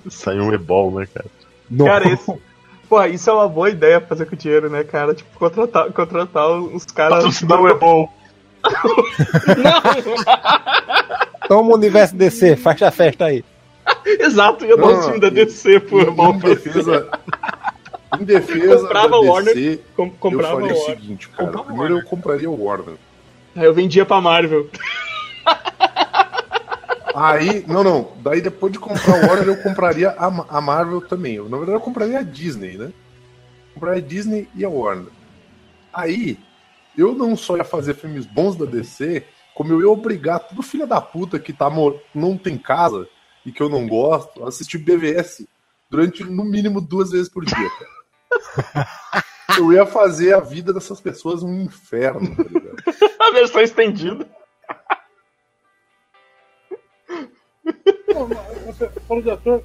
Saiu 0.08 0.42
um 0.42 0.52
ebol, 0.52 0.90
né, 0.92 1.06
cara? 1.12 1.26
Cara, 1.84 2.08
esse. 2.12 2.32
Porra, 2.88 3.08
isso 3.08 3.28
é 3.28 3.32
uma 3.32 3.48
boa 3.48 3.68
ideia 3.68 4.00
pra 4.00 4.10
fazer 4.10 4.26
com 4.26 4.36
dinheiro, 4.36 4.70
né, 4.70 4.84
cara? 4.84 5.14
Tipo, 5.14 5.38
contratar, 5.38 5.92
contratar 5.92 6.50
os 6.50 6.84
caras. 6.86 7.18
Patrocinar 7.18 7.60
o 7.60 7.68
ebol. 7.68 8.12
Toma 11.48 11.70
o 11.70 11.74
universo 11.74 12.14
DC, 12.14 12.56
faz 12.56 12.80
a 12.82 12.90
festa 12.90 13.26
aí. 13.26 13.44
Exato, 14.04 14.64
ia 14.64 14.76
dar 14.76 14.82
Não, 14.82 14.98
um 14.98 15.02
filme 15.02 15.20
da 15.20 15.28
DC 15.28 15.80
por 15.80 16.08
em, 16.08 16.14
mal 16.14 16.34
em 18.20 18.24
defesa. 18.24 18.78
Comprava 18.82 19.08
da 19.10 19.16
o 19.18 19.26
Warner, 19.26 19.54
DC, 19.54 19.80
Com, 19.96 20.04
eu 20.06 20.10
comprava 20.12 20.60
faria 20.60 20.74
o 20.74 20.78
Warner. 20.78 20.96
seguinte, 21.00 21.28
cara. 21.28 21.44
Comprava 21.44 21.66
Primeiro 21.66 21.92
eu 21.92 21.96
Warner. 21.96 22.10
compraria 22.10 22.50
o 22.50 22.64
Warner. 22.64 22.94
Aí 23.56 23.64
eu 23.64 23.74
vendia 23.74 24.04
pra 24.06 24.20
Marvel. 24.20 24.68
Aí, 27.14 27.64
não, 27.66 27.82
não. 27.82 28.12
Daí 28.22 28.40
depois 28.42 28.72
de 28.72 28.78
comprar 28.78 29.14
o 29.24 29.26
Warner, 29.28 29.48
eu 29.48 29.62
compraria 29.62 30.10
a, 30.10 30.26
a 30.26 30.60
Marvel 30.60 31.00
também. 31.00 31.34
Eu, 31.36 31.48
na 31.48 31.56
verdade, 31.56 31.78
eu 31.78 31.80
compraria 31.82 32.18
a 32.18 32.22
Disney, 32.22 32.76
né? 32.76 32.92
Compraria 33.74 34.02
a 34.02 34.06
Disney 34.06 34.48
e 34.54 34.64
a 34.64 34.68
Warner. 34.68 35.06
Aí, 35.92 36.38
eu 36.96 37.14
não 37.14 37.34
só 37.36 37.56
ia 37.56 37.64
fazer 37.64 37.94
filmes 37.94 38.26
bons 38.26 38.54
da 38.56 38.66
DC, 38.66 39.24
como 39.54 39.72
eu 39.72 39.80
ia 39.80 39.88
obrigar 39.88 40.40
todo 40.40 40.62
filho 40.62 40.86
da 40.86 41.00
puta 41.00 41.38
que 41.38 41.52
tá, 41.54 41.70
mor- 41.70 41.98
não 42.14 42.36
tem 42.36 42.58
casa 42.58 43.08
e 43.46 43.50
que 43.50 43.62
eu 43.62 43.68
não 43.70 43.86
gosto 43.88 44.44
a 44.44 44.48
assistir 44.48 44.76
BVS 44.76 45.46
durante 45.88 46.22
no 46.24 46.44
mínimo 46.44 46.82
duas 46.82 47.10
vezes 47.12 47.30
por 47.30 47.44
dia. 47.46 47.56
cara. 47.56 47.95
Eu 49.58 49.72
ia 49.72 49.86
fazer 49.86 50.34
a 50.34 50.40
vida 50.40 50.72
dessas 50.72 51.00
pessoas 51.00 51.42
um 51.42 51.62
inferno, 51.62 52.36
tá 52.36 52.42
ligado? 52.42 52.76
A 53.20 53.30
versão 53.32 53.60
estendida. 53.62 54.28
Você 58.66 58.88
falou 59.08 59.22
de 59.22 59.30
ator. 59.30 59.62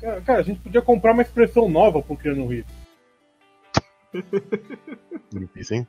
Cara, 0.00 0.20
cara, 0.22 0.38
a 0.40 0.42
gente 0.42 0.60
podia 0.60 0.82
comprar 0.82 1.12
uma 1.12 1.22
expressão 1.22 1.68
nova 1.68 2.02
pro 2.02 2.16
Keanu 2.16 2.46
Reeves. 2.46 2.72
Difícil, 5.32 5.76
hein? 5.78 5.86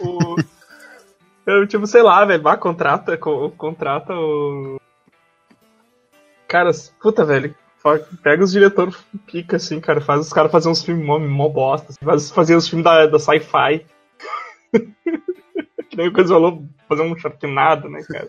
O... 0.00 0.36
Eu, 1.46 1.66
tipo, 1.66 1.86
sei 1.86 2.02
lá, 2.02 2.24
velho, 2.24 2.42
vá, 2.42 2.56
contrata, 2.56 3.16
co- 3.16 3.50
contrata 3.50 4.14
o. 4.14 4.80
Cara, 6.52 6.70
puta, 7.00 7.24
velho. 7.24 7.54
Pega 8.22 8.44
os 8.44 8.52
diretores 8.52 8.94
pica, 9.26 9.56
assim, 9.56 9.80
cara. 9.80 10.02
Faz 10.02 10.20
os 10.20 10.32
caras 10.34 10.52
fazer 10.52 10.68
uns 10.68 10.84
filmes 10.84 11.06
mó, 11.06 11.18
mó 11.18 11.48
bosta. 11.48 11.88
Assim, 11.88 12.04
faz, 12.04 12.30
fazer 12.30 12.54
os 12.56 12.68
filmes 12.68 12.84
da, 12.84 13.06
da 13.06 13.18
sci-fi. 13.18 13.86
que 15.88 15.96
nem 15.96 16.08
o 16.08 16.12
coisa 16.12 16.34
falou, 16.34 16.62
fazer 16.86 17.02
um 17.04 17.16
Sharknado, 17.16 17.88
né, 17.88 18.02
cara? 18.02 18.28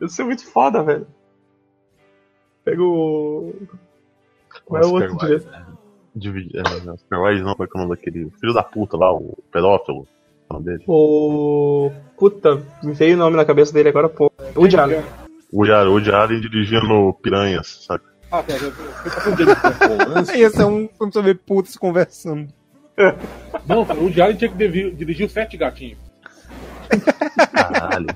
Ia 0.00 0.08
ser 0.08 0.24
muito 0.24 0.44
foda, 0.50 0.82
velho. 0.82 1.06
Pega 2.64 2.82
o. 2.82 3.54
Qual 4.64 4.82
é 4.82 4.86
o 4.86 4.92
outro 4.94 5.10
Wilde, 5.10 5.26
direito? 5.26 5.50
né? 5.50 5.66
É, 6.54 6.90
Oscar 6.90 7.20
não, 7.20 7.28
é 7.28 7.38
é 7.38 7.40
o 7.40 7.78
nome 7.78 7.90
daquele 7.90 8.30
filho 8.40 8.52
da 8.52 8.64
puta 8.64 8.96
lá, 8.96 9.12
o 9.14 9.38
pedófilo. 9.52 10.08
É 10.50 10.52
o 10.52 10.54
nome 10.54 10.66
dele? 10.66 10.84
O. 10.88 11.92
Puta, 12.18 12.60
me 12.82 12.92
veio 12.94 13.14
o 13.14 13.18
nome 13.18 13.36
na 13.36 13.44
cabeça 13.44 13.72
dele 13.72 13.90
agora, 13.90 14.08
pô. 14.08 14.32
O 14.56 14.80
Allen. 14.80 15.23
O 15.54 15.58
Woody 15.58 15.72
Allen- 15.72 15.88
o 15.88 15.92
Woody 15.92 16.10
Allen 16.10 16.40
dirigindo 16.40 17.14
Piranhas, 17.22 17.84
sabe? 17.86 18.02
Ah, 18.32 18.42
tá. 18.42 18.54
eu- 18.54 18.62
eu- 18.62 18.72
eu 19.04 19.10
tô 19.12 19.20
com 19.20 19.36
dele. 19.36 19.54
Polanski, 20.04 20.40
Esse 20.40 20.60
é 20.60 20.66
um 20.66 20.88
filme 20.98 21.12
sobre 21.12 21.34
putos 21.34 21.76
conversando. 21.76 22.48
Não, 23.66 23.82
o 23.82 24.10
Diário 24.10 24.36
tinha 24.36 24.50
que 24.50 24.56
dirigir 24.56 25.26
os 25.26 25.32
sete 25.32 25.56
gatinhos. 25.56 25.98
Caralho. 27.52 28.06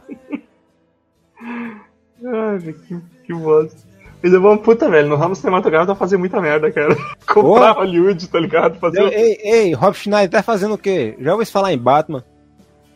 Ai, 1.41 2.59
velho, 2.59 2.75
que, 2.81 3.01
que 3.27 3.33
bosta. 3.35 3.87
Mas 4.21 4.35
é 4.35 4.39
uma 4.39 4.59
puta, 4.59 4.89
velho. 4.91 5.09
No 5.09 5.15
ramo 5.15 5.37
cinematográfico 5.37 5.93
pra 5.93 5.99
fazer 5.99 6.17
muita 6.17 6.41
merda, 6.41 6.73
cara. 6.73 6.97
Comprar 7.27 7.71
Ô. 7.77 7.81
Hollywood, 7.81 8.29
tá 8.29 8.41
ligado? 8.41 8.81
Fazer. 8.81 9.01
Ei, 9.01 9.13
ei, 9.13 9.39
ei, 9.67 9.73
Rob 9.75 9.95
Schneider 9.97 10.29
tá 10.31 10.43
fazendo 10.43 10.75
o 10.75 10.79
quê? 10.79 11.17
Já 11.21 11.33
ouviu 11.35 11.47
falar 11.47 11.73
em 11.73 11.79
Batman? 11.79 12.25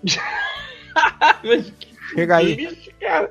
Chega 2.15 2.37
aí. 2.37 2.57
Bicho, 2.57 2.91
cara. 3.01 3.31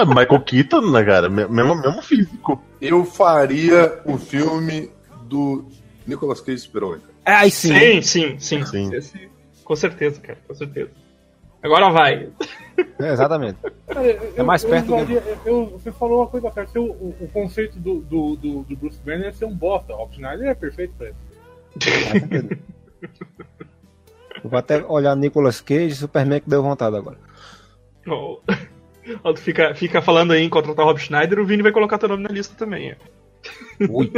Ah, 0.00 0.04
Michael 0.04 0.40
Keaton, 0.42 0.90
né, 0.92 1.04
cara? 1.04 1.28
Me- 1.28 1.46
Mesmo, 1.48 1.74
mesmo 1.74 2.02
físico. 2.02 2.62
eu 2.80 3.04
faria 3.04 4.00
um 4.06 4.16
filme 4.18 4.90
do 5.24 5.64
Nicolas 6.06 6.40
Cage 6.40 6.58
Super-Homem. 6.58 7.00
cara. 7.00 7.12
É, 7.24 7.32
aí 7.42 7.50
sim. 7.50 7.72
Sim, 8.02 8.02
sim, 8.02 8.38
sim. 8.38 8.64
Sim. 8.64 8.94
Esse- 8.94 9.28
com 9.64 9.74
certeza, 9.76 10.20
cara, 10.20 10.38
com 10.46 10.54
certeza. 10.54 10.90
Agora 11.62 11.90
vai. 11.90 12.28
É, 13.00 13.12
exatamente. 13.12 13.58
Cara, 13.88 14.06
eu- 14.06 14.32
É 14.36 14.42
mais 14.44 14.62
eu 14.62 14.70
perto 14.70 14.94
usaria- 14.94 15.22
eu- 15.44 15.66
Você 15.70 15.90
falou 15.90 16.20
uma 16.20 16.26
coisa 16.28 16.50
certa. 16.52 16.78
O, 16.80 16.84
o, 16.84 17.16
o 17.22 17.28
conceito 17.32 17.78
do, 17.80 17.98
do, 18.00 18.36
do, 18.36 18.62
do 18.62 18.76
Bruce 18.76 19.00
Banner 19.04 19.26
é 19.28 19.32
ser 19.32 19.44
um 19.46 19.54
bosta. 19.54 19.92
O 19.94 20.08
Schneider 20.12 20.48
é 20.48 20.54
perfeito 20.54 20.94
pra 20.96 21.08
ele. 21.08 21.16
Eu 24.44 24.48
vou 24.50 24.58
até 24.58 24.84
olhar 24.86 25.16
Nicolas 25.16 25.60
Cage 25.60 25.86
e 25.88 25.94
Superman 25.96 26.40
que 26.40 26.48
deu 26.48 26.62
vontade 26.62 26.96
agora. 26.96 27.18
Ó, 28.06 28.38
ó, 29.22 29.32
tu 29.32 29.40
fica, 29.40 29.74
fica 29.74 30.02
falando 30.02 30.32
aí 30.32 30.42
em 30.42 30.48
contratar 30.48 30.84
o 30.84 30.88
Rob 30.88 30.98
Schneider, 31.00 31.38
o 31.38 31.46
Vini 31.46 31.62
vai 31.62 31.72
colocar 31.72 31.98
teu 31.98 32.08
nome 32.08 32.22
na 32.22 32.30
lista 32.30 32.54
também. 32.54 32.96
Ui. 33.88 34.12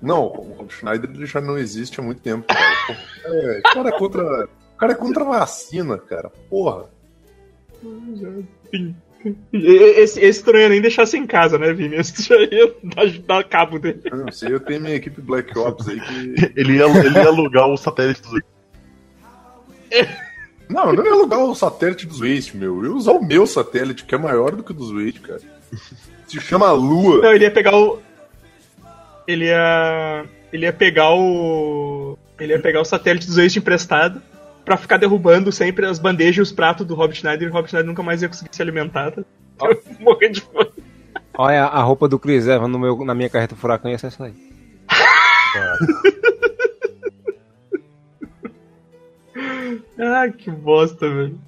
Não, 0.00 0.24
o 0.24 0.54
Rob 0.58 0.72
Schneider 0.72 1.10
já 1.26 1.40
não 1.40 1.56
existe 1.56 2.00
há 2.00 2.02
muito 2.02 2.20
tempo, 2.20 2.46
cara. 2.46 2.98
É, 3.24 3.58
o 3.58 3.62
cara 3.62 3.88
é 3.88 3.98
contra. 3.98 4.44
O 4.44 4.76
cara 4.76 4.92
é 4.92 4.96
contra 4.96 5.22
a 5.22 5.28
vacina, 5.38 5.96
cara. 5.98 6.30
Porra. 6.50 6.90
Esse, 9.52 10.20
esse 10.20 10.50
ia 10.50 10.68
nem 10.68 10.80
deixasse 10.80 11.16
em 11.16 11.26
casa, 11.26 11.56
né, 11.56 11.72
Vini? 11.72 11.94
Esse 11.96 12.20
já 12.22 12.34
ia 12.36 12.74
dar, 12.82 13.06
dar 13.20 13.44
cabo 13.44 13.78
dele. 13.78 14.02
Eu 14.04 14.16
não 14.16 14.32
sei, 14.32 14.52
eu 14.52 14.60
tenho 14.60 14.80
minha 14.80 14.96
equipe 14.96 15.20
Black 15.20 15.56
Ops 15.56 15.88
aí 15.88 16.00
que. 16.00 16.52
Ele 16.58 16.78
ia, 16.78 16.86
ele 16.86 17.18
ia 17.18 17.28
alugar 17.28 17.68
o 17.68 17.76
satélite 17.76 18.22
do. 18.22 18.42
Não, 20.72 20.90
eu 20.90 20.96
não 20.96 21.04
ia 21.04 21.12
alugar 21.12 21.40
o 21.40 21.54
satélite 21.54 22.06
dos 22.06 22.20
Waste, 22.20 22.56
meu. 22.56 22.78
Eu 22.78 22.92
ia 22.92 22.96
usar 22.96 23.12
o 23.12 23.24
meu 23.24 23.46
satélite, 23.46 24.04
que 24.04 24.14
é 24.14 24.18
maior 24.18 24.56
do 24.56 24.62
que 24.62 24.70
o 24.70 24.74
dos 24.74 24.90
Waste, 24.90 25.20
cara. 25.20 25.40
Se 26.26 26.40
chama 26.40 26.70
Lua. 26.72 27.20
Não, 27.22 27.32
ele 27.32 27.44
ia 27.44 27.50
pegar 27.50 27.76
o. 27.76 28.00
Ele 29.26 29.46
ia. 29.46 30.24
Ele 30.52 30.66
ia 30.66 30.72
pegar 30.72 31.10
o. 31.10 32.18
Ele 32.38 32.52
ia 32.54 32.58
pegar 32.58 32.80
o 32.80 32.84
satélite 32.84 33.26
dos 33.26 33.36
Waste 33.36 33.58
emprestado 33.58 34.22
pra 34.64 34.76
ficar 34.76 34.96
derrubando 34.96 35.52
sempre 35.52 35.86
as 35.86 35.98
bandejas 35.98 36.36
e 36.36 36.40
os 36.40 36.52
pratos 36.52 36.86
do 36.86 36.94
Rob 36.94 37.14
Schneider 37.14 37.48
e 37.48 37.50
o 37.50 37.54
Rob 37.54 37.68
Schneider 37.68 37.88
nunca 37.88 38.02
mais 38.02 38.22
ia 38.22 38.28
conseguir 38.28 38.54
se 38.54 38.62
alimentar. 38.62 39.12
Tá? 39.12 39.22
Morrer 40.00 40.30
de 40.30 40.40
fome. 40.40 40.70
Olha 41.36 41.64
a 41.64 41.82
roupa 41.82 42.08
do 42.08 42.18
Chris 42.18 42.46
Evans 42.46 42.70
no 42.70 42.78
meu, 42.78 43.04
na 43.04 43.14
minha 43.14 43.28
carreta 43.28 43.56
furacão 43.56 43.90
ia 43.90 43.98
ser 43.98 44.08
essa 44.08 44.24
aí. 44.24 44.34
Ah, 50.04 50.28
que 50.28 50.50
bosta, 50.50 51.08
velho. 51.08 51.38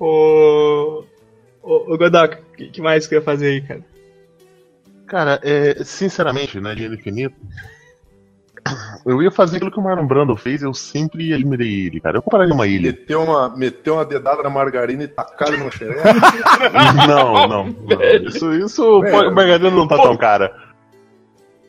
Ô. 0.00 1.04
Ô, 1.62 1.92
ô 1.92 1.98
Godoka, 1.98 2.40
o 2.52 2.56
que, 2.56 2.68
que 2.68 2.80
mais 2.80 3.06
que 3.06 3.14
eu 3.14 3.18
ia 3.18 3.24
fazer 3.24 3.46
aí, 3.48 3.60
cara? 3.60 3.80
Cara, 5.06 5.40
é, 5.42 5.82
sinceramente, 5.84 6.60
né, 6.60 6.74
Dinheiro 6.74 6.94
Infinito. 6.94 7.36
Eu 9.04 9.22
ia 9.22 9.30
fazer 9.30 9.56
aquilo 9.58 9.70
que 9.70 9.78
o 9.78 9.82
Marlon 9.82 10.06
Brando 10.06 10.36
fez, 10.36 10.62
eu 10.62 10.74
sempre 10.74 11.30
eliminei 11.32 11.86
ele, 11.86 12.00
cara. 12.00 12.18
Eu 12.18 12.22
compraria 12.22 12.52
uma 12.52 12.66
ilha. 12.66 12.90
Meteu 12.90 13.22
uma, 13.22 13.56
meteu 13.56 13.94
uma 13.94 14.04
dedada 14.04 14.42
na 14.42 14.50
margarina 14.50 15.04
e 15.04 15.08
tacar 15.08 15.48
ele 15.52 15.62
no 15.62 15.70
xereca. 15.70 16.02
Não, 17.06 17.46
não. 17.46 17.66
não. 17.66 18.02
Isso, 18.26 18.52
isso 18.54 19.00
Velho. 19.02 19.12
pode- 19.14 19.28
a 19.28 19.30
margarina 19.30 19.70
não 19.70 19.86
tá 19.86 19.96
tão 19.96 20.16
cara. 20.16 20.52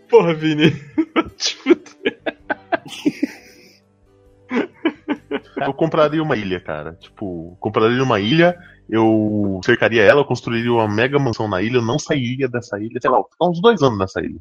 Porra, 0.09 0.33
Vini. 0.33 0.71
Te 1.37 1.55
fuder. 1.57 2.17
Eu 5.65 5.73
compraria 5.73 6.21
uma 6.21 6.35
ilha, 6.35 6.59
cara. 6.59 6.93
Tipo, 6.93 7.57
compraria 7.59 8.03
uma 8.03 8.19
ilha, 8.19 8.57
eu 8.89 9.59
cercaria 9.63 10.03
ela, 10.03 10.21
eu 10.21 10.25
construiria 10.25 10.71
uma 10.71 10.87
mega 10.87 11.17
mansão 11.17 11.47
na 11.47 11.61
ilha, 11.61 11.77
eu 11.77 11.81
não 11.81 11.97
sairia 11.97 12.47
dessa 12.47 12.79
ilha, 12.79 12.99
sei 13.01 13.09
lá, 13.09 13.19
uns 13.41 13.59
dois 13.61 13.81
anos 13.81 13.97
nessa 13.99 14.19
ilha. 14.21 14.39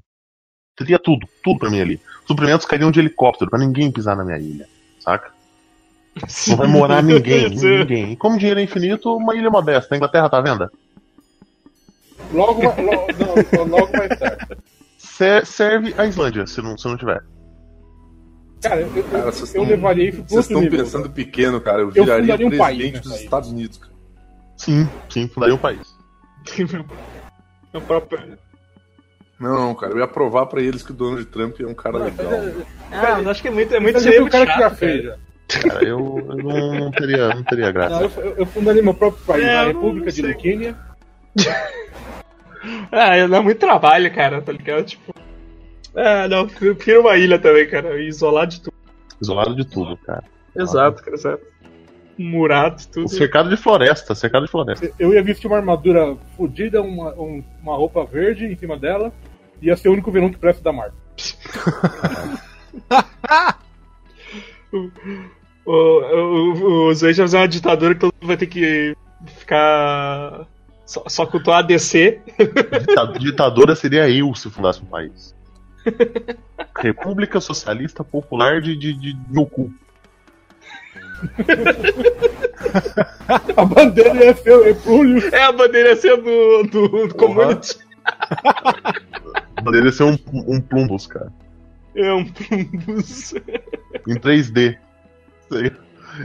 Teria 0.77 0.99
tudo, 0.99 1.27
tudo 1.43 1.59
pra 1.59 1.71
minha 1.71 1.83
ilha. 1.83 2.01
Suprimentos 2.27 2.67
cairiam 2.67 2.91
de 2.91 3.01
helicóptero, 3.01 3.51
pra 3.51 3.59
ninguém 3.59 3.91
pisar 3.91 4.15
na 4.17 4.25
minha 4.25 4.39
ilha, 4.39 4.67
saca? 5.01 5.31
Não 6.49 6.57
vai 6.57 6.67
morar 6.67 7.03
ninguém, 7.03 7.49
ninguém. 7.81 8.13
E 8.13 8.17
como 8.17 8.39
dinheiro 8.39 8.61
é 8.61 8.63
infinito, 8.63 9.15
uma 9.17 9.35
ilha 9.35 9.51
modesta. 9.51 9.95
A 9.95 9.97
Inglaterra 9.97 10.29
tá 10.29 10.39
à 10.39 10.43
venda? 10.43 10.71
Logo, 12.33 12.61
vai- 12.63 12.85
logo, 12.85 13.07
não, 13.57 13.65
logo 13.79 13.93
vai 13.93 14.07
estar. 14.09 14.49
Se- 14.99 15.45
serve 15.45 15.95
a 15.97 16.05
Islândia, 16.07 16.47
se 16.47 16.61
não, 16.61 16.77
se 16.77 16.87
não 16.89 16.97
tiver. 16.97 17.23
Cara, 18.63 18.81
eu, 18.81 18.97
eu, 18.97 19.05
Cara, 19.05 19.25
vocês 19.33 19.55
eu 19.55 19.61
tão- 19.63 19.71
levaria 19.71 20.09
isso 20.09 20.19
pro 20.23 20.29
Vocês 20.29 20.45
estão 20.47 20.61
nível. 20.61 20.79
pensando 20.85 21.11
pequeno, 21.11 21.61
cara. 21.61 21.83
Eu 21.83 21.87
Eu 21.89 22.05
viraria 22.05 22.23
fundaria 22.23 22.47
um 22.47 22.51
país 22.59 22.77
presidente 22.79 22.95
nessa 22.97 23.09
dos. 23.11 23.21
Estados 23.21 23.51
Unidos. 23.51 23.79
cara. 23.79 23.93
Sim, 24.57 24.89
sim, 25.09 25.29
fundaria 25.29 25.55
um 25.55 25.59
país. 25.59 25.81
Meu 27.73 27.83
próprio. 27.83 28.39
Não, 29.39 29.55
não, 29.55 29.75
cara. 29.75 29.93
Eu 29.93 29.99
ia 29.99 30.09
provar 30.09 30.47
pra 30.47 30.63
eles 30.63 30.83
que 30.83 30.93
o 30.93 30.95
Donald 30.95 31.25
Trump 31.27 31.61
é 31.61 31.67
um 31.67 31.75
cara 31.75 31.99
legal. 31.99 32.31
Ah, 32.91 33.17
mas 33.19 33.27
acho 33.29 33.43
que 33.43 33.49
é 33.49 33.51
muito, 33.51 33.75
é 33.75 33.79
muito, 33.81 34.01
seria 34.01 34.25
o 34.25 34.31
cara 34.31 34.47
que 34.47 34.53
já 34.53 34.59
chato, 34.71 34.77
fez. 34.77 35.03
cara. 35.05 35.19
já. 35.51 35.61
Cara, 35.69 35.85
eu, 35.85 35.99
eu 36.29 36.37
não, 36.43 36.75
não 36.75 36.91
teria, 36.91 37.29
não 37.29 37.43
teria 37.45 37.71
graça. 37.71 37.95
Não, 37.95 38.03
eu, 38.03 38.11
eu- 38.25 38.35
eu 38.39 38.47
fundaria 38.47 38.83
meu 38.83 38.95
próprio 38.95 39.25
país, 39.27 39.45
É, 39.45 39.59
a 39.59 39.63
eu 39.65 39.67
República 39.69 40.11
de 40.11 40.21
sei. 40.23 40.33
Luquênia. 40.33 40.77
Ah, 42.91 43.27
dá 43.29 43.41
muito 43.41 43.59
trabalho, 43.61 44.13
cara, 44.13 44.43
tá 44.43 44.51
ligado? 44.51 44.85
Tipo. 44.85 45.15
Ah, 45.97 46.29
não, 46.29 46.41
eu 46.61 46.75
prefiro 46.77 47.01
uma 47.01 47.17
ilha 47.17 47.39
também, 47.39 47.67
cara. 47.69 48.01
Isolar 48.03 48.47
de 48.47 48.61
tudo. 48.61 48.75
Isolado 49.21 49.55
de 49.57 49.65
tudo, 49.65 49.97
cara. 49.97 50.25
Exato, 50.55 51.03
cara, 51.03 51.17
exato. 51.17 51.43
Murado, 52.19 52.83
tudo. 52.93 53.09
Cercado 53.09 53.49
de 53.49 53.57
floresta, 53.57 54.15
cercado 54.15 54.45
de 54.47 54.51
floresta. 54.51 54.91
Eu 54.99 55.13
ia 55.15 55.23
vestir 55.23 55.47
uma 55.47 55.57
armadura 55.57 56.17
fodida, 56.37 56.83
uma, 56.83 57.13
um- 57.15 57.43
uma 57.63 57.77
roupa 57.77 58.05
verde 58.05 58.45
em 58.47 58.57
cima 58.57 58.77
dela. 58.79 59.13
Ia 59.63 59.77
ser 59.77 59.89
o 59.89 59.93
único 59.93 60.11
vilão 60.11 60.31
que 60.31 60.39
presta 60.39 60.63
da 60.63 60.73
Marvel. 60.73 60.95
O, 65.69 65.73
o, 65.73 66.89
o 66.89 66.95
Zé 66.95 67.07
vai 67.07 67.15
fazer 67.15 67.37
uma 67.39 67.49
ditadura 67.49 67.95
que 67.95 68.01
todo 68.01 68.13
mundo 68.21 68.29
vai 68.29 68.37
ter 68.37 68.47
que 68.47 68.95
ficar. 69.39 70.47
Só, 70.85 71.03
só 71.09 71.27
cultuar 71.27 71.59
a 71.59 71.63
DC. 71.63 72.21
Dita- 72.87 73.19
Ditadora 73.19 73.75
seria 73.75 74.09
eu 74.09 74.33
se 74.37 74.49
fundasse 74.49 74.81
um 74.83 74.87
país. 74.87 75.35
República 76.77 77.41
Socialista 77.41 78.05
Popular 78.05 78.61
de, 78.61 78.77
de, 78.77 78.93
de 78.93 79.47
cu. 79.47 79.73
A 83.57 83.65
bandeira 83.65 84.25
ia 84.25 84.37
ser 84.37 84.53
o 84.53 84.65
Repúblico. 84.65 85.35
É 85.35 85.43
a 85.43 85.53
bandeira 85.53 85.97
ser 85.97 86.17
do, 86.17 86.63
do, 86.65 87.09
do 87.09 87.15
community. 87.15 87.79
Poderia 89.65 89.91
ser 89.91 90.05
um, 90.05 90.17
um 90.33 90.61
plumbus, 90.61 91.07
cara. 91.07 91.33
É 91.95 92.13
um 92.13 92.25
plumbus. 92.25 93.35
Em 94.07 94.15
3D. 94.15 94.79
Sei. 95.51 95.73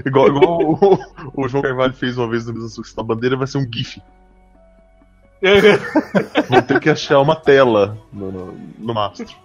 Igual, 0.06 0.28
igual 0.28 0.62
o, 0.62 1.00
o 1.36 1.47
João 1.47 1.63
Carvalho 1.63 1.93
fez 1.93 2.17
uma 2.17 2.30
vez 2.30 2.45
no 2.45 2.54
Mesa 2.54 2.69
Sucção. 2.69 3.04
A 3.04 3.08
bandeira 3.08 3.36
vai 3.36 3.47
ser 3.47 3.58
um 3.58 3.67
GIF. 3.71 4.02
Vou 6.50 6.62
ter 6.62 6.80
que 6.80 6.89
achar 6.89 7.19
uma 7.19 7.36
tela 7.36 7.97
no, 8.13 8.32
no, 8.32 8.60
no 8.78 8.93
mastro. 8.93 9.36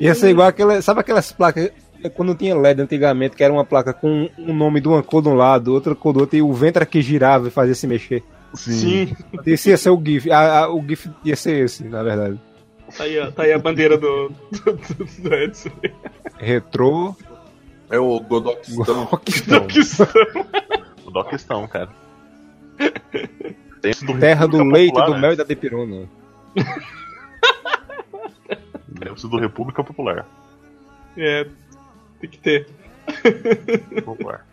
Ia 0.00 0.14
ser 0.14 0.30
igual 0.30 0.48
aquela. 0.48 0.80
Sabe 0.82 1.00
aquelas 1.00 1.32
placas. 1.32 1.70
Quando 2.16 2.34
tinha 2.34 2.56
LED 2.56 2.82
antigamente, 2.82 3.36
que 3.36 3.44
era 3.44 3.52
uma 3.52 3.64
placa 3.64 3.92
com 3.92 4.28
o 4.36 4.52
nome 4.52 4.80
de 4.80 4.88
uma 4.88 5.02
cor 5.04 5.22
de 5.22 5.28
um 5.28 5.34
lado, 5.34 5.72
outra 5.72 5.94
cor 5.94 6.12
do 6.12 6.20
outro, 6.20 6.36
e 6.36 6.42
o 6.42 6.52
ventre 6.52 6.82
aqui 6.82 7.00
girava 7.00 7.46
e 7.46 7.50
fazia 7.50 7.76
se 7.76 7.86
mexer. 7.86 8.24
Sim. 8.54 9.14
Esse 9.46 9.70
ia 9.70 9.76
ser 9.76 9.90
o 9.90 10.02
GIF. 10.04 10.28
A- 10.30 10.58
a- 10.64 10.74
o 10.74 10.82
GIF 10.84 11.08
ia 11.24 11.36
ser 11.36 11.64
esse, 11.64 11.84
na 11.84 12.02
verdade. 12.02 12.40
Tá 12.98 13.04
aí, 13.04 13.32
tá 13.32 13.42
aí 13.44 13.52
a 13.52 13.58
bandeira 13.58 13.96
do, 13.96 14.32
do, 14.50 14.72
do, 14.72 15.04
do 15.22 15.34
Edson. 15.34 15.70
Retrô. 16.38 17.14
É 17.88 17.98
o 17.98 18.18
Godoquistão. 18.20 19.04
Rockstone. 19.04 19.60
O 21.06 21.10
Doquistão, 21.10 21.68
cara. 21.68 21.88
Terra 24.20 24.46
do 24.48 24.62
leite, 24.64 24.88
Popular, 24.90 25.06
do 25.06 25.14
né? 25.14 25.20
mel 25.20 25.32
e 25.32 25.36
da 25.36 25.44
depirona. 25.44 26.08
Tem 28.98 29.12
esse 29.12 29.28
do 29.28 29.38
República 29.38 29.82
Popular. 29.82 30.26
É, 31.16 31.46
tem 32.20 32.30
que 32.30 32.38
ter. 32.38 32.68
Popular. 34.04 34.46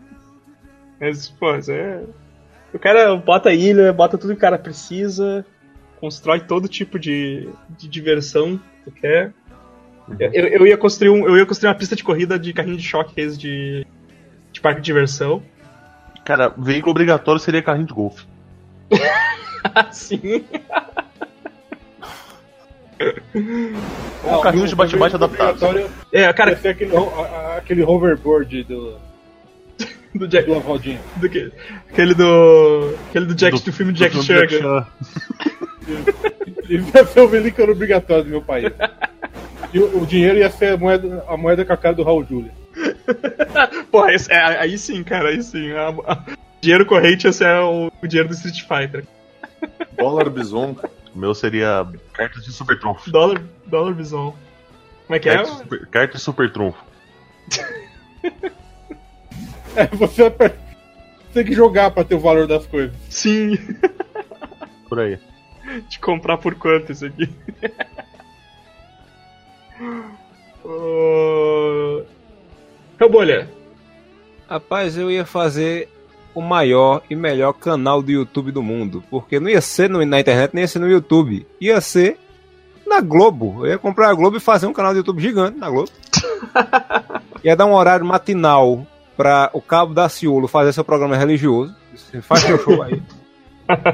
Mas, 0.99 1.29
pô, 1.29 1.53
é. 1.55 2.03
O 2.73 2.79
cara 2.79 3.15
bota 3.15 3.53
ilha, 3.53 3.93
bota 3.93 4.17
tudo 4.17 4.31
que 4.31 4.38
o 4.38 4.41
cara 4.41 4.57
precisa, 4.57 5.45
constrói 5.99 6.39
todo 6.39 6.67
tipo 6.67 6.99
de, 6.99 7.49
de 7.69 7.88
diversão 7.88 8.57
que 8.57 8.91
tu 8.91 8.91
quer. 8.91 9.33
Eu, 10.19 10.47
eu 10.47 10.67
ia 10.67 10.77
construir 10.77 11.09
um, 11.09 11.27
eu 11.27 11.38
ia 11.38 11.45
construir 11.45 11.69
uma 11.69 11.75
pista 11.75 11.95
de 11.95 12.03
corrida 12.03 12.39
de 12.39 12.53
carrinho 12.53 12.77
de 12.77 12.83
choque 12.83 13.27
de, 13.38 13.85
de 14.51 14.62
parque 14.62 14.81
de 14.81 14.85
diversão. 14.85 15.43
Cara, 16.25 16.53
veículo 16.57 16.91
obrigatório 16.91 17.39
seria 17.39 17.62
carrinho 17.62 17.88
de 17.88 17.93
golfe. 17.93 18.25
Sim. 19.91 20.45
Ou 24.23 24.41
carrinho 24.41 24.67
de 24.67 24.75
bate-bate 24.75 25.15
adaptado. 25.15 25.89
É, 26.12 26.31
cara, 26.33 26.51
ia 26.51 26.57
ser 26.57 26.69
aquele, 26.69 26.95
ho- 26.95 27.12
a- 27.17 27.21
a- 27.27 27.57
aquele 27.57 27.83
hoverboard 27.83 28.63
do, 28.63 28.97
do 30.15 30.27
Jack, 30.27 30.47
do 30.47 30.59
Rodinha. 30.59 30.99
do 31.17 31.29
que- 31.29 31.51
aquele 31.89 32.13
do 32.13 32.95
aquele 33.09 33.25
do 33.25 33.35
Jack 33.35 33.63
do, 33.63 33.71
filme 33.73 33.93
de 33.93 33.99
Jack 33.99 34.15
do 34.15 34.23
Chan. 34.23 34.85
Isso 36.69 36.91
ia 36.95 37.05
ser 37.05 37.21
o 37.21 37.27
veículo 37.27 37.71
obrigatório 37.71 38.23
do 38.25 38.29
meu 38.29 38.41
país. 38.41 38.71
E 39.73 39.79
o, 39.79 40.01
o 40.01 40.05
dinheiro 40.05 40.38
ia 40.38 40.49
ser 40.49 40.73
a 40.73 40.77
moeda, 40.77 41.23
a 41.27 41.38
moeda 41.38 41.63
com 41.65 41.73
a 41.73 41.77
cara 41.77 41.95
do 41.95 42.03
Raul 42.03 42.23
Júlia. 42.25 42.51
Porra, 43.91 44.13
esse- 44.13 44.31
é, 44.31 44.38
aí 44.59 44.77
sim, 44.77 45.03
cara, 45.03 45.29
aí 45.29 45.41
sim. 45.41 45.71
A- 45.71 45.89
a- 46.07 46.23
dinheiro 46.62 46.85
corrente 46.85 47.27
esse 47.27 47.43
é 47.43 47.59
o, 47.59 47.91
o 48.01 48.07
dinheiro 48.07 48.29
do 48.29 48.35
Street 48.35 48.62
Fighter. 48.62 49.05
Dólar 49.97 50.29
bison. 50.29 50.75
O 51.19 51.21
meu 51.21 51.36
seria 51.36 51.86
cartas 52.13 52.45
de 52.45 52.53
super 52.53 52.79
trunfo. 52.79 53.12
Dólar, 53.12 53.43
dólar 53.65 53.93
bison. 53.93 54.34
Como 55.05 55.17
é 55.17 55.19
que 55.19 55.27
é? 55.27 55.34
Carta 55.36 55.51
de 55.51 55.58
super, 55.58 55.88
carta 55.88 56.17
de 56.17 56.23
super 56.23 56.53
trunfo. 56.53 56.82
É, 59.75 59.86
você 59.95 60.29
vai- 60.32 60.51
tem 61.32 61.45
que 61.45 61.53
jogar 61.53 61.91
pra 61.91 62.03
ter 62.03 62.15
o 62.15 62.19
valor 62.19 62.47
das 62.47 62.65
coisas. 62.65 62.91
Sim. 63.10 63.55
Por 64.89 64.99
aí. 64.99 65.19
De 65.88 65.99
comprar 65.99 66.38
por 66.38 66.55
quanto 66.55 66.91
isso 66.91 67.05
aqui? 67.05 67.29
Ô, 70.65 72.03
Rebolha, 72.99 73.47
Rapaz, 74.49 74.97
eu 74.97 75.10
ia 75.12 75.25
fazer 75.25 75.88
o 76.35 76.41
maior 76.41 77.01
e 77.09 77.15
melhor 77.15 77.53
canal 77.53 78.01
do 78.01 78.11
YouTube 78.11 78.51
do 78.51 78.61
mundo. 78.63 79.03
Porque 79.09 79.39
não 79.39 79.49
ia 79.49 79.61
ser 79.61 79.89
no- 79.89 80.05
na 80.05 80.19
internet, 80.19 80.51
nem 80.53 80.63
ia 80.63 80.67
ser 80.67 80.79
no 80.79 80.89
YouTube. 80.89 81.45
Ia 81.59 81.81
ser 81.81 82.17
na 82.87 83.01
Globo. 83.01 83.65
Eu 83.65 83.71
ia 83.71 83.77
comprar 83.77 84.09
a 84.09 84.13
Globo 84.13 84.37
e 84.37 84.39
fazer 84.39 84.67
um 84.67 84.73
canal 84.73 84.93
do 84.93 84.97
YouTube 84.97 85.21
gigante 85.21 85.57
na 85.57 85.69
Globo. 85.69 85.89
ia 87.43 87.55
dar 87.55 87.65
um 87.65 87.73
horário 87.73 88.05
matinal 88.05 88.85
pra 89.17 89.49
o 89.53 89.61
Cabo 89.61 89.93
da 89.93 90.07
Ciolo 90.09 90.47
fazer 90.47 90.71
seu 90.73 90.83
programa 90.83 91.15
religioso. 91.17 91.75
Faz 92.21 92.41
seu 92.41 92.57
show 92.59 92.81
aí. 92.81 93.01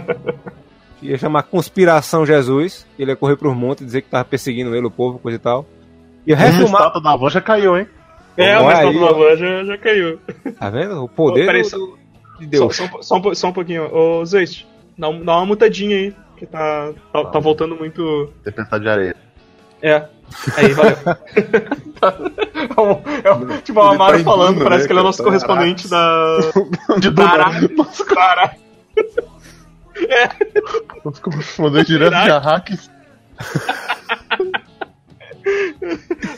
Ia 1.02 1.18
chamar 1.18 1.44
Conspiração 1.44 2.26
Jesus. 2.26 2.86
Ele 2.98 3.12
ia 3.12 3.16
correr 3.16 3.36
pros 3.36 3.56
montes 3.56 3.84
e 3.84 3.86
dizer 3.86 4.02
que 4.02 4.10
tava 4.10 4.26
perseguindo 4.26 4.76
ele, 4.76 4.88
o 4.88 4.92
povo, 4.92 5.20
coisa 5.20 5.36
e 5.36 5.40
tal. 5.40 5.66
Ia 6.26 6.36
refilmar. 6.36 6.82
estátua 6.82 7.02
da 7.02 7.12
avó 7.12 7.30
já 7.30 7.42
caiu, 7.42 7.78
hein? 7.78 7.88
é, 8.38 8.56
Olha 8.58 8.66
mas 8.66 8.80
aí, 8.80 8.94
todo 9.00 9.16
van 9.16 9.36
já, 9.36 9.64
já 9.66 9.78
caiu. 9.78 10.20
Tá 10.58 10.70
vendo? 10.70 11.04
O 11.04 11.10
poder 11.10 11.48
Ô, 11.50 11.70
do- 11.78 11.98
só- 12.36 12.40
do- 12.40 12.48
de 12.48 12.58
Só, 12.58 12.70
só, 12.70 12.84
um 12.86 13.02
só, 13.02 13.18
um, 13.18 13.36
só 13.36 13.48
um 13.50 13.54
pouquinho. 13.54 13.94
Ô, 13.94 14.26
Zeist, 14.26 14.66
dá, 14.98 15.10
um- 15.10 15.24
dá 15.24 15.38
uma 15.38 15.46
mutadinha 15.46 15.96
aí, 15.98 16.16
que 16.38 16.46
tá, 16.46 16.92
tá, 17.14 17.26
tá 17.26 17.40
voltando 17.40 17.76
muito. 17.76 18.32
Tempestade 18.44 18.84
de 18.84 18.90
areia. 18.90 19.16
É. 19.82 20.06
Aí, 20.58 20.74
valeu. 20.74 20.98
é 22.76 22.82
um, 22.82 23.02
é 23.24 23.34
um, 23.34 23.58
tipo, 23.62 23.80
o 23.80 23.86
Ele 23.86 23.96
Amaro 23.96 24.18
tá 24.18 24.24
falando, 24.24 24.56
indo, 24.56 24.64
parece 24.64 24.82
né, 24.84 24.88
que 24.88 24.94
ele 24.94 25.00
é 25.00 25.02
o 25.02 25.06
nosso 25.06 25.24
correspondente 25.24 25.88
da. 25.88 26.38
De 27.00 27.12
Caralho. 27.14 27.70
Caralho. 28.14 28.60
Vamos 31.04 31.22
responder 31.36 31.86
direto 31.86 32.12
de 32.12 32.32
Arrakis. 32.32 32.90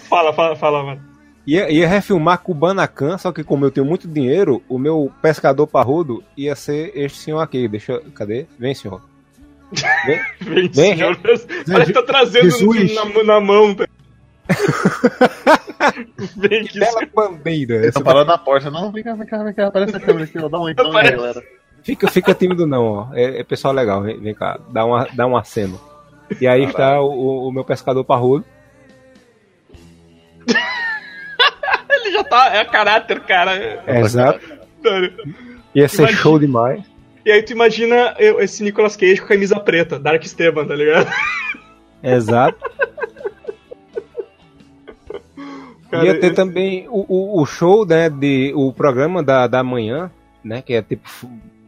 Fala, 0.09 0.33
fala, 0.33 0.55
fala, 0.55 0.83
mano. 0.83 1.01
Ia, 1.47 1.71
ia 1.71 1.87
refilmar 1.87 2.39
Kubanacan, 2.39 3.17
só 3.17 3.31
que 3.31 3.41
como 3.43 3.63
eu 3.65 3.71
tenho 3.71 3.85
muito 3.87 4.05
dinheiro, 4.07 4.61
o 4.67 4.77
meu 4.77 5.09
pescador 5.21 5.65
parrudo 5.65 6.21
ia 6.35 6.53
ser 6.55 6.91
este 6.93 7.17
senhor 7.19 7.39
aqui. 7.39 7.67
Deixa 7.69 7.93
eu- 7.93 8.03
Cadê? 8.13 8.45
Vem, 8.59 8.75
senhor. 8.75 9.01
Vem. 10.05 10.19
Vem, 10.41 10.67
Vem, 10.69 10.95
senhor. 10.97 11.17
Parece 11.17 11.45
que 11.85 11.93
tá 11.93 12.03
trazendo 12.03 12.49
Jesus. 12.51 12.93
na, 12.93 13.23
na 13.23 13.39
mão. 13.39 13.73
Vem 16.37 16.49
Que 16.49 16.67
aqui, 16.67 16.79
bela 16.79 17.01
bandeira. 17.15 17.75
Ele 17.77 17.87
Essa 17.87 17.99
tá 17.99 18.05
parado 18.05 18.25
na 18.27 18.37
porta. 18.37 18.69
Não, 18.69 18.91
vem 18.91 19.03
cá, 19.03 19.13
vem 19.13 19.27
cá, 19.27 19.43
vem 19.43 19.53
cá. 19.53 19.67
Aparece 19.67 19.95
a 19.95 19.99
câmera 19.99 20.25
aqui, 20.25 20.37
ó. 20.39 20.49
Dá 20.49 20.59
um 20.59 20.69
então 20.69 20.85
aí, 20.85 20.91
Aparece. 20.91 21.15
galera. 21.15 21.43
Fica, 21.83 22.09
fica 22.11 22.33
tímido 22.33 22.67
não, 22.67 22.83
ó. 22.85 23.07
É, 23.13 23.39
é 23.39 23.43
pessoal 23.43 23.73
legal, 23.73 24.01
vem, 24.01 24.19
vem 24.19 24.33
cá, 24.33 24.59
dá, 24.71 24.83
uma, 24.85 25.07
dá 25.13 25.25
um 25.25 25.37
aceno. 25.37 25.79
E 26.41 26.45
aí 26.47 26.65
está 26.65 26.99
o, 27.01 27.05
o- 27.09 27.47
o 27.47 27.51
meu 27.51 27.63
pescador 27.63 28.03
parrudo. 28.03 28.43
Já 32.17 32.23
tá. 32.23 32.55
É 32.55 32.65
caráter, 32.65 33.19
cara. 33.21 33.83
Exato. 33.87 34.39
Ia 35.75 35.87
ser 35.87 36.03
Imagina. 36.03 36.21
show 36.21 36.39
demais. 36.39 36.83
E 37.25 37.31
aí 37.31 37.43
tu 37.43 37.51
imagina 37.51 38.15
eu- 38.19 38.39
esse 38.39 38.63
Nicolas 38.63 38.95
Cage 38.95 39.19
com 39.21 39.27
camisa 39.27 39.59
preta, 39.59 39.99
Dark 39.99 40.23
Esteban, 40.23 40.65
tá 40.65 40.75
ligado? 40.75 41.11
Exato. 42.01 42.57
Cara, 45.91 46.05
Ia 46.05 46.19
ter 46.19 46.33
também 46.33 46.85
o, 46.89 47.41
o, 47.41 47.45
show, 47.45 47.85
né, 47.85 48.09
de, 48.09 48.51
o 48.55 48.73
programa 48.73 49.23
da, 49.23 49.47
da 49.47 49.63
manhã, 49.63 50.11
né, 50.43 50.61
que 50.61 50.73
é 50.73 50.81
tipo 50.81 51.07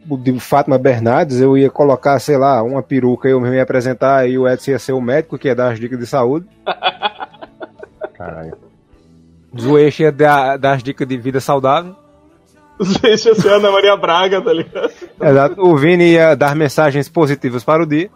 o 0.08 0.16
de 0.16 0.38
Fátima 0.40 0.76
Bernardes, 0.78 1.40
eu 1.40 1.56
ia 1.56 1.70
colocar, 1.70 2.18
sei 2.18 2.36
lá, 2.36 2.62
uma 2.62 2.82
peruca, 2.82 3.28
eu 3.28 3.40
mesmo 3.40 3.54
ia 3.54 3.62
apresentar, 3.62 4.28
e 4.28 4.36
o 4.36 4.48
Edson 4.48 4.72
ia 4.72 4.78
ser 4.78 4.92
o 4.92 5.00
médico, 5.00 5.38
que 5.38 5.48
ia 5.48 5.54
dar 5.54 5.72
as 5.72 5.78
dicas 5.80 5.98
de 5.98 6.06
saúde. 6.06 6.46
Caralho. 8.14 8.56
Zoeixe 9.58 10.02
ia 10.04 10.12
dar, 10.12 10.56
dar 10.58 10.74
as 10.76 10.82
dicas 10.82 11.06
de 11.06 11.16
vida 11.16 11.40
saudável. 11.40 11.94
Deixa 13.02 13.34
ser 13.34 13.52
Ana 13.52 13.70
Maria 13.70 13.96
Braga, 13.96 14.40
tá 14.40 14.52
ligado? 14.52 14.90
Exato. 15.20 15.60
O 15.62 15.76
Vini 15.76 16.12
ia 16.12 16.34
dar 16.34 16.54
mensagens 16.56 17.08
positivas 17.08 17.62
para 17.64 17.82
o 17.82 17.86
dia. 17.86 18.10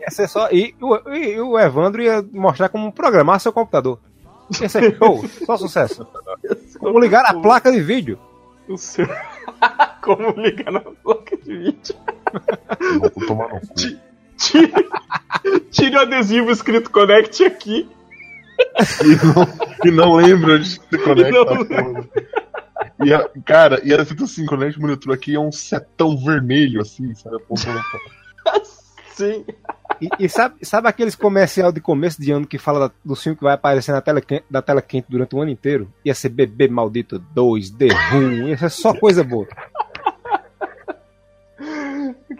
Ia 0.00 0.10
ser 0.10 0.28
só. 0.28 0.48
E, 0.50 0.74
o- 0.80 1.10
e 1.14 1.40
o 1.40 1.58
Evandro 1.58 2.02
ia 2.02 2.24
mostrar 2.32 2.68
como 2.68 2.90
programar 2.92 3.40
seu 3.40 3.52
computador. 3.52 3.98
Ia 4.60 4.68
ser 4.68 4.96
show, 4.96 5.24
só 5.46 5.56
sucesso. 5.56 6.06
Como 6.78 6.98
ligar 6.98 7.24
a 7.26 7.34
placa 7.34 7.70
de 7.70 7.80
vídeo. 7.80 8.18
O 8.68 8.76
seu... 8.76 9.06
Como 10.02 10.30
ligar 10.40 10.72
na 10.72 10.80
placa 10.80 11.36
de 11.36 11.56
vídeo? 11.56 11.94
Vou 13.00 13.10
tomar 13.26 13.48
no 13.50 13.60
cu. 13.60 13.66
Tire, 14.36 14.72
tire 15.70 15.96
o 15.96 16.00
adesivo 16.00 16.50
escrito 16.50 16.90
Connect 16.90 17.44
aqui. 17.44 17.88
E 19.04 19.26
não, 19.26 19.48
e 19.84 19.90
não 19.90 20.14
lembra 20.14 20.58
de 20.58 20.68
se 20.70 20.80
conecta. 21.04 22.08
E 23.04 23.12
a, 23.12 23.28
cara, 23.44 23.80
e 23.84 23.92
era 23.92 24.02
escrito 24.02 24.24
assim, 24.24 24.46
Connect 24.46 24.80
Monitor 24.80 25.12
aqui 25.14 25.34
é 25.34 25.40
um 25.40 25.50
setão 25.52 26.16
vermelho, 26.16 26.80
assim, 26.80 27.14
sabe? 27.14 27.36
Pra- 27.48 28.60
Sim. 29.14 29.44
E, 30.00 30.08
e 30.24 30.28
sabe, 30.28 30.56
sabe 30.64 30.88
aqueles 30.88 31.14
comercial 31.14 31.70
de 31.70 31.80
começo 31.80 32.20
de 32.20 32.32
ano 32.32 32.46
que 32.46 32.58
fala 32.58 32.88
da- 32.88 32.94
do 33.04 33.14
filme 33.14 33.36
que 33.36 33.44
vai 33.44 33.54
aparecer 33.54 33.92
na 33.92 34.00
tela, 34.00 34.20
quen- 34.20 34.42
da 34.50 34.62
tela 34.62 34.80
quente 34.80 35.06
durante 35.08 35.34
o 35.36 35.40
ano 35.42 35.50
inteiro? 35.50 35.92
Ia 36.04 36.14
ser 36.14 36.30
Bebê 36.30 36.66
Maldito 36.68 37.18
2, 37.18 37.70
The 37.70 37.88
Room, 38.10 38.48
ia 38.48 38.56
ser 38.56 38.70
só 38.70 38.94
coisa 38.94 39.22
boa. 39.22 39.46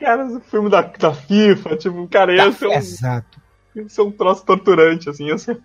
Cara, 0.01 0.27
esse 0.27 0.41
filme 0.51 0.69
da, 0.71 0.81
da 0.83 1.15
FIFA, 1.15 1.77
tipo, 1.77 2.09
cara, 2.09 2.35
ia 2.35 2.51
ser, 2.53 2.67
um, 2.67 2.73
Exato. 2.73 3.41
ia 3.77 3.89
ser 3.89 4.03
um 4.03 4.11
troço 4.11 4.45
torturante, 4.45 5.09
assim, 5.09 5.27
ia 5.27 5.39
ser... 5.39 5.61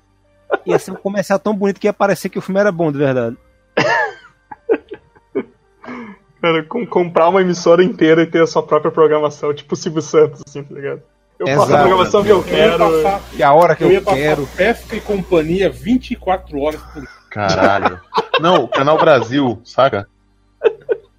Ia 0.65 0.79
ser 0.79 0.91
um 0.91 0.95
comercial 0.95 1.39
tão 1.39 1.53
bonito 1.55 1.79
que 1.79 1.87
ia 1.87 1.93
parecer 1.93 2.29
que 2.29 2.39
o 2.39 2.41
filme 2.41 2.59
era 2.59 2.71
bom, 2.71 2.91
de 2.91 2.97
verdade. 2.97 3.37
Cara, 6.41 6.63
com- 6.63 6.85
comprar 6.85 7.29
uma 7.29 7.41
emissora 7.41 7.83
inteira 7.83 8.21
e 8.21 8.27
ter 8.27 8.41
a 8.43 8.47
sua 8.47 8.61
própria 8.63 8.91
programação, 8.91 9.53
tipo 9.53 9.73
o 9.73 9.77
Silvio 9.77 10.01
Santos, 10.01 10.43
assim, 10.47 10.63
tá 10.63 10.73
ligado? 10.75 11.01
Eu 11.39 11.47
faço 11.47 11.59
a 11.61 11.65
Exato. 11.65 11.81
programação 11.83 12.23
que 12.23 12.29
eu 12.29 12.37
Eu 12.37 12.43
quero. 12.43 12.77
passar, 13.03 13.21
E 13.33 13.43
a 13.43 13.53
hora 13.53 13.75
que 13.75 13.83
eu 13.83 13.87
eu, 13.87 13.93
ia 13.93 14.01
passar 14.01 14.17
quero. 14.17 14.47
pesca 14.55 14.95
e 14.95 15.01
companhia 15.01 15.69
24 15.69 16.59
horas 16.59 16.81
por 16.81 17.01
dia. 17.01 17.09
Caralho. 17.29 17.99
Não, 18.39 18.63
o 18.63 18.67
Canal 18.67 18.97
Brasil, 18.97 19.59
saca? 19.63 20.07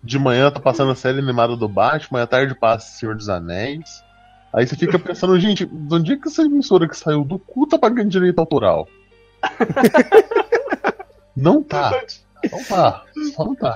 De 0.02 0.18
manhã 0.18 0.50
tá 0.50 0.60
passando 0.60 0.90
a 0.92 0.94
série 0.96 1.18
animada 1.18 1.56
do 1.56 1.68
Batman, 1.68 2.22
à 2.22 2.26
tarde 2.26 2.54
passa 2.54 2.96
Senhor 2.98 3.14
dos 3.14 3.28
Anéis. 3.28 4.02
Aí 4.52 4.66
você 4.66 4.74
fica 4.76 4.98
pensando, 4.98 5.38
gente, 5.38 5.66
de 5.66 5.94
onde 5.94 6.12
é 6.12 6.16
que 6.16 6.28
essa 6.28 6.42
emissora 6.42 6.88
que 6.88 6.96
saiu 6.96 7.22
do 7.24 7.38
cu 7.38 7.66
tá 7.66 7.78
pagando 7.78 8.08
direito 8.08 8.38
autoral? 8.38 8.88
não 11.36 11.62
tá. 11.62 12.00
Não 12.52 12.64
tá. 12.64 13.04
Só 13.34 13.44
não 13.44 13.54
tá. 13.54 13.74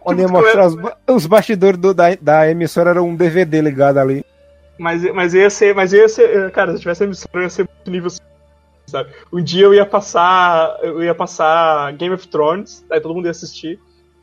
Quando 0.00 0.20
ia 0.20 0.28
mostrar 0.28 0.66
os, 0.66 0.74
ba- 0.76 0.96
os 1.08 1.26
bastidores 1.26 1.78
do- 1.80 1.94
da, 1.94 2.14
da 2.20 2.48
emissora, 2.50 2.90
era 2.90 3.02
um 3.02 3.14
DVD 3.16 3.60
ligado 3.60 3.98
ali. 3.98 4.24
Mas, 4.78 5.02
mas 5.12 5.34
ia 5.34 5.48
ser, 5.50 5.74
mas 5.74 5.92
ia 5.92 6.08
ser, 6.08 6.50
cara, 6.52 6.72
se 6.74 6.80
tivesse 6.80 7.04
emissora 7.04 7.42
ia 7.42 7.50
ser 7.50 7.66
muito 7.68 7.90
nível 7.90 8.10
sabe? 8.86 9.10
Um 9.32 9.42
dia 9.42 9.64
eu 9.64 9.74
ia 9.74 9.84
passar, 9.84 10.78
eu 10.82 11.02
ia 11.02 11.14
passar 11.14 11.92
Game 11.94 12.14
of 12.14 12.28
Thrones, 12.28 12.84
aí 12.90 13.00
todo 13.00 13.14
mundo 13.14 13.24
ia 13.24 13.32
assistir. 13.32 13.80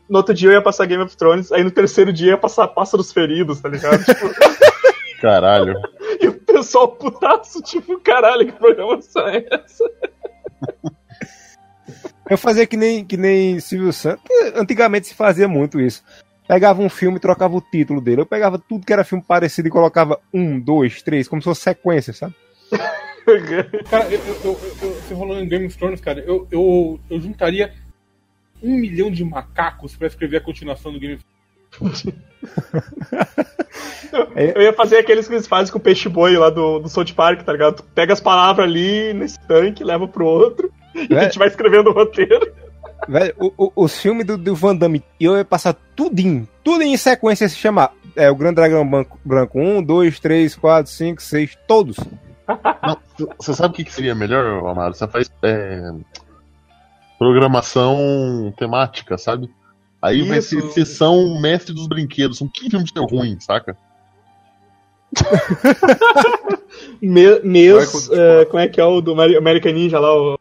No 0.09 0.17
outro 0.19 0.33
dia 0.33 0.49
eu 0.49 0.53
ia 0.53 0.61
passar 0.61 0.85
Game 0.85 1.03
of 1.03 1.17
Thrones, 1.17 1.51
aí 1.51 1.63
no 1.63 1.71
terceiro 1.71 2.13
dia 2.13 2.31
ia 2.31 2.37
passar 2.37 2.67
Pássaros 2.69 3.11
Feridos, 3.11 3.59
tá 3.59 3.67
ligado? 3.69 4.01
Tipo, 4.05 4.29
Caralho. 5.21 5.73
e 6.21 6.27
o 6.27 6.33
pessoal 6.33 6.89
putaço, 6.89 7.61
tipo, 7.61 7.97
caralho, 8.01 8.45
que 8.45 8.51
programação 8.51 9.25
é 9.27 9.45
essa? 9.51 9.89
Eu 12.29 12.37
fazia 12.37 12.65
que 12.65 12.77
nem, 12.77 13.03
que 13.03 13.17
nem 13.17 13.59
Silvio 13.59 13.91
Santos. 13.93 14.23
Antigamente 14.55 15.07
se 15.07 15.13
fazia 15.13 15.47
muito 15.47 15.79
isso. 15.79 16.03
Pegava 16.47 16.81
um 16.81 16.89
filme 16.89 17.17
e 17.17 17.21
trocava 17.21 17.55
o 17.55 17.61
título 17.61 18.01
dele. 18.01 18.21
Eu 18.21 18.25
pegava 18.25 18.57
tudo 18.59 18.85
que 18.85 18.93
era 18.93 19.03
filme 19.03 19.23
parecido 19.25 19.67
e 19.67 19.71
colocava 19.71 20.19
um, 20.33 20.59
dois, 20.59 21.01
três, 21.01 21.27
como 21.27 21.41
se 21.41 21.45
fosse 21.45 21.61
sequência, 21.61 22.13
sabe? 22.13 22.33
Cara, 23.89 24.09
eu, 24.09 24.19
eu, 24.19 24.35
eu, 24.43 24.59
eu- 24.81 24.93
você 24.95 25.15
falando 25.15 25.39
em 25.41 25.47
Game 25.47 25.65
of 25.65 25.77
Thrones, 25.77 26.01
cara, 26.01 26.19
eu, 26.19 26.45
eu, 26.51 26.99
eu 27.09 27.21
juntaria 27.21 27.71
um 28.61 28.75
milhão 28.75 29.09
de 29.09 29.23
macacos 29.23 29.95
pra 29.95 30.07
escrever 30.07 30.37
a 30.37 30.41
continuação 30.41 30.91
do 30.91 30.99
Game 30.99 31.15
of 31.15 31.23
Eu 34.35 34.61
ia 34.61 34.73
fazer 34.73 34.97
aqueles 34.97 35.27
que 35.27 35.33
eles 35.33 35.47
fazem 35.47 35.71
com 35.71 35.79
o 35.79 35.81
peixe-boi 35.81 36.37
lá 36.37 36.49
do, 36.49 36.79
do 36.79 36.89
South 36.89 37.13
Park, 37.15 37.41
tá 37.43 37.51
ligado? 37.53 37.77
Tu 37.77 37.83
pega 37.95 38.13
as 38.13 38.19
palavras 38.21 38.67
ali 38.67 39.13
nesse 39.13 39.39
tanque, 39.47 39.83
leva 39.83 40.07
pro 40.07 40.25
outro, 40.25 40.71
e 40.95 41.15
a 41.15 41.21
É. 41.21 41.23
gente 41.25 41.37
vai 41.39 41.47
escrevendo 41.47 41.89
o 41.89 41.93
roteiro. 41.93 42.51
Velho, 43.07 43.33
o, 43.37 43.51
o, 43.57 43.71
os 43.83 43.97
filmes 43.99 44.25
do, 44.25 44.37
do 44.37 44.55
Van 44.55 44.75
Damme, 44.75 45.03
eu 45.19 45.35
ia 45.35 45.43
passar 45.43 45.73
tudinho, 45.95 46.47
tudo 46.63 46.83
em 46.83 46.95
sequência 46.97 47.47
se 47.49 47.55
chamar. 47.57 47.91
É, 48.15 48.29
o 48.29 48.35
Grande 48.35 48.55
Dragão 48.55 48.87
Branco, 48.87 49.19
branco 49.25 49.59
1, 49.59 49.81
2, 49.83 50.19
3, 50.19 50.55
4, 50.55 50.91
5, 50.91 51.21
6, 51.21 51.57
todos. 51.67 51.97
Você 53.39 53.53
sabe 53.53 53.73
o 53.73 53.75
que, 53.75 53.83
que 53.85 53.91
seria 53.93 54.13
melhor, 54.15 54.65
Amaro? 54.69 54.93
Você 54.93 55.07
faz 55.07 55.31
é, 55.41 55.91
programação 57.17 58.53
temática, 58.57 59.17
sabe? 59.17 59.49
Aí 60.01 60.21
vai 60.23 60.37
Isso. 60.39 60.49
ser 60.49 60.61
sessão 60.71 61.39
mestre 61.41 61.73
dos 61.73 61.87
brinquedos. 61.87 62.37
São 62.37 62.47
15 62.47 62.69
filmes 62.69 62.87
de 62.87 62.93
terror 62.93 63.09
ruim, 63.09 63.37
saca? 63.39 63.75
Me, 67.01 67.39
Michael 67.43 67.79
eh, 68.11 68.45
como 68.45 68.59
é 68.59 68.67
que 68.67 68.79
é 68.81 68.83
o 68.85 68.99
do 69.01 69.13
Ameri- 69.13 69.37
American 69.37 69.73
Ninja 69.73 69.99
lá? 69.99 70.13
O, 70.13 70.37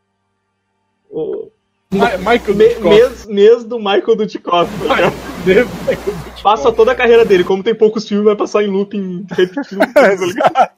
o, 1.13 1.51
Ma- 1.91 2.17
Michael 2.17 2.55
me- 2.57 2.75
mês, 2.89 3.27
mês 3.27 3.65
do 3.65 3.79
Michael 3.79 4.17
Dudikoff. 4.17 4.71
tá 4.79 4.95
Michael 4.95 5.13
Dudikoff. 5.45 6.43
Passa 6.43 6.73
toda 6.73 6.93
a 6.93 6.95
carreira 6.95 7.25
dele. 7.25 7.45
Como 7.45 7.63
tem 7.63 7.75
poucos 7.75 8.09
filmes, 8.09 8.25
vai 8.25 8.35
passar 8.37 8.63
em 8.65 8.69
looping 8.69 9.27
repetindo. 9.31 9.93
tá 9.93 10.15
ligado? 10.15 10.71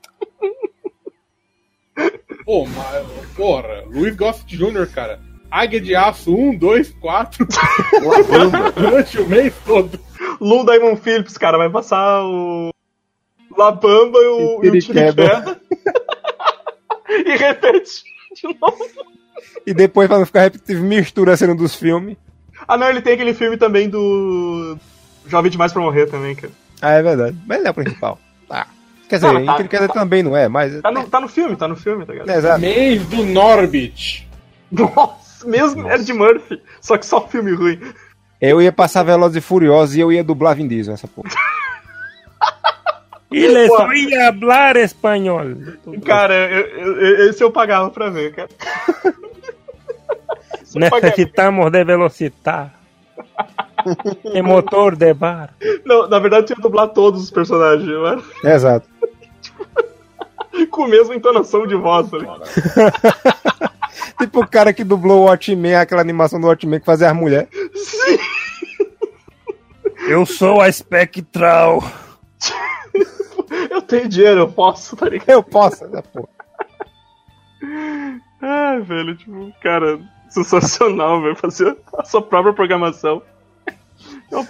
Pô, 2.44 2.66
mas, 2.66 3.06
porra, 3.36 3.84
Luiz 3.86 4.14
Gossett 4.16 4.56
Jr., 4.56 4.86
cara. 4.92 5.20
Águia 5.50 5.80
de 5.80 5.94
Aço 5.94 6.34
1, 6.34 6.58
2, 6.58 6.90
4. 7.00 7.46
Durante 8.74 9.20
o 9.20 9.28
mês 9.28 9.54
todo. 9.64 9.98
Lou 10.40 10.64
Diamond 10.66 11.00
Phillips, 11.00 11.38
cara, 11.38 11.56
vai 11.56 11.70
passar 11.70 12.24
o. 12.24 12.70
Labamba 13.56 14.18
e 14.18 14.26
o, 14.26 14.64
e 14.64 14.68
o. 14.68 14.72
Tiriqueba. 14.80 15.60
e 17.08 17.36
repete 17.36 18.02
de 18.34 18.58
novo. 18.60 18.84
E 19.66 19.72
depois, 19.72 20.08
pra 20.08 20.18
não 20.18 20.26
ficar 20.26 20.42
repetitivo, 20.42 20.84
mistura 20.84 21.32
a 21.32 21.36
cena 21.36 21.54
dos 21.54 21.74
filmes. 21.74 22.16
Ah, 22.68 22.76
não, 22.76 22.88
ele 22.88 23.00
tem 23.02 23.14
aquele 23.14 23.34
filme 23.34 23.56
também 23.56 23.88
do. 23.88 24.76
Jovem 25.26 25.50
Demais 25.50 25.72
pra 25.72 25.80
Morrer 25.82 26.06
também, 26.06 26.34
cara. 26.34 26.52
Ah, 26.82 26.90
é 26.92 27.02
verdade. 27.02 27.36
Mas 27.46 27.58
ele 27.58 27.68
é 27.68 27.70
o 27.70 27.74
principal. 27.74 28.18
Tá. 28.48 28.66
Quer 29.08 29.16
dizer, 29.16 29.32
Não, 29.32 29.44
tá- 29.46 29.64
quer 29.64 29.76
dizer, 29.80 29.92
também 29.92 30.22
não 30.22 30.36
é, 30.36 30.48
mas. 30.48 30.80
Tá 30.82 30.90
no, 30.90 31.06
tá 31.06 31.20
no 31.20 31.28
filme, 31.28 31.56
tá 31.56 31.66
no 31.68 31.76
filme, 31.76 32.04
tá 32.04 32.12
ligado? 32.12 32.30
É, 32.30 32.36
exato. 32.36 32.60
Mês 32.60 33.06
do 33.06 33.24
Norbit. 33.24 34.28
Nossa, 34.70 35.46
mesmo 35.46 35.90
Ed 35.90 36.12
Murphy, 36.12 36.60
só 36.80 36.96
que 36.98 37.06
só 37.06 37.26
filme 37.26 37.52
ruim. 37.54 37.80
Eu 38.40 38.60
ia 38.60 38.72
passar 38.72 39.02
Velozes 39.02 39.36
e 39.36 39.40
Furiosos 39.40 39.94
e 39.96 40.00
eu 40.00 40.12
ia 40.12 40.24
dublar 40.24 40.56
Vin 40.56 40.66
Diesel 40.68 40.94
essa 40.94 41.06
porra. 41.08 41.30
Ele 43.36 43.68
Pô. 43.68 43.76
só 43.76 43.92
ia 43.92 44.28
hablar 44.28 44.76
espanhol. 44.76 45.40
Cara, 46.04 46.34
eu- 46.50 46.96
eu- 47.00 47.30
esse 47.30 47.42
eu 47.42 47.50
pagava 47.50 47.90
pra 47.90 48.10
ver, 48.10 48.34
cara. 48.34 48.48
Necesitamos 50.74 51.70
de 51.70 51.84
velocitar. 51.84 52.74
E 54.32 54.40
motor 54.42 54.96
de 54.96 55.12
bar. 55.14 55.54
Não, 55.84 56.08
na 56.08 56.18
verdade, 56.18 56.52
eu 56.52 56.56
ia 56.56 56.62
dublar 56.62 56.88
todos 56.88 57.22
os 57.22 57.30
personagens, 57.30 57.86
mano. 57.88 58.22
Exato. 58.42 58.88
Com 60.70 60.84
a 60.84 60.88
mesma 60.88 61.14
entonação 61.14 61.66
de 61.66 61.74
voz, 61.74 62.08
ligado? 62.18 62.42
Tipo 64.18 64.40
o 64.40 64.46
cara 64.48 64.72
que 64.72 64.84
dublou 64.84 65.22
o 65.22 65.24
Watchmen, 65.24 65.74
aquela 65.74 66.00
animação 66.00 66.40
do 66.40 66.46
Watchmen 66.46 66.78
que 66.80 66.86
fazia 66.86 67.10
as 67.10 67.16
mulheres. 67.16 67.48
Sim. 67.74 68.18
Eu 70.08 70.24
sou 70.26 70.60
a 70.60 70.68
espectral. 70.68 71.82
Tenho 73.96 74.08
dinheiro, 74.08 74.40
eu 74.40 74.52
posso, 74.52 74.96
tá 74.96 75.08
ligado? 75.08 75.30
Eu 75.30 75.42
posso, 75.42 75.84
essa 75.84 76.02
porra. 76.02 76.28
Ah, 78.42 78.78
velho, 78.80 79.16
tipo, 79.16 79.52
cara, 79.62 79.98
sensacional, 80.28 81.22
velho. 81.22 81.36
Fazer 81.36 81.76
a 81.96 82.04
sua 82.04 82.20
própria 82.22 82.52
programação. 82.52 83.22
Eu- 84.30 84.46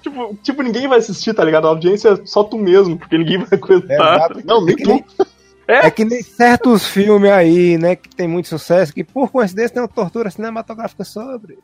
tipo, 0.00 0.36
tipo, 0.42 0.62
ninguém 0.62 0.88
vai 0.88 0.98
assistir, 0.98 1.34
tá 1.34 1.44
ligado? 1.44 1.66
A 1.66 1.70
audiência 1.70 2.10
é 2.10 2.26
só 2.26 2.42
tu 2.44 2.56
mesmo, 2.58 2.96
porque 2.98 3.18
ninguém 3.18 3.38
vai 3.38 3.48
aguentar. 3.58 3.96
Exato. 4.16 4.42
Não, 4.46 4.64
nem 4.64 4.76
É 4.80 4.86
nem- 4.86 5.02
tu. 5.02 5.26
É 5.66 5.90
que 5.90 6.04
nem 6.04 6.22
certos 6.22 6.86
filmes 6.86 7.30
aí, 7.30 7.78
né, 7.78 7.96
que 7.96 8.08
tem 8.14 8.28
muito 8.28 8.48
sucesso, 8.48 8.92
que 8.92 9.02
por 9.02 9.30
coincidência 9.30 9.70
tem 9.74 9.82
uma 9.82 9.88
tortura 9.88 10.30
cinematográfica 10.30 11.04
sobre. 11.04 11.58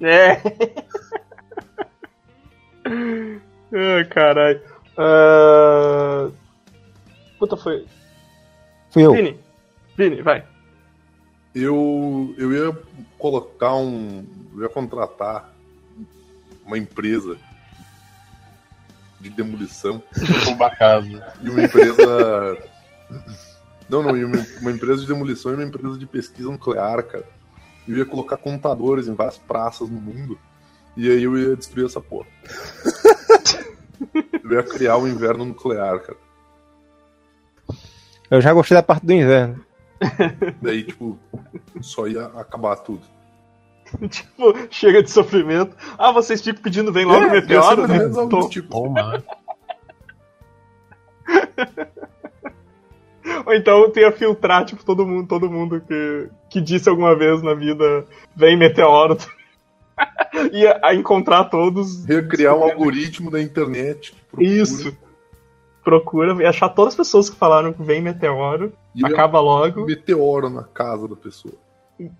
É. 0.00 0.40
Ai, 3.72 4.04
caralho. 4.12 4.60
Ah, 4.98 6.28
Puta, 7.38 7.56
foi. 7.56 7.86
Fui 8.90 9.04
eu. 9.04 9.12
Vini. 9.12 9.38
Vini, 9.96 10.22
vai. 10.22 10.44
Eu, 11.54 12.34
eu 12.36 12.52
ia 12.52 12.78
colocar 13.18 13.74
um. 13.74 14.26
Eu 14.54 14.62
ia 14.62 14.68
contratar 14.68 15.52
uma 16.64 16.76
empresa 16.76 17.38
de 19.20 19.30
demolição 19.30 20.02
Roubar 20.44 20.72
a 20.72 20.76
casa. 20.76 21.34
e 21.42 21.48
uma 21.48 21.62
empresa. 21.62 22.58
Não, 23.88 24.02
não, 24.02 24.16
e 24.16 24.24
uma, 24.24 24.46
uma 24.60 24.70
empresa 24.72 25.00
de 25.02 25.06
demolição 25.06 25.52
e 25.52 25.54
uma 25.54 25.64
empresa 25.64 25.96
de 25.96 26.06
pesquisa 26.06 26.50
nuclear, 26.50 27.02
cara. 27.04 27.24
Eu 27.86 27.96
ia 27.96 28.04
colocar 28.04 28.36
contadores 28.36 29.06
em 29.06 29.14
várias 29.14 29.38
praças 29.38 29.88
no 29.88 30.00
mundo. 30.00 30.38
E 30.96 31.10
aí 31.10 31.22
eu 31.22 31.38
ia 31.38 31.54
destruir 31.56 31.86
essa 31.86 32.00
porra. 32.00 32.26
Eu 34.42 34.52
ia 34.52 34.62
criar 34.62 34.96
o 34.98 35.08
inverno 35.08 35.44
nuclear, 35.44 35.98
cara. 36.00 36.18
Eu 38.30 38.40
já 38.40 38.52
gostei 38.52 38.76
da 38.76 38.82
parte 38.82 39.06
do 39.06 39.12
inverno. 39.12 39.64
Daí, 40.60 40.82
tipo, 40.84 41.18
só 41.80 42.06
ia 42.06 42.24
acabar 42.26 42.76
tudo. 42.76 43.02
Tipo, 44.10 44.52
chega 44.68 45.00
de 45.00 45.08
sofrimento. 45.10 45.76
Ah, 45.96 46.10
vocês 46.10 46.42
ficam 46.42 46.60
pedindo, 46.60 46.92
vem 46.92 47.04
logo 47.04 47.20
o 47.26 47.28
É, 47.28 47.40
meteoro, 47.40 47.86
né? 47.86 48.00
Tô- 48.28 48.48
tipo. 48.48 48.68
Toma, 48.68 49.12
né? 49.12 49.22
Ou 53.46 53.54
então 53.54 53.92
ia 53.96 54.10
filtrar, 54.12 54.64
tipo, 54.64 54.84
todo 54.84 55.06
mundo, 55.06 55.28
todo 55.28 55.50
mundo 55.50 55.80
que, 55.80 56.28
que 56.50 56.60
disse 56.60 56.88
alguma 56.88 57.14
vez 57.16 57.42
na 57.42 57.54
vida, 57.54 58.04
vem 58.34 58.56
meteoro. 58.56 59.16
ia 60.52 60.78
a 60.82 60.92
encontrar 60.94 61.44
todos. 61.44 62.04
Ia 62.08 62.26
criar 62.26 62.54
um 62.54 62.64
algoritmo 62.64 63.30
da 63.30 63.40
internet. 63.40 64.12
que 64.12 64.20
procura, 64.24 64.48
Isso. 64.48 64.96
Procura 65.86 66.42
e 66.42 66.44
achar 66.44 66.68
todas 66.70 66.94
as 66.94 66.96
pessoas 66.96 67.30
que 67.30 67.36
falaram 67.36 67.72
que 67.72 67.80
vem 67.80 68.00
meteoro, 68.02 68.72
E 68.92 69.02
ia 69.02 69.06
acaba 69.06 69.38
logo. 69.38 69.86
meteoro 69.86 70.50
na 70.50 70.64
casa 70.64 71.06
da 71.06 71.14
pessoa. 71.14 71.54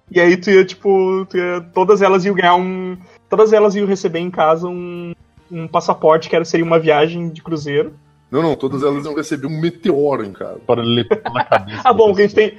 E 0.08 0.20
aí 0.20 0.36
tu 0.36 0.50
ia, 0.52 0.64
tipo, 0.64 1.26
tu 1.28 1.36
ia- 1.36 1.60
todas 1.74 2.00
elas 2.00 2.24
iam 2.24 2.32
ganhar 2.36 2.54
um. 2.54 2.96
Todas 3.28 3.52
elas 3.52 3.74
iam 3.74 3.84
receber 3.84 4.20
em 4.20 4.30
casa 4.30 4.68
um, 4.68 5.12
um 5.50 5.66
passaporte 5.66 6.28
que 6.30 6.36
era, 6.36 6.44
seria 6.44 6.64
uma 6.64 6.78
viagem 6.78 7.28
de 7.28 7.42
cruzeiro. 7.42 7.92
Não, 8.30 8.40
não, 8.40 8.54
todas 8.54 8.84
elas 8.84 9.04
iam 9.04 9.16
receber 9.16 9.48
um 9.48 9.60
meteoro 9.60 10.24
em 10.24 10.32
casa. 10.32 10.60
Para 10.64 10.82
ler 10.82 11.08
na 11.34 11.44
cabeça. 11.44 11.82
Ah, 11.84 11.92
bom, 11.92 12.12
a 12.12 12.14
gente 12.20 12.34
tem. 12.36 12.58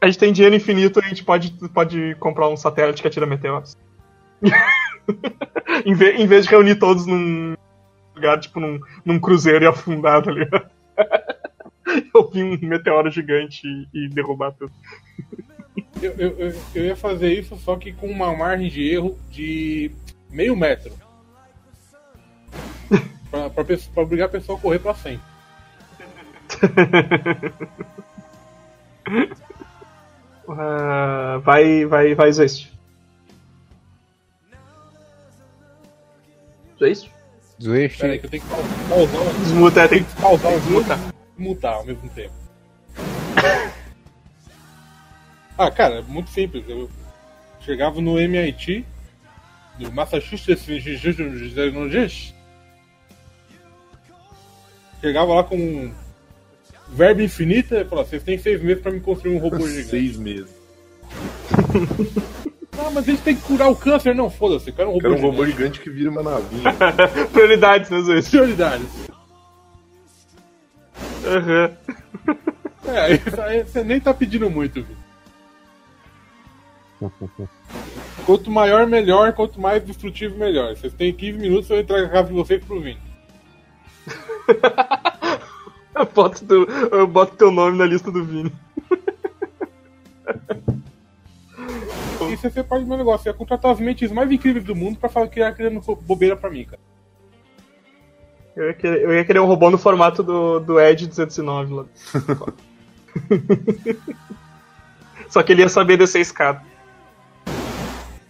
A 0.00 0.06
gente 0.06 0.18
tem 0.18 0.32
dinheiro 0.32 0.54
infinito, 0.54 1.00
a 1.00 1.08
gente 1.08 1.24
pode, 1.24 1.50
pode 1.74 2.14
comprar 2.20 2.48
um 2.48 2.56
satélite 2.56 3.02
que 3.02 3.08
atira 3.08 3.26
meteoros. 3.26 3.76
em, 5.84 5.92
ve- 5.94 6.12
em 6.12 6.26
vez 6.26 6.44
de 6.44 6.50
reunir 6.52 6.76
todos 6.76 7.04
num 7.04 7.54
lugar, 8.14 8.40
tipo, 8.40 8.60
num, 8.60 8.80
num 9.04 9.18
cruzeiro 9.18 9.64
e 9.64 9.68
afundar, 9.68 10.22
tá 10.22 10.30
ligado? 10.30 10.70
vir 12.32 12.44
um 12.44 12.58
meteoro 12.60 13.10
gigante 13.10 13.66
e, 13.66 13.88
e 13.92 14.08
derrubar 14.08 14.52
tudo. 14.52 14.72
Eu, 16.00 16.12
eu, 16.12 16.38
eu, 16.38 16.62
eu 16.74 16.84
ia 16.86 16.96
fazer 16.96 17.32
isso 17.32 17.56
só 17.56 17.76
que 17.76 17.92
com 17.92 18.06
uma 18.06 18.34
margem 18.34 18.68
de 18.68 18.88
erro 18.88 19.18
de 19.30 19.90
meio 20.30 20.56
metro. 20.56 20.92
Pra, 23.30 23.48
pra, 23.48 23.64
pra 23.64 24.02
obrigar 24.02 24.26
a 24.26 24.32
pessoa 24.32 24.58
a 24.58 24.60
correr 24.60 24.80
pra 24.80 24.92
sempre. 24.92 25.22
Ah, 30.52 31.40
vai, 31.44 31.84
vai, 31.84 32.14
vai, 32.14 32.32
Zwist. 32.32 32.72
Zwist? 36.76 37.10
Zwist. 37.60 37.98
Pera 37.98 38.12
aí 38.14 38.18
que 38.18 38.26
eu 38.26 38.30
tenho 38.30 38.42
que 38.42 38.48
pausar, 38.88 39.34
Desmuta, 39.40 39.80
é, 39.82 39.88
tem 39.88 40.04
que 40.04 40.14
pausar 40.20 40.52
o 40.52 40.60
desmutar. 40.60 40.98
e 41.38 41.42
mutar 41.42 41.74
ao 41.74 41.84
mesmo 41.84 42.08
tempo. 42.10 42.32
Ah, 45.58 45.70
cara, 45.70 45.96
é 45.96 46.02
muito 46.02 46.30
simples. 46.30 46.64
Eu 46.66 46.90
chegava 47.60 48.00
no 48.00 48.18
MIT, 48.18 48.84
no 49.78 49.92
Massachusetts 49.92 50.66
University, 50.66 52.34
chegava 55.02 55.34
lá 55.34 55.44
com 55.44 55.56
um 55.56 55.92
verbo 56.88 57.20
infinito 57.20 57.74
e 57.74 57.84
falava, 57.84 58.08
vocês 58.08 58.22
têm 58.22 58.38
seis 58.38 58.62
meses 58.62 58.82
pra 58.82 58.90
me 58.90 59.00
construir 59.00 59.36
um 59.36 59.38
robô 59.38 59.68
gigante. 59.68 59.88
Seis 59.88 60.16
meses. 60.16 60.48
Ah, 62.82 62.90
mas 62.90 63.06
a 63.06 63.10
gente 63.10 63.22
tem 63.22 63.36
que 63.36 63.42
curar 63.42 63.68
o 63.68 63.76
câncer. 63.76 64.14
Não, 64.14 64.30
foda-se, 64.30 64.70
eu 64.70 64.74
quero 64.74 64.88
um 64.88 64.92
robô 64.94 65.00
Quero 65.02 65.14
um 65.14 65.16
gigante. 65.18 65.36
robô 65.36 65.46
gigante 65.46 65.80
que 65.80 65.90
vira 65.90 66.10
uma 66.10 66.22
navinha. 66.22 66.62
Prioridades, 67.30 67.90
né, 67.90 68.00
Zwist? 68.00 68.30
Prioridades. 68.30 68.88
Aham. 71.26 71.70
É, 72.86 73.12
isso 73.12 73.40
aí 73.40 73.62
você 73.62 73.84
nem 73.84 74.00
tá 74.00 74.14
pedindo 74.14 74.48
muito, 74.48 74.82
viu? 74.82 74.96
Quanto 78.24 78.50
maior, 78.50 78.86
melhor. 78.86 79.32
Quanto 79.34 79.60
mais 79.60 79.84
destrutivo, 79.84 80.38
melhor. 80.38 80.74
Vocês 80.74 80.92
têm 80.94 81.12
15 81.12 81.38
minutos, 81.38 81.68
eu 81.68 81.76
vou 81.76 81.82
entrar 81.82 82.02
na 82.02 82.08
casa 82.08 82.28
de 82.28 82.34
vocês 82.34 82.64
pro 82.64 82.80
Vini. 82.80 82.98
Eu 85.92 86.06
boto, 86.06 86.42
teu, 86.46 86.64
eu 86.92 87.06
boto 87.06 87.36
teu 87.36 87.50
nome 87.50 87.76
na 87.76 87.84
lista 87.84 88.10
do 88.10 88.24
Vini. 88.24 88.50
E 92.28 92.36
você 92.36 92.50
fez 92.50 92.66
parte 92.66 92.82
do 92.82 92.88
meu 92.88 92.98
negócio. 92.98 93.28
Ia 93.28 93.34
contratar 93.34 93.72
as 93.72 93.80
mentes 93.80 94.10
mais 94.10 94.30
incríveis 94.30 94.64
do 94.64 94.74
mundo 94.74 94.98
pra 94.98 95.08
falar 95.08 95.28
que 95.28 95.40
ia 95.40 95.52
criando 95.52 95.80
bobeira 96.02 96.36
pra 96.36 96.50
mim, 96.50 96.64
cara. 96.64 96.80
Eu 98.56 98.66
ia, 98.66 98.74
querer, 98.74 99.02
eu 99.02 99.14
ia 99.14 99.24
querer 99.24 99.38
um 99.38 99.46
robô 99.46 99.70
no 99.70 99.78
formato 99.78 100.22
do, 100.22 100.60
do 100.60 100.80
Edge 100.80 101.06
209 101.06 101.74
lá. 101.74 101.84
Só 105.28 105.42
que 105.42 105.52
ele 105.52 105.62
ia 105.62 105.68
saber 105.68 105.96
descer 105.96 106.18
a 106.18 106.22
escada. 106.22 106.62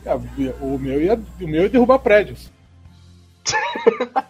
Ah, 0.07 0.17
O 0.61 0.79
meu 0.79 1.03
ia, 1.03 1.19
o 1.41 1.49
meu 1.49 1.63
ia 1.63 1.69
derrubar 1.69 1.99
prédios. 1.99 2.51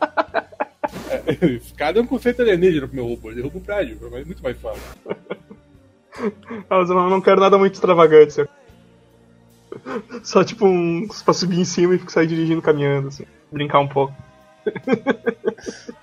É, 1.11 1.47
Escada 1.57 1.99
é 1.99 2.03
um 2.03 2.07
conceito 2.07 2.43
alienígena 2.43 2.87
pro 2.87 2.97
meu 2.97 3.07
robô. 3.07 3.29
Ele 3.29 3.37
derruba 3.37 3.59
um 3.59 3.63
prédio, 3.63 3.99
é 4.13 4.25
muito 4.25 4.43
mais 4.43 4.57
fácil. 4.59 4.83
Ah, 6.69 6.79
mas 6.79 6.91
eu 6.91 6.97
não, 6.97 7.21
quero 7.21 7.41
nada 7.41 7.59
muito 7.59 7.75
extravagante. 7.75 8.33
Só, 8.33 8.47
só 10.23 10.43
tipo 10.45 10.67
um. 10.67 11.07
pra 11.25 11.35
subir 11.35 11.59
em 11.61 11.65
cima 11.65 11.95
e 11.95 12.11
sair 12.11 12.27
dirigindo 12.27 12.63
caminhando, 12.63 13.09
assim. 13.09 13.25
Brincar 13.53 13.81
um 13.81 13.89
pouco. 13.89 14.15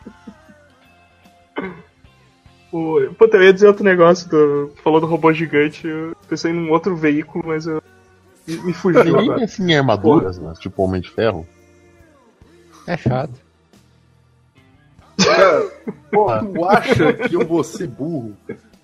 O- 2.71 3.13
Puta, 3.17 3.37
eu 3.37 3.43
ia 3.43 3.53
dizer 3.53 3.67
outro 3.67 3.83
negócio. 3.83 4.29
Do, 4.29 4.73
falou 4.83 4.99
do 4.99 5.07
robô 5.07 5.31
gigante. 5.31 5.87
Eu 5.87 6.15
pensei 6.27 6.51
num 6.51 6.71
outro 6.71 6.95
veículo, 6.95 7.45
mas 7.47 7.65
eu. 7.65 7.81
Me, 8.45 8.57
me 8.57 8.73
fugiu 8.73 9.03
Ninguém 9.03 9.23
agora. 9.23 9.39
pensa 9.39 9.61
em 9.63 9.75
armaduras, 9.75 10.37
né? 10.37 10.53
Tipo 10.59 10.83
Homem 10.83 11.01
de 11.01 11.09
Ferro. 11.09 11.47
É 12.85 12.95
chato. 12.97 13.33
Cara, 15.23 15.69
pô, 16.11 16.27
tu 16.39 16.65
acha 16.65 17.13
que 17.13 17.35
eu 17.35 17.45
vou 17.45 17.63
ser 17.63 17.87
burro 17.87 18.35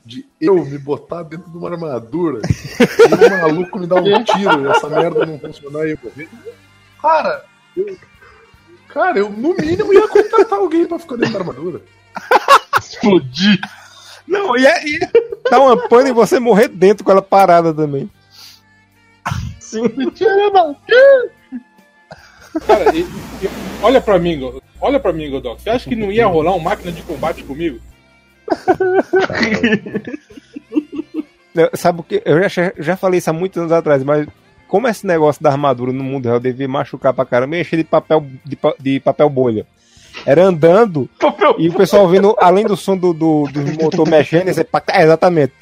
de 0.05 0.25
eu 0.39 0.55
me 0.65 0.77
botar 0.77 1.23
dentro 1.23 1.49
de 1.49 1.57
uma 1.57 1.69
armadura 1.69 2.41
e 2.47 3.33
um 3.33 3.41
maluco 3.41 3.79
me 3.79 3.87
dar 3.87 4.01
um 4.01 4.23
tiro 4.23 4.61
e 4.65 4.67
essa 4.69 4.89
merda 4.89 5.25
não 5.25 5.39
funcionar 5.39 5.87
e 5.87 5.91
eu 5.91 5.99
morrer? 6.03 6.29
Cara, 7.01 7.45
eu, 7.77 7.97
cara, 8.89 9.17
eu 9.19 9.29
no 9.29 9.55
mínimo 9.55 9.93
ia 9.93 10.07
contratar 10.07 10.59
alguém 10.59 10.85
pra 10.85 10.99
ficar 10.99 11.15
dentro 11.15 11.33
da 11.33 11.39
armadura. 11.39 11.81
Explodir! 12.77 13.59
Não, 14.27 14.57
e 14.57 14.65
é, 14.65 14.87
ia 14.87 15.11
dar 15.49 15.59
uma 15.59 15.87
pane 15.87 16.09
e 16.09 16.13
você 16.13 16.39
morrer 16.39 16.67
dentro 16.67 17.03
com 17.03 17.11
ela 17.11 17.21
parada 17.21 17.73
também. 17.73 18.09
Sim. 19.59 19.83
Cara, 22.67 22.95
e- 22.95 23.01
e- 23.01 23.49
olha 23.81 23.99
pra 23.99 24.19
mim, 24.19 24.39
olha 24.79 24.99
pra 24.99 25.11
mim, 25.11 25.29
Godok. 25.29 25.61
Você 25.61 25.69
acha 25.69 25.89
que 25.89 25.95
não 25.95 26.11
ia 26.11 26.27
rolar 26.27 26.51
uma 26.51 26.69
máquina 26.69 26.91
de 26.91 27.01
combate 27.03 27.43
comigo? 27.43 27.79
Não, 31.53 31.69
Sabe 31.73 31.99
o 31.99 32.03
que? 32.03 32.21
Eu 32.25 32.47
já, 32.49 32.73
já 32.77 32.97
falei 32.97 33.19
isso 33.19 33.29
há 33.29 33.33
muitos 33.33 33.57
anos 33.59 33.71
atrás, 33.71 34.03
mas 34.03 34.27
como 34.67 34.87
esse 34.87 35.05
negócio 35.05 35.41
da 35.43 35.51
armadura 35.51 35.91
no 35.91 36.03
mundo 36.03 36.25
real 36.25 36.39
devia 36.39 36.67
machucar 36.67 37.13
pra 37.13 37.25
caramba, 37.25 37.57
encher 37.57 37.77
de 37.77 37.83
papel, 37.83 38.25
de, 38.43 38.57
de 38.79 38.99
papel 38.99 39.29
bolha. 39.29 39.65
Era 40.25 40.43
andando 40.43 41.09
e 41.57 41.69
o 41.69 41.73
pessoal 41.73 42.03
ouvindo, 42.03 42.35
além 42.39 42.65
do 42.65 42.77
som 42.77 42.95
do, 42.95 43.13
do, 43.13 43.45
do 43.51 43.83
motor 43.83 44.07
mexendo, 44.07 44.63
pac- 44.65 44.89
é, 44.91 45.03
exatamente. 45.03 45.53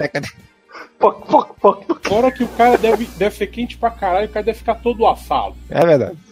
Fora 2.04 2.32
que 2.32 2.44
o 2.44 2.48
cara 2.50 2.78
deve, 2.78 3.06
deve 3.18 3.36
ser 3.36 3.48
quente 3.48 3.78
pra 3.78 3.90
caralho, 3.90 4.28
o 4.28 4.30
cara 4.30 4.46
deve 4.46 4.58
ficar 4.58 4.76
todo 4.76 5.06
assado. 5.08 5.56
É 5.70 5.86
verdade. 5.86 6.18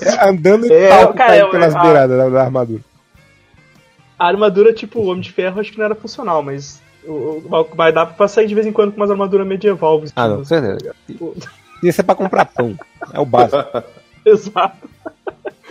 É, 0.00 0.26
andando 0.30 0.64
e 0.66 0.72
É, 0.72 0.88
cara, 0.88 1.12
caindo 1.12 1.46
é, 1.48 1.50
pelas 1.50 1.74
a- 1.76 1.82
beiradas 1.82 2.16
da, 2.16 2.28
da 2.30 2.42
armadura. 2.44 2.80
A 4.18 4.26
armadura, 4.28 4.72
tipo, 4.72 5.00
o 5.00 5.06
Homem 5.06 5.20
de 5.20 5.30
Ferro, 5.32 5.60
acho 5.60 5.70
que 5.72 5.78
não 5.78 5.84
era 5.84 5.94
funcional, 5.94 6.42
mas. 6.42 6.80
o- 7.04 7.42
o- 7.50 7.68
Vai 7.74 7.92
dar 7.92 8.06
pra 8.06 8.26
sair 8.28 8.46
de 8.46 8.54
vez 8.54 8.66
em 8.66 8.72
quando 8.72 8.90
com 8.92 8.96
umas 8.96 9.10
armaduras 9.10 9.46
medieval 9.46 10.00
vestidas. 10.00 10.24
Ah, 10.24 10.28
não, 10.28 10.44
certeza. 10.44 10.94
Isso 11.82 12.00
é 12.00 12.04
pra 12.04 12.14
comprar 12.14 12.46
pão. 12.46 12.76
É 13.12 13.20
o 13.20 13.26
básico. 13.26 13.62
Exato. 14.24 14.88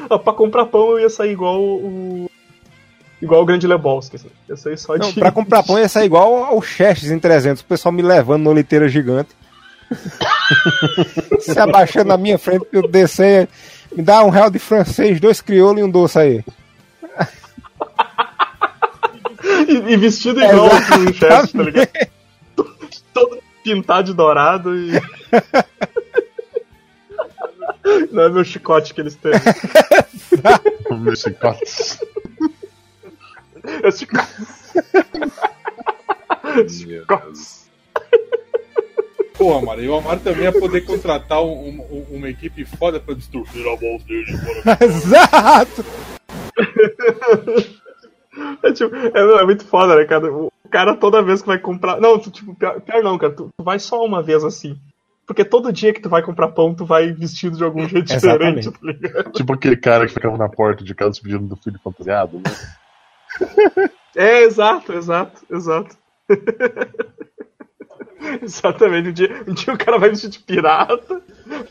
Pra 0.24 0.34
comprar 0.34 0.66
pão 0.68 0.92
eu 0.92 1.00
ia 1.00 1.10
sair 1.10 1.32
igual 1.32 1.60
o. 1.62 2.30
Igual 3.22 3.42
o 3.42 3.46
Grande 3.46 3.66
Lebowski. 3.66 4.18
Assim. 4.18 4.28
Ia 4.48 4.56
sair 4.58 4.78
só 4.78 4.96
Não, 4.98 5.10
de. 5.12 5.20
pra 5.20 5.32
comprar 5.32 5.64
pão 5.64 5.80
ia 5.80 5.88
sair 5.90 6.06
igual 6.06 6.44
ao 6.44 6.62
Chestes 6.62 7.10
em 7.12 7.18
300, 7.18 7.62
o 7.62 7.66
pessoal 7.66 7.92
me 7.92 8.02
levando 8.02 8.44
numa 8.44 8.54
liteira 8.54 8.88
gigante. 8.88 9.30
Se 11.40 11.58
abaixando 11.60 12.10
na 12.10 12.18
minha 12.18 12.38
frente 12.38 12.66
eu 12.72 12.88
descer. 12.88 13.48
Me 13.96 14.04
dá 14.04 14.24
um 14.24 14.30
real 14.30 14.50
de 14.50 14.60
francês, 14.60 15.20
dois 15.20 15.40
crioulos 15.42 15.80
e 15.82 15.84
um 15.84 15.90
doce 15.90 16.20
aí. 16.20 16.44
E, 19.68 19.74
e 19.94 19.98
vestido 19.98 20.42
igual 20.44 20.68
o 20.68 21.14
chefe, 21.14 21.58
tá 21.58 21.64
ligado? 21.64 21.90
Todo 23.14 23.40
pintado 23.64 24.04
de 24.08 24.14
dourado 24.14 24.76
e. 24.78 24.92
Não 28.12 28.24
é 28.24 28.30
meu 28.30 28.44
chicote 28.44 28.94
que 28.94 29.02
eles 29.02 29.16
têm. 29.16 29.32
Meu 31.00 31.16
chicote. 31.16 32.00
É 33.84 33.92
chicote. 33.92 34.28
Chicotes. 36.70 37.66
Pô, 39.38 39.58
Amaro, 39.58 39.82
e 39.84 39.90
o 39.90 39.96
Amaro 39.96 40.20
também 40.22 40.44
ia 40.44 40.52
poder 40.52 40.82
contratar 40.82 41.42
um- 41.44 41.82
um- 41.92 42.06
uma 42.16 42.30
equipe 42.30 42.64
foda 42.66 43.00
pra 43.00 43.14
destruir 43.14 43.68
a 43.68 43.76
voz 43.76 44.02
dele. 44.04 44.32
Exato! 44.82 45.86
É, 48.84 48.88
tipo, 48.88 48.96
é, 48.96 49.42
é 49.42 49.46
muito 49.46 49.66
foda, 49.66 49.96
né, 49.96 50.06
cara? 50.06 50.32
O 50.32 50.52
cara 50.70 50.96
toda 50.96 51.24
vez 51.24 51.42
que 51.42 51.48
vai 51.48 51.58
comprar. 51.60 52.00
Não, 52.00 52.20
tu, 52.20 52.30
tipo, 52.32 52.56
pior, 52.56 52.80
pior 52.82 53.04
não, 53.04 53.18
cara. 53.18 53.34
Tu, 53.34 53.50
tu 53.58 53.64
vai 53.64 53.80
só 53.80 54.04
uma 54.04 54.22
vez 54.22 54.44
assim. 54.44 54.78
Porque 55.26 55.44
todo 55.44 55.74
dia 55.74 55.92
que 55.92 56.02
tu 56.02 56.10
vai 56.10 56.22
comprar 56.22 56.50
pão, 56.50 56.76
tu 56.76 56.86
vai 56.86 57.12
vestido 57.12 57.58
de 57.58 57.64
algum 57.64 57.88
jeito 57.88 58.10
Exatamente. 58.14 58.70
diferente, 58.70 58.72
tá 58.72 59.08
ligado? 59.08 59.32
Tipo 59.32 59.54
aquele 59.54 59.78
cara 59.78 60.06
que 60.06 60.14
ficava 60.14 60.38
na 60.38 60.50
porta 60.50 60.84
de 60.84 60.94
casa 60.94 61.20
pedindo 61.22 61.48
do 61.48 61.56
filho 61.56 61.80
fantasiado, 61.84 62.38
né? 62.38 62.44
É, 64.18 64.44
exato, 64.44 64.94
exato, 64.94 65.42
exato. 65.52 65.98
Exatamente. 68.42 69.10
Um 69.10 69.12
dia, 69.12 69.44
um 69.48 69.54
dia 69.54 69.74
o 69.74 69.78
cara 69.78 70.00
vai 70.00 70.10
vestido 70.10 70.32
de 70.32 70.40
pirata, 70.40 71.22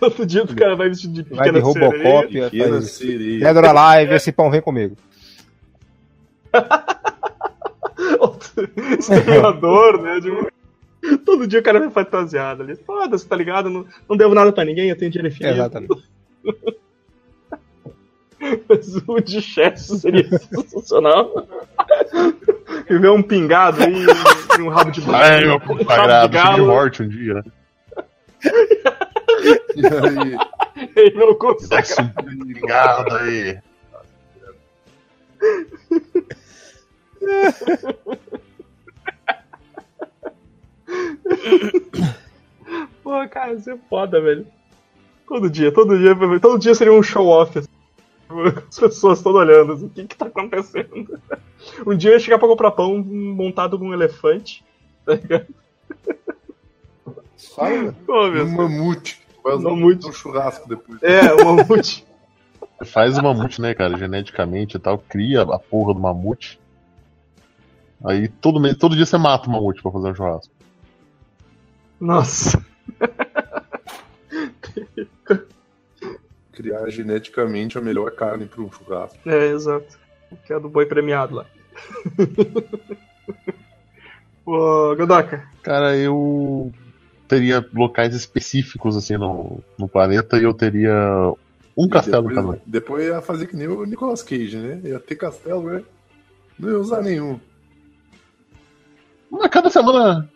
outro 0.01 0.25
dia 0.27 0.45
o 0.45 0.55
cara 0.55 0.77
vai 0.77 0.89
vestido 0.89 1.15
de 1.15 1.23
Vai 1.35 1.51
de 1.51 1.55
pequena 1.55 1.73
sereia. 1.73 2.05
Robocop, 2.05 2.29
Pequena 2.29 2.81
sereia. 2.83 3.41
Pedra 3.41 3.73
Live, 3.73 4.15
esse 4.15 4.31
pão 4.31 4.51
vem 4.51 4.61
comigo. 4.61 4.95
Exterminador, 8.99 10.03
né? 10.03 10.21
de- 10.21 10.53
Todo 11.19 11.47
dia 11.47 11.61
o 11.61 11.63
cara 11.63 11.79
vai 11.81 11.91
fantasiado 11.91 12.63
ali. 12.63 12.77
Foda-se, 12.77 13.27
tá 13.27 13.37
ligado? 13.37 13.69
Não, 13.69 13.87
não 14.09 14.17
devo 14.17 14.35
nada 14.35 14.51
pra 14.53 14.65
ninguém, 14.65 14.89
eu 14.89 14.97
tenho 14.97 15.11
dinheiro 15.11 15.29
infinito. 15.29 15.55
Exatamente. 15.55 16.05
Mas 18.69 18.97
o 19.07 19.21
de 19.21 19.41
chefe 19.41 19.81
seria 19.81 20.39
sensacional. 20.39 21.47
vê 23.01 23.09
um 23.09 23.23
pingado 23.23 23.83
aí 23.83 24.05
e 24.59 24.63
um 24.63 24.69
rabo 24.69 24.91
de 24.91 25.01
Ai, 25.11 25.41
meu 25.45 25.55
um 25.55 25.59
rabo 25.59 25.79
de 25.79 25.85
sagrado, 25.85 26.11
cheio 26.13 26.29
de 26.29 26.35
galo, 26.35 26.67
morte 26.67 27.03
um 27.03 27.09
dia, 27.09 27.35
né? 27.35 27.43
E 29.77 29.87
aí, 29.87 30.37
ele 30.97 31.19
não 31.19 31.35
consegue. 31.35 31.89
um 32.01 32.47
pingado 32.55 33.15
aí. 33.17 33.59
Pô, 43.03 43.29
cara, 43.29 43.53
isso 43.55 43.71
é 43.71 43.77
foda, 43.89 44.21
velho. 44.21 44.47
Todo 45.27 45.51
dia, 45.51 45.73
todo 45.73 45.99
dia, 45.99 46.15
todo 46.41 46.59
dia 46.59 46.75
seria 46.75 46.93
um 46.93 47.03
show-off. 47.03 47.59
assim. 47.59 47.69
As 48.69 48.79
pessoas 48.79 49.19
estão 49.19 49.33
olhando, 49.33 49.73
assim, 49.75 49.87
o 49.87 49.91
que 49.91 50.07
que 50.07 50.17
tá 50.17 50.27
acontecendo? 50.27 51.21
Um 51.87 51.97
dia 51.97 52.11
eu 52.11 52.15
ia 52.15 52.21
chegar 52.21 52.39
pra 52.39 52.49
comprar 52.49 52.71
pão 52.73 52.99
montado 52.99 53.79
num 53.79 53.93
elefante. 53.93 54.65
Tá 55.05 55.15
ligado? 55.15 55.47
sai 57.37 57.93
Pô, 58.07 58.29
meu, 58.29 58.45
um 58.45 58.51
mamute. 58.51 59.23
Vai 59.43 59.55
usar 59.55 59.69
Mamute. 59.71 60.07
um 60.09 60.13
churrasco 60.13 60.67
depois. 60.69 61.03
É, 61.03 61.33
o 61.35 61.45
mamute. 61.45 62.07
Faz 62.87 63.19
o 63.19 63.23
mamute, 63.23 63.61
né, 63.61 63.75
cara? 63.75 63.97
Geneticamente 63.99 64.77
e 64.79 64.81
tal, 64.81 64.99
cria 64.99 65.43
a 65.43 65.59
porra 65.59 65.93
do 65.93 66.01
mamute. 66.01 66.59
Aí 68.05 68.29
todo, 68.29 68.61
mês, 68.61 68.77
todo 68.77 68.95
dia 68.95 69.07
você 69.07 69.17
mata 69.17 69.49
o 69.49 69.53
mamute 69.53 69.83
pra 69.83 69.91
fazer 69.91 70.11
um 70.11 70.15
churrasco. 70.15 70.53
Nossa. 71.99 72.63
Criar 76.53 76.89
geneticamente 76.91 77.79
a 77.79 77.81
melhor 77.81 78.11
carne 78.13 78.47
para 78.47 78.63
um 78.63 78.71
churrasco. 78.71 79.19
É, 79.29 79.47
exato. 79.47 79.99
Que 80.45 80.53
é 80.53 80.61
do 80.61 80.69
boi 80.69 80.87
premiado 80.87 81.37
lá. 81.37 81.47
Ô, 84.45 84.95
Godoka. 84.95 85.49
Cara, 85.63 85.97
eu 85.97 86.71
teria 87.27 87.67
locais 87.73 88.15
específicos 88.15 88.97
assim 88.97 89.17
no, 89.17 89.61
no 89.79 89.89
planeta 89.89 90.37
e 90.37 90.45
eu 90.45 90.53
teria 90.53 91.33
um 91.77 91.89
castelo 91.89 92.29
depois, 92.29 92.37
cada 92.37 92.49
um. 92.49 92.61
depois 92.67 93.05
ia 93.07 93.23
fazer 93.23 93.47
que 93.47 93.57
nem 93.57 93.67
o 93.67 93.85
Nicolas 93.85 94.23
Cage, 94.23 94.59
né? 94.59 94.81
Ia 94.85 95.01
ter 95.01 95.17
castelo, 95.17 95.63
né? 95.63 95.83
Não 96.59 96.69
ia 96.69 96.79
usar 96.79 97.03
nenhum. 97.03 97.41
Mas 99.39 99.51
cada 99.51 99.71
semana. 99.71 100.31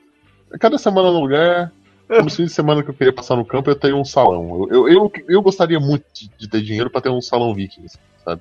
Cada 0.58 0.78
semana 0.78 1.10
no 1.10 1.20
lugar. 1.20 1.72
Nos 2.08 2.36
fins 2.36 2.46
de 2.46 2.54
semana 2.54 2.82
que 2.82 2.88
eu 2.88 2.94
queria 2.94 3.12
passar 3.12 3.36
no 3.36 3.44
campo, 3.44 3.68
eu 3.68 3.76
tenho 3.76 3.96
um 3.98 4.04
salão. 4.04 4.66
Eu, 4.70 4.88
eu, 4.88 4.88
eu, 4.88 5.12
eu 5.28 5.42
gostaria 5.42 5.78
muito 5.78 6.06
de, 6.12 6.30
de 6.38 6.48
ter 6.48 6.62
dinheiro 6.62 6.88
pra 6.88 7.02
ter 7.02 7.10
um 7.10 7.20
salão 7.20 7.54
viking, 7.54 7.84
assim, 7.84 7.98
sabe? 8.24 8.40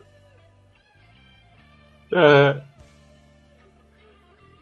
É, 2.14 2.62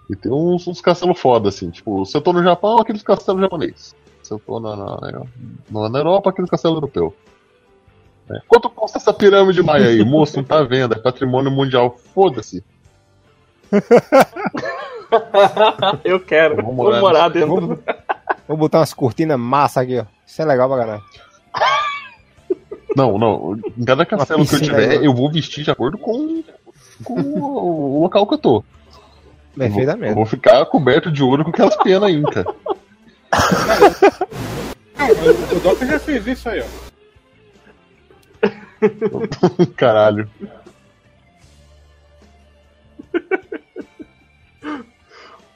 E 0.09 0.15
tem 0.15 0.31
uns, 0.31 0.67
uns 0.67 0.81
castelos 0.81 1.19
foda, 1.19 1.49
assim. 1.49 1.69
Tipo, 1.69 2.03
se 2.03 2.17
eu 2.17 2.21
tô 2.21 2.33
no 2.33 2.43
Japão, 2.43 2.79
aqueles 2.79 3.03
castelos 3.03 3.41
japoneses. 3.41 3.95
Se 4.23 4.33
eu 4.33 4.39
tô 4.39 4.59
na, 4.59 4.75
na, 4.75 5.89
na, 5.89 5.99
Europa, 5.99 6.31
aquele 6.31 6.47
castelo 6.47 6.77
europeu. 6.77 7.15
É. 8.27 8.39
Quanto 8.47 8.71
custa 8.71 8.97
essa 8.97 9.13
pirâmide 9.13 9.61
maia 9.61 9.85
aí? 9.85 10.03
Moço, 10.03 10.37
não 10.37 10.43
tá 10.43 10.57
à 10.59 10.63
venda, 10.63 10.95
é 10.95 10.99
patrimônio 10.99 11.51
mundial. 11.51 11.95
Foda-se. 12.11 12.63
eu 16.03 16.19
quero. 16.19 16.55
Vou 16.57 16.73
Vou 16.73 16.85
morar 16.85 17.01
morar, 17.01 17.29
dentro. 17.29 17.67
Vou, 17.67 17.77
vou 18.47 18.57
botar 18.57 18.79
umas 18.79 18.93
cortinas 18.93 19.39
massa 19.39 19.81
aqui, 19.81 19.99
ó. 19.99 20.05
Isso 20.25 20.41
é 20.41 20.45
legal 20.45 20.67
pra 20.67 20.79
caralho. 20.79 21.03
Não, 22.95 23.17
não. 23.17 23.59
Em 23.77 23.83
cada 23.83 24.05
castelo 24.05 24.45
que 24.45 24.55
eu 24.55 24.61
tiver, 24.61 24.91
aí. 24.91 25.05
eu 25.05 25.13
vou 25.13 25.31
vestir 25.31 25.63
de 25.63 25.71
acordo 25.71 25.97
com, 25.97 26.43
com 27.03 27.21
o, 27.21 27.97
o 27.97 28.01
local 28.01 28.25
que 28.25 28.35
eu 28.35 28.37
tô. 28.37 28.55
Eu 28.55 28.63
vou, 28.63 28.65
eu 29.55 29.57
Perfeitamente. 29.57 30.15
vou 30.15 30.25
ficar 30.25 30.65
coberto 30.65 31.11
de 31.11 31.21
ouro 31.21 31.43
com 31.43 31.49
aquelas 31.49 31.75
penas 31.77 32.11
inca. 32.11 32.45
Mas 34.97 35.51
o 35.51 35.59
Doca 35.59 35.85
já 35.85 35.99
fez 35.99 36.25
isso 36.27 36.49
aí, 36.49 36.61
ó. 36.61 36.85
Caralho. 39.75 40.29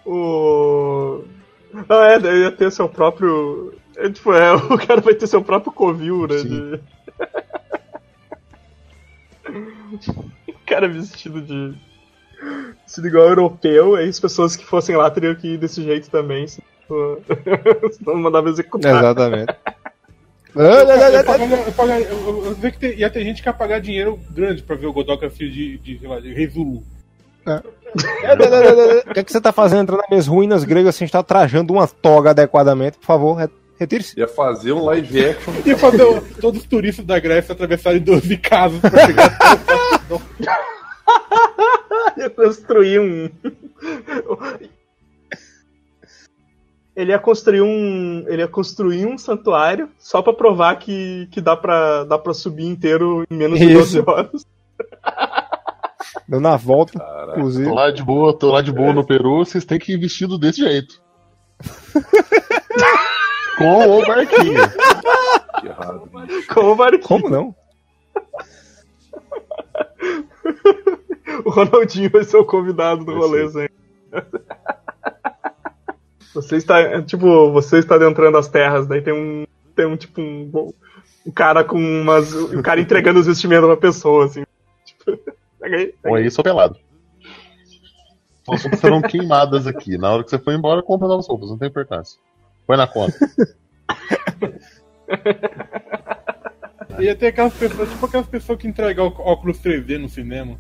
O. 0.05 1.24
Não, 1.88 2.03
é, 2.03 2.20
daí 2.20 2.41
ia 2.41 2.51
ter 2.51 2.70
seu 2.72 2.89
próprio. 2.89 3.74
É, 3.95 4.10
tipo, 4.10 4.34
é, 4.34 4.53
o 4.74 4.76
cara 4.78 5.01
vai 5.01 5.14
ter 5.14 5.28
seu 5.28 5.43
próprio 5.43 5.72
covil, 5.72 6.28
né? 6.28 6.38
De- 6.38 6.82
o 10.47 10.53
cara 10.66 10.88
vestido 10.88 11.41
de. 11.41 11.76
Vestido 12.84 13.07
igual 13.07 13.28
europeu, 13.28 13.95
aí 13.95 14.10
as 14.10 14.20
pessoas 14.20 14.55
que 14.55 14.66
fossem 14.66 14.95
lá 14.95 15.12
teriam 15.12 15.36
que 15.36 15.49
ir 15.49 15.57
desse 15.57 15.84
jeito 15.84 16.10
também, 16.10 16.47
se 16.47 16.64
não 18.03 18.16
mandava 18.16 18.49
executar. 18.49 18.97
Exatamente. 18.97 19.53
Eu, 20.55 20.88
vi 22.55 22.72
que 22.72 22.95
ia 22.95 23.10
ter 23.10 23.24
gente 23.24 23.43
que 23.43 23.49
ia 23.49 23.53
pagar 23.53 23.80
dinheiro 23.80 24.20
grande 24.32 24.64
pra 24.64 24.76
ver 24.76 24.88
o 24.88 24.93
Godoka 24.93 25.30
filho 25.30 25.51
de, 25.51 25.78
de, 25.78 25.99
de. 25.99 26.07
O 29.09 29.13
que, 29.13 29.19
é 29.19 29.23
que 29.23 29.31
você 29.31 29.41
tá 29.41 29.51
fazendo 29.51 29.81
entrando 29.81 29.99
nas 30.01 30.09
minhas 30.09 30.27
ruínas 30.27 30.63
gregas 30.63 30.95
sem 30.95 31.05
estar 31.05 31.23
trajando 31.23 31.73
uma 31.73 31.87
toga 31.87 32.29
adequadamente? 32.29 32.99
Por 32.99 33.05
favor, 33.05 33.33
re- 33.33 33.49
retire-se. 33.79 34.19
Ia 34.19 34.27
fazer 34.27 34.73
um 34.73 34.83
live 34.85 35.25
action. 35.25 35.53
Ia 35.65 35.75
fazer 35.75 36.03
o- 36.03 36.21
todos 36.39 36.61
os 36.61 36.67
turistas 36.67 37.03
da 37.03 37.19
Grécia 37.19 37.53
atravessarem 37.53 37.99
12 37.99 38.37
casas 38.37 38.79
pra 38.79 39.05
chegar 39.07 39.37
ia 42.17 42.29
construir 42.29 42.99
um. 42.99 43.29
Ele 46.95 47.11
ia 47.11 47.19
construir 47.19 47.61
um. 47.61 48.25
Ele 48.27 48.41
ia 48.41 48.47
construir 48.47 49.05
um 49.05 49.17
santuário 49.17 49.89
só 49.97 50.21
pra 50.21 50.33
provar 50.33 50.75
que, 50.77 51.27
que 51.31 51.39
dá, 51.39 51.55
pra, 51.55 52.03
dá 52.03 52.17
pra 52.17 52.33
subir 52.33 52.65
inteiro 52.65 53.25
em 53.31 53.35
menos 53.35 53.57
de 53.57 53.65
Isso. 53.65 54.01
12 54.01 54.03
horas. 54.05 54.45
Dando 56.28 56.47
a 56.47 56.57
volta, 56.57 56.97
Caraca. 56.99 57.38
inclusive. 57.39 57.68
Tô 57.68 57.76
lá 57.76 57.91
de 57.91 58.03
boa, 58.03 58.38
tô 58.38 58.51
lá 58.51 58.62
de 58.62 58.72
boa 58.72 58.93
no 58.93 59.05
Peru, 59.05 59.45
vocês 59.45 59.66
têm 59.66 59.80
que 59.80 59.93
ir 59.93 59.97
vestido 59.97 60.38
desse 60.38 60.62
jeito. 60.62 61.01
Com 63.57 63.99
o 63.99 64.05
barquinho. 64.05 64.62
Que 65.60 65.68
errado. 65.68 66.10
Como 66.53 66.72
o 66.72 66.76
barquinho. 66.76 67.03
Como 67.03 67.30
não? 67.30 67.55
O 71.45 71.49
Ronaldinho 71.49 72.10
vai 72.10 72.24
ser 72.24 72.38
o 72.38 72.45
convidado 72.45 73.03
do 73.05 73.14
rolê. 73.16 73.47
Zé. 73.47 73.70
Você 76.34 76.55
está. 76.57 77.01
Tipo, 77.01 77.51
você 77.51 77.80
está 77.80 77.95
adentrando 77.95 78.38
as 78.38 78.47
terras, 78.47 78.88
daí 78.88 79.01
tem 79.01 79.14
um. 79.14 79.45
Tem 79.76 79.86
um 79.86 79.97
tipo 79.97 80.22
um. 80.22 80.72
Um 81.26 81.32
cara 81.32 81.64
com 81.64 81.78
umas. 81.78 82.34
Um 82.34 82.62
cara 82.62 82.80
entregando 82.80 83.20
os 83.20 83.28
vestimentos 83.28 83.66
pra 83.66 83.78
pessoa, 83.78 84.26
assim. 84.26 84.43
Tipo, 84.86 85.20
pega 85.60 85.78
aí. 85.78 85.93
Ou 86.05 86.16
aí, 86.16 86.32
sou 86.32 86.43
pelado. 86.43 86.78
As 88.49 88.64
roupas 88.64 88.80
serão 88.80 89.01
queimadas 89.01 89.68
aqui. 89.68 89.97
Na 89.97 90.12
hora 90.12 90.24
que 90.24 90.30
você 90.30 90.39
for 90.39 90.53
embora, 90.53 90.82
compra 90.82 91.07
novas 91.07 91.28
roupas, 91.28 91.49
não 91.49 91.57
tem 91.57 91.68
importância. 91.68 92.20
Põe 92.66 92.78
na 92.78 92.88
conta. 92.88 93.14
Ia 96.99 97.16
ter 97.16 97.28
aquelas 97.28 97.53
pessoas, 97.53 97.89
tipo 97.89 98.05
aquelas 98.05 98.28
pessoas 98.28 98.60
que 98.60 98.68
entregam 98.68 99.07
óculos 99.07 99.60
3D 99.60 99.97
no 99.97 100.10
cinema. 100.10 100.57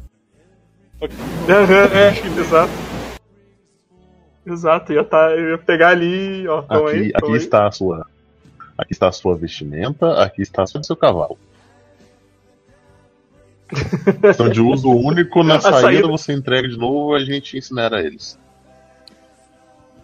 Só 0.97 1.07
que 1.07 1.15
Aham, 1.51 1.85
é, 1.93 2.39
exato. 2.39 2.71
Exato, 4.45 4.93
ia, 4.93 5.03
tá, 5.03 5.35
ia 5.35 5.57
pegar 5.57 5.89
ali, 5.89 6.47
ó, 6.47 6.61
tão 6.61 6.87
aí, 6.87 6.99
Aqui, 6.99 7.11
aqui 7.15 7.31
aí. 7.31 7.37
está 7.37 7.67
a 7.67 7.71
sua. 7.71 8.05
Aqui 8.77 8.93
está 8.93 9.09
a 9.09 9.11
sua 9.11 9.35
vestimenta, 9.35 10.23
aqui 10.23 10.41
está 10.41 10.63
o 10.63 10.83
seu 10.83 10.95
cavalo. 10.95 11.37
São 14.35 14.49
de 14.49 14.61
uso 14.61 14.89
único, 14.89 15.43
na 15.43 15.55
A 15.57 15.61
saída, 15.61 15.81
saída- 15.81 16.07
você 16.07 16.33
entrega 16.33 16.67
de 16.67 16.77
novo, 16.77 17.13
a 17.13 17.19
gente 17.19 17.57
incinera 17.57 17.99
eles. 18.01 18.37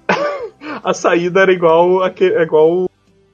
A 0.83 0.93
saída 0.93 1.41
era 1.41 1.51
igual, 1.51 2.03
aque- 2.03 2.33
é 2.33 2.43
igual 2.43 2.89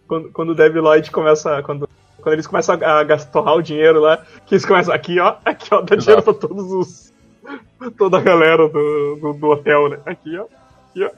quando, 0.08 0.30
quando 0.32 0.50
o 0.52 0.56
Dev 0.56 0.76
Lloyd 0.78 1.10
começa. 1.12 1.62
Quando, 1.64 1.88
quando 2.22 2.34
eles 2.34 2.48
começam 2.48 2.76
a 2.76 3.04
gastar 3.04 3.32
torrar 3.32 3.56
o 3.56 3.62
dinheiro 3.62 4.00
lá, 4.00 4.24
que 4.46 4.54
eles 4.56 4.66
começam 4.66 4.94
aqui, 4.94 5.20
ó, 5.20 5.36
aqui, 5.44 5.74
ó, 5.74 5.82
dá 5.82 5.96
dinheiro 5.96 6.22
pra 6.24 6.34
todos 6.34 6.72
os. 6.72 7.14
toda 7.98 8.18
a 8.18 8.22
galera 8.22 8.68
do, 8.70 9.16
do, 9.20 9.34
do 9.34 9.48
hotel, 9.50 9.90
né? 9.90 10.00
Aqui, 10.06 10.38
ó. 10.38 10.46
Aqui, 10.92 11.04
ó. 11.04 11.12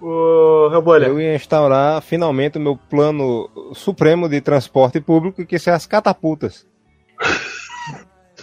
Ô, 0.00 0.68
Rebolha, 0.68 1.06
Eu 1.06 1.20
ia 1.20 1.34
instaurar 1.34 2.00
finalmente 2.02 2.56
o 2.56 2.60
meu 2.60 2.76
plano 2.76 3.50
supremo 3.74 4.28
de 4.28 4.40
transporte 4.40 5.00
público, 5.00 5.44
que 5.44 5.58
são 5.58 5.74
as 5.74 5.86
catapultas. 5.86 6.66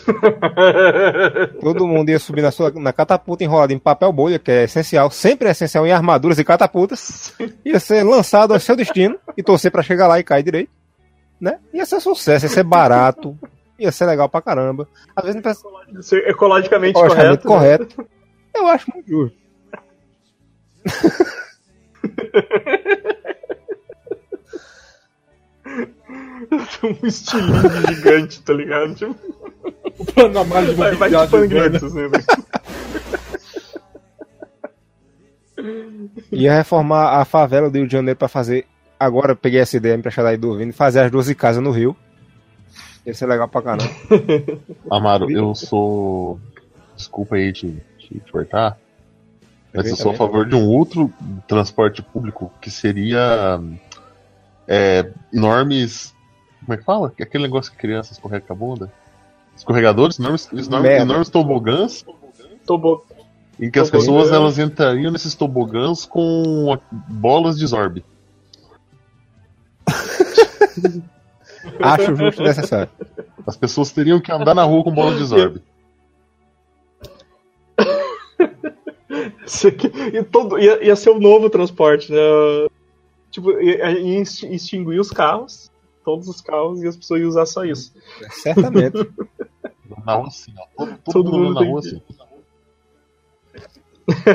Todo 1.62 1.88
mundo 1.88 2.10
ia 2.10 2.20
subir 2.20 2.42
na, 2.42 2.52
sua, 2.52 2.72
na 2.72 2.94
catapulta 2.94 3.44
enrolado 3.44 3.74
em 3.74 3.80
papel 3.80 4.12
bolha, 4.12 4.38
que 4.38 4.52
é 4.52 4.64
essencial, 4.66 5.10
sempre 5.10 5.48
é 5.48 5.52
essencial 5.52 5.86
em 5.88 5.92
armaduras 5.92 6.38
e 6.38 6.44
catapultas. 6.44 7.34
Ia 7.64 7.80
ser 7.80 8.04
lançado 8.04 8.54
ao 8.54 8.60
seu 8.60 8.76
destino 8.76 9.18
e 9.36 9.42
torcer 9.44 9.72
pra 9.72 9.82
chegar 9.82 10.08
lá 10.08 10.20
e 10.20 10.24
cair 10.24 10.44
direito. 10.44 10.70
Né? 11.40 11.58
Ia 11.74 11.86
ser 11.86 12.00
sucesso, 12.00 12.46
ia 12.46 12.50
ser 12.50 12.64
barato. 12.64 13.38
Ia 13.80 13.92
ser 13.92 14.06
legal 14.06 14.30
pra 14.30 14.42
caramba. 14.42 14.88
Às 15.16 15.26
vezes 15.26 15.36
não 15.36 15.42
precisa 15.42 15.68
Ser 16.02 16.30
ecologicamente 16.30 16.98
ecologicamente 16.98 17.44
correto. 17.44 17.98
né? 18.02 18.06
correto. 18.06 18.10
Eu 18.56 18.68
acho 18.68 18.92
muito 18.94 19.10
justo. 19.10 19.45
Um 26.84 27.08
estilingue 27.08 27.88
gigante, 27.96 28.42
tá 28.42 28.54
ligado? 28.54 28.96
Tipo, 28.96 29.16
O 30.00 30.06
plano 30.06 30.40
a 30.40 30.44
mais 30.44 30.68
de 30.68 30.76
uma 30.76 30.94
vai, 30.96 31.10
vai 31.10 31.24
urbana. 31.24 31.48
grandes, 31.48 31.94
né? 31.94 32.04
Ia 36.32 36.54
reformar 36.58 37.20
a 37.20 37.26
favela 37.26 37.70
do 37.70 37.78
Rio 37.78 37.88
de 37.88 37.94
Janeiro 37.94 38.18
pra 38.18 38.28
fazer. 38.28 38.66
Agora 39.00 39.32
eu 39.32 39.36
peguei 39.36 39.60
essa 39.60 39.78
ideia 39.78 39.96
emprestada 39.96 40.30
aí 40.30 40.38
do 40.38 40.56
Vini, 40.58 40.72
fazer 40.72 41.02
as 41.02 41.12
12 41.12 41.34
casas 41.36 41.64
no 41.64 41.72
Rio. 41.72 41.96
Ia 43.06 43.14
ser 43.14 43.26
legal 43.28 43.48
pra 43.48 43.62
caramba. 43.62 43.90
Amaro, 44.92 45.30
eu 45.30 45.54
sou. 45.56 46.40
Desculpa 46.96 47.36
aí 47.36 47.52
te, 47.54 47.76
te 48.00 48.22
cortar. 48.32 48.78
Mas 49.76 49.88
eu 49.88 49.96
sou 49.96 50.12
a 50.12 50.16
favor 50.16 50.48
de 50.48 50.56
um 50.56 50.68
outro 50.68 51.12
transporte 51.48 52.02
público 52.02 52.52
que 52.62 52.72
seria. 52.72 53.60
É, 54.68 55.12
enormes. 55.34 56.14
Como 56.62 56.74
é 56.74 56.78
que 56.78 56.84
fala? 56.84 57.14
Aquele 57.20 57.44
negócio 57.44 57.72
que 57.72 57.78
criança 57.78 58.14
escorrega 58.14 58.46
com 58.48 58.54
a 58.54 58.56
bunda? 58.56 58.92
Escorregadores? 59.56 60.18
Enormes, 60.20 60.50
enormes, 60.52 60.92
enormes 60.92 61.30
tobogãs 61.30 62.06
Tô 62.66 62.78
bom. 62.78 63.02
em 63.60 63.70
que 63.70 63.80
as 63.80 63.90
Tobogã. 63.90 64.06
pessoas 64.14 64.32
elas 64.32 64.58
entrariam 64.60 65.12
nesses 65.12 65.36
tobogãs 65.36 66.06
com 66.06 66.78
bolas 66.92 67.58
de 67.58 67.68
Zorb. 67.68 68.04
Acho 71.82 72.16
justo 72.16 72.42
e 72.42 72.46
necessário. 72.46 72.90
As 73.46 73.56
pessoas 73.56 73.92
teriam 73.92 74.20
que 74.20 74.32
andar 74.32 74.56
na 74.56 74.64
rua 74.64 74.84
com 74.84 74.92
bolas 74.92 75.18
de 75.18 75.26
Zorb. 75.26 75.62
E 80.14 80.24
todo, 80.24 80.58
ia, 80.60 80.84
ia 80.84 80.96
ser 80.96 81.12
um 81.12 81.20
novo 81.20 81.50
transporte, 81.50 82.12
né? 82.12 82.18
Tipo, 83.32 83.52
ia, 83.60 83.92
ia 83.92 84.22
exti- 84.22 84.48
extinguir 84.54 85.00
os 85.00 85.12
carros, 85.12 85.72
todos 86.04 86.28
os 86.28 86.42
carros, 86.42 86.82
e 86.82 86.88
as 86.88 86.96
pessoas 86.96 87.20
iam 87.22 87.30
usar 87.30 87.46
só 87.46 87.64
isso. 87.66 87.94
Certamente. 88.32 89.08
Na 90.06 90.16
rua 90.16 90.28
assim, 90.28 90.54
ó. 90.58 90.66
Todo, 90.78 90.98
todo 90.98 91.14
Todo 91.14 91.32
mundo 91.32 91.44
mundo 91.46 91.60
na 91.62 91.66
rua 91.68 91.80
assim. 91.80 92.02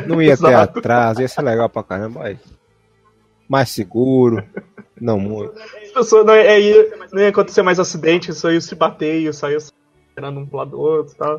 Não 0.07 0.21
ia 0.21 0.37
ter 0.37 0.55
atraso, 0.55 1.21
ia 1.23 1.29
ser 1.29 1.43
legal 1.43 1.69
pra 1.69 1.83
caramba. 1.83 2.25
Aí. 2.25 2.39
Mais 3.49 3.69
seguro. 3.71 4.45
Não 5.01 5.19
muito. 5.19 5.59
As 5.59 5.91
pessoas 5.93 6.27
não, 6.27 6.35
ia- 6.35 6.59
ia, 6.59 6.99
não 7.13 7.21
ia 7.23 7.29
acontecer 7.29 7.63
mais 7.63 7.79
acidente, 7.81 8.33
só 8.33 8.51
ia 8.51 8.61
se 8.61 8.75
bater, 8.75 9.21
ia 9.23 9.33
sair 9.33 9.59
tirando 10.15 10.41
um 10.41 10.47
pro 10.47 10.59
lado 10.59 10.71
do 10.73 10.81
outro 10.81 11.15
e 11.15 11.17
tal. 11.17 11.37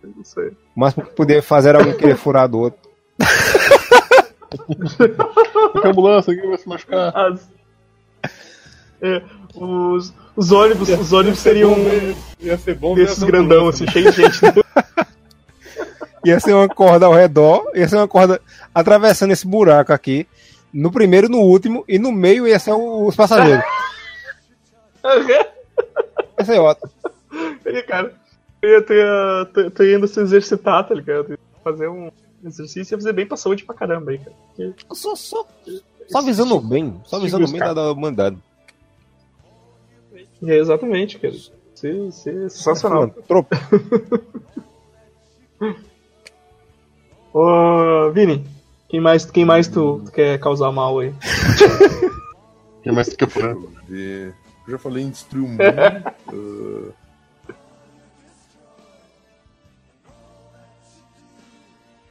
Correto. 0.00 0.20
Isso 0.22 0.40
aí. 0.40 0.48
O 0.76 0.80
máximo 0.80 1.04
que 1.04 1.12
poder 1.12 1.42
fazer 1.42 1.70
era 1.70 1.78
alguém 1.78 1.96
querer 1.96 2.16
furar 2.16 2.48
do 2.48 2.58
outro. 2.58 2.88
A 5.84 5.88
ambulância 5.88 6.32
aqui 6.32 6.46
vai 6.46 6.58
se 6.58 6.68
machucar. 6.68 7.14
As- 7.16 7.48
é, 9.00 9.22
os, 9.54 10.12
os 10.34 10.50
ônibus, 10.50 10.88
os 10.88 11.12
ônibus 11.12 11.38
seriam 11.38 11.72
Ia 12.40 12.58
ser 12.58 12.74
bom 12.74 12.94
desses 12.96 13.22
grandão, 13.22 13.68
assim, 13.68 13.86
cheio 13.88 14.10
de 14.10 14.16
gente. 14.22 14.40
Ia 16.24 16.40
ser 16.40 16.52
uma 16.52 16.68
corda 16.68 17.06
ao 17.06 17.14
redor, 17.14 17.70
ia 17.74 17.86
ser 17.88 17.96
uma 17.96 18.08
corda 18.08 18.40
atravessando 18.74 19.30
esse 19.30 19.46
buraco 19.46 19.92
aqui. 19.92 20.26
No 20.72 20.90
primeiro, 20.90 21.28
no 21.28 21.38
último, 21.38 21.84
e 21.88 21.98
no 21.98 22.10
meio 22.12 22.46
ia 22.46 22.58
ser 22.58 22.72
os 22.72 23.14
passageiros. 23.16 23.64
Ia 26.38 26.44
ser 26.44 26.58
ótimo. 26.58 26.90
Aí, 27.64 27.82
cara, 27.82 28.12
eu 28.62 28.70
ia 28.70 28.82
ter, 28.82 29.04
a- 29.06 29.46
ter, 29.52 29.70
ter 29.70 29.96
indo 29.96 30.06
se 30.08 30.20
exercitar, 30.20 30.86
tá 30.86 30.94
ligado? 30.94 31.30
Ia 31.32 31.38
Fazer 31.62 31.88
um 31.88 32.10
exercício 32.44 32.94
ia 32.94 32.98
fazer 32.98 33.12
bem 33.12 33.26
pra 33.26 33.36
saúde 33.36 33.64
pra 33.64 33.74
caramba 33.74 34.10
aí, 34.12 34.18
cara. 34.18 34.32
Porque 34.56 34.74
Só, 34.94 35.14
só, 35.14 35.46
só 36.08 36.22
visando 36.22 36.56
o 36.56 36.60
bem. 36.60 37.00
Só 37.04 37.18
visando 37.18 37.46
o 37.46 37.50
bem 37.50 37.60
da, 37.60 37.74
da 37.74 37.92
humanidade. 37.92 38.38
É, 40.46 40.56
exatamente, 40.56 41.18
cara. 41.18 41.34
É 41.34 42.10
sensacional. 42.10 43.08
Tropa. 43.26 43.56
Ô, 47.32 48.10
Vini, 48.12 48.44
quem 48.88 49.00
mais, 49.00 49.24
quem 49.26 49.44
mais 49.44 49.68
tu, 49.68 50.00
tu 50.04 50.10
quer 50.12 50.38
causar 50.40 50.72
mal 50.72 50.98
aí? 50.98 51.12
Quem 52.82 52.92
mais 52.92 53.12
por 53.14 53.28
aí? 53.44 53.54
ver. 53.88 54.34
Eu 54.66 54.70
já 54.72 54.78
falei 54.78 55.04
em 55.04 55.10
destruir 55.10 55.44
o 55.44 55.48
mundo. 55.48 55.60
Ah, 55.60 56.14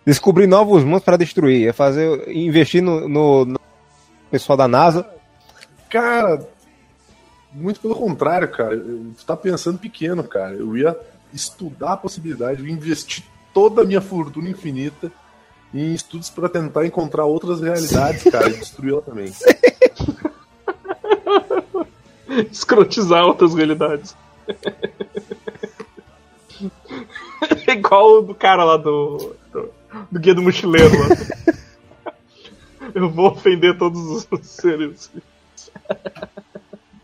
Descobrir 0.07 0.47
novos 0.47 0.85
mundos 0.85 1.03
para 1.03 1.17
destruir. 1.17 1.67
É 1.67 1.73
fazer. 1.73 2.29
Investir 2.33 2.81
no, 2.81 3.09
no- 3.09 3.43
no 3.45 3.59
pessoal 4.31 4.55
da 4.55 4.65
NASA. 4.67 5.05
cara, 5.89 6.47
muito 7.51 7.81
pelo 7.81 7.93
contrário, 7.93 8.47
cara. 8.49 8.73
Eu- 8.75 9.11
Tu 9.17 9.25
tá 9.25 9.35
pensando 9.35 9.77
pequeno, 9.77 10.23
cara. 10.23 10.53
Eu 10.53 10.77
ia 10.77 10.97
estudar 11.33 11.93
a 11.93 11.97
possibilidade 11.97 12.63
de 12.63 12.71
investir 12.71 13.25
toda 13.53 13.81
a 13.81 13.85
minha 13.85 13.99
fortuna 13.99 14.49
infinita 14.49 15.11
em 15.73 15.93
estudos 15.93 16.29
pra 16.29 16.47
tentar 16.47 16.85
encontrar 16.85 17.25
outras 17.25 17.59
realidades, 17.59 18.23
cara, 18.31 18.47
e 18.49 18.53
destruir 18.53 18.93
ela 18.93 19.01
também. 19.01 19.33
Escrotizar 22.49 23.25
outras 23.25 23.53
realidades. 23.53 24.15
Igual 27.67 28.19
o 28.19 28.21
do 28.21 28.33
cara 28.35 28.63
lá 28.63 28.77
do, 28.77 29.35
do, 30.11 30.19
Guia 30.19 30.33
do 30.35 30.41
Mochileiro. 30.41 30.91
Eu 32.95 33.09
vou 33.09 33.31
ofender 33.31 33.77
todos 33.77 34.27
os 34.31 34.47
seres. 34.47 35.11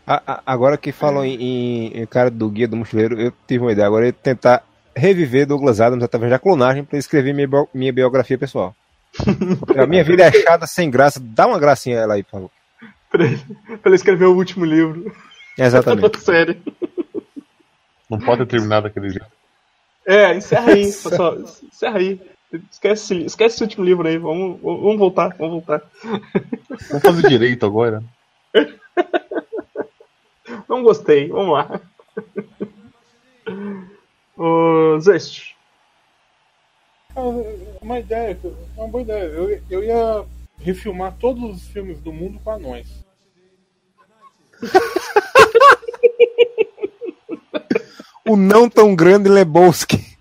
A- 0.06 0.22
a- 0.26 0.42
agora 0.46 0.76
que 0.76 0.92
falam 0.92 1.24
em, 1.24 1.34
em- 1.40 2.00
em 2.02 2.06
cara 2.06 2.30
do 2.30 2.48
Guia 2.48 2.68
do 2.68 2.76
Mochileiro, 2.76 3.20
eu 3.20 3.32
tive 3.46 3.64
uma 3.64 3.72
ideia. 3.72 3.86
Agora 3.86 4.08
é 4.08 4.12
tentar 4.12 4.64
reviver 4.96 5.46
Douglas 5.46 5.80
Adams 5.80 6.02
através 6.04 6.30
da 6.30 6.38
clonagem 6.38 6.84
para 6.84 6.98
escrever 6.98 7.32
minha, 7.34 7.46
bio- 7.48 7.68
minha 7.72 7.92
biografia 7.92 8.38
pessoal. 8.38 8.74
a 9.78 9.86
minha 9.86 10.02
vida 10.02 10.24
é 10.24 10.32
chata, 10.32 10.66
sem 10.66 10.90
graça. 10.90 11.20
Dá 11.22 11.46
uma 11.46 11.58
gracinha 11.58 11.98
a 11.98 12.02
ela 12.02 12.14
aí, 12.14 12.22
por 12.22 12.30
favor. 12.32 12.50
Pra 13.10 13.24
ele, 13.24 13.36
pra 13.36 13.78
ele 13.86 13.94
escrever 13.94 14.24
o 14.24 14.34
último 14.34 14.64
livro 14.64 15.14
Exatamente. 15.56 16.10
Não 18.10 18.18
pode 18.18 18.38
ter 18.44 18.46
terminado 18.46 18.84
daquele 18.88 19.10
jeito. 19.10 19.26
É, 20.06 20.34
encerra 20.36 20.72
aí, 20.72 20.84
pessoal. 20.84 21.38
Encerra 21.38 21.98
aí. 21.98 22.20
Esquece, 22.70 23.14
esse- 23.14 23.24
esquece 23.26 23.54
esse 23.56 23.62
último 23.64 23.84
livro 23.84 24.06
aí. 24.06 24.18
Vamos, 24.18 24.60
vamos 24.60 24.98
voltar, 24.98 25.34
vamos 25.38 25.64
voltar. 25.64 25.82
Vamos 26.02 27.02
fazer 27.02 27.28
direito 27.28 27.64
agora. 27.66 28.02
Não 30.68 30.82
gostei, 30.82 31.28
vamos 31.28 31.54
lá. 31.54 31.80
Ô, 34.36 34.98
Zest. 35.00 35.54
É 37.16 37.20
uma 37.80 37.98
ideia, 38.00 38.38
é 38.42 38.80
uma 38.80 38.88
boa 38.88 39.02
ideia. 39.02 39.24
Eu, 39.24 39.60
eu 39.70 39.84
ia 39.84 40.24
refilmar 40.60 41.14
todos 41.18 41.56
os 41.56 41.68
filmes 41.68 41.98
do 42.00 42.12
mundo 42.12 42.38
com 42.42 42.50
anões. 42.50 42.88
O 48.26 48.36
não 48.36 48.70
tão 48.70 48.94
grande 48.96 49.28
Lebowski. 49.28 50.13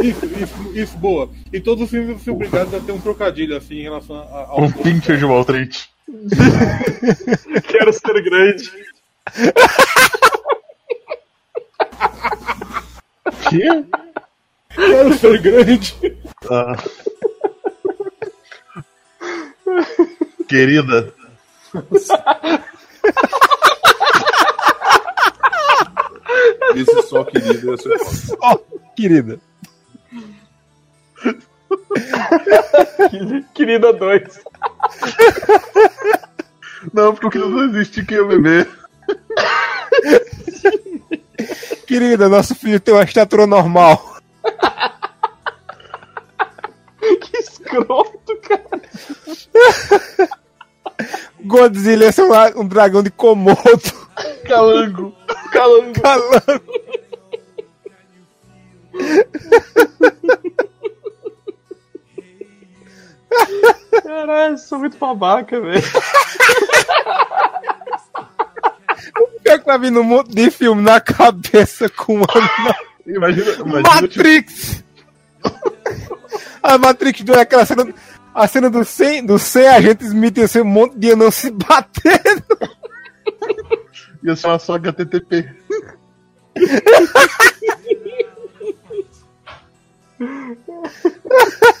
Isso, 0.00 0.26
isso, 0.26 0.72
isso, 0.74 0.96
boa. 0.98 1.28
E 1.52 1.60
todos 1.60 1.84
os 1.84 1.90
filmes 1.90 2.10
eu 2.10 2.18
fui 2.18 2.32
obrigado 2.32 2.74
a 2.76 2.80
ter 2.80 2.92
um 2.92 3.00
trocadilho 3.00 3.56
assim 3.56 3.76
em 3.76 3.82
relação 3.82 4.16
a- 4.16 4.46
ao. 4.48 4.62
Um 4.62 4.70
pincher 4.72 5.16
de 5.18 5.24
Wall 5.24 5.40
Street. 5.40 5.84
Quero 7.68 7.92
ser 7.92 8.22
grande. 8.22 8.70
Quê? 13.50 13.84
Quero 14.74 15.14
ser 15.18 15.38
grande. 15.42 16.16
Ah. 16.50 16.76
Querida, 20.48 21.12
Esse 26.74 27.02
só 27.02 27.24
querido 27.24 27.70
ia 27.70 27.76
ser 27.76 27.98
foda. 27.98 28.38
Ó, 28.42 28.58
querida. 28.96 29.40
Querida 33.54 33.92
2. 33.92 34.40
não, 36.92 37.14
porque 37.14 37.26
eu 37.26 37.30
queria 37.30 37.46
não 37.46 37.64
existir 37.64 38.04
quem 38.06 38.18
eu 38.18 38.28
beber. 38.28 38.68
Querida, 41.86 42.28
nosso 42.28 42.54
filho 42.54 42.78
tem 42.80 42.94
uma 42.94 43.04
estatura 43.04 43.46
normal. 43.46 44.16
Que 47.20 47.36
escroto, 47.38 48.36
cara. 48.42 48.82
Godzilla 51.44 52.10
ser 52.10 52.22
um, 52.22 52.60
um 52.60 52.66
dragão 52.66 53.02
de 53.02 53.10
Komodo. 53.10 53.62
Calango. 54.46 55.14
Calango. 55.52 56.00
Calango. 56.00 56.62
Caralho, 64.02 64.58
sou 64.58 64.78
muito 64.78 64.98
babaca, 64.98 65.58
velho. 65.60 65.82
Pior 69.42 69.58
que 69.58 69.64
vai 69.64 69.78
vindo 69.78 70.00
um 70.00 70.04
monte 70.04 70.34
de 70.34 70.50
filme 70.50 70.82
na 70.82 71.00
cabeça 71.00 71.88
com 71.88 72.16
uma 72.16 72.26
Imagina, 73.06 73.52
imagina 73.52 73.52
tipo, 73.52 73.68
Matrix! 73.68 74.84
A 76.62 76.78
Matrix 76.78 77.22
2 77.22 77.38
é 77.38 77.42
aquela 77.42 77.64
cena. 77.64 77.94
A 78.34 78.48
cena 78.48 78.68
do 78.68 78.84
100, 78.84 79.24
do 79.24 79.38
100 79.38 79.68
agentes 79.68 80.08
Smith 80.08 80.36
ia 80.36 80.48
ser 80.48 80.62
um 80.62 80.66
monte 80.66 80.98
de 80.98 81.12
anão 81.12 81.30
se 81.30 81.50
batendo. 81.50 82.44
ia 84.22 84.36
ser 84.36 84.48
uma 84.48 84.58
só 84.58 84.74
HTTP. 84.74 85.48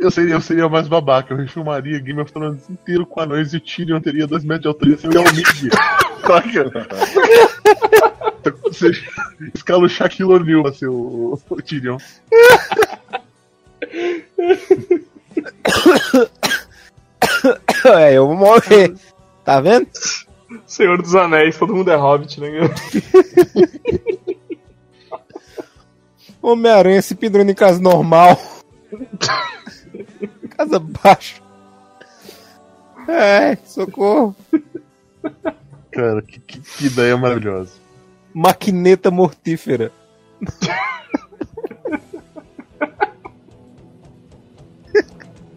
Eu 0.00 0.10
seria, 0.10 0.32
eu 0.32 0.40
seria 0.40 0.66
mais 0.66 0.88
babaca, 0.88 1.34
eu 1.34 1.46
filmaria 1.46 1.98
Game 2.00 2.18
of 2.22 2.32
Thrones 2.32 2.70
inteiro 2.70 3.04
com 3.04 3.20
anões 3.20 3.52
e 3.52 3.58
o 3.58 3.60
Tyrion 3.60 4.00
teria 4.00 4.26
dois 4.26 4.42
metros 4.42 4.62
de 4.62 4.68
altura, 4.68 4.96
seria 4.96 5.20
um 5.20 5.24
Mig. 5.24 5.70
Saca? 6.26 6.88
Você 8.64 8.92
escala 9.54 9.84
o 9.84 9.88
Shaquille 9.88 10.32
O'Neal 10.32 10.62
pra 10.62 10.72
ser 10.72 10.88
o, 10.88 11.38
o 11.50 11.62
Tyrion. 11.62 11.98
É, 17.84 18.14
eu 18.14 18.26
vou 18.26 18.36
morrer. 18.36 18.94
Tá 19.44 19.60
vendo? 19.60 19.86
Senhor 20.66 21.00
dos 21.00 21.14
Anéis, 21.14 21.58
todo 21.58 21.74
mundo 21.74 21.90
é 21.90 21.96
hobbit, 21.96 22.40
né? 22.40 22.48
Homem-Aranha 26.40 27.02
se 27.02 27.14
pendurando 27.14 27.50
em 27.50 27.54
casa 27.54 27.80
normal. 27.80 28.40
casa 30.60 30.78
baixa. 30.78 31.40
É, 33.08 33.56
socorro. 33.64 34.36
Cara, 35.90 36.20
que, 36.22 36.38
que, 36.38 36.60
que 36.60 36.86
ideia 36.86 37.16
maravilhosa. 37.16 37.72
Maquineta 38.34 39.10
mortífera. 39.10 39.90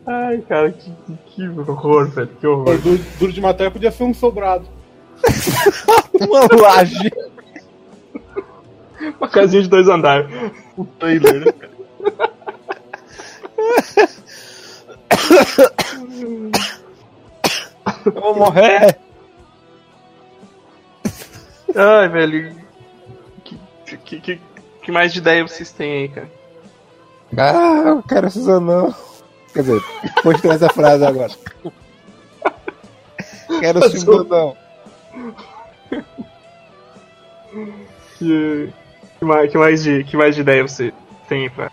Ai, 0.05 0.41
cara, 0.47 0.71
que, 0.71 0.91
que, 0.91 1.17
que 1.35 1.47
horror, 1.47 2.09
velho, 2.09 2.27
que 2.27 2.47
horror. 2.47 2.77
Duro, 2.79 3.03
duro 3.19 3.33
de 3.33 3.41
matar 3.41 3.71
podia 3.71 3.91
ser 3.91 4.03
um 4.03 4.13
sobrado. 4.13 4.65
Uma 6.19 6.47
laje. 6.61 7.11
Uma 9.19 9.29
casinha 9.29 9.61
de 9.61 9.69
dois 9.69 9.87
andares. 9.87 10.27
O 10.77 10.85
trailer, 10.85 11.45
né, 11.45 11.51
cara? 11.51 11.72
Vou 18.33 18.45
morrer. 18.45 18.97
Ai, 21.75 22.07
velho. 22.09 22.55
Que, 23.43 23.57
que, 23.97 24.21
que, 24.21 24.41
que 24.81 24.91
mais 24.91 25.11
de 25.13 25.19
ideia 25.19 25.47
vocês 25.47 25.71
têm 25.71 25.91
aí, 25.91 26.09
cara? 26.09 26.31
Ah, 27.37 27.83
eu 27.87 28.03
quero 28.03 28.27
esses 28.27 28.47
anão. 28.47 28.93
Quer 29.53 29.61
dizer, 29.61 29.81
postei 30.21 30.51
essa 30.51 30.69
frase 30.69 31.05
agora. 31.05 31.31
Quero 33.59 33.85
esses 33.85 34.07
anão. 34.07 34.57
Que, 38.17 38.73
que, 39.19 39.25
mais, 39.25 39.51
que, 39.51 39.57
mais 39.57 39.83
de, 39.83 40.03
que 40.03 40.17
mais 40.17 40.35
de 40.35 40.41
ideia 40.41 40.67
você 40.67 40.91
tem 41.29 41.49
pra, 41.51 41.71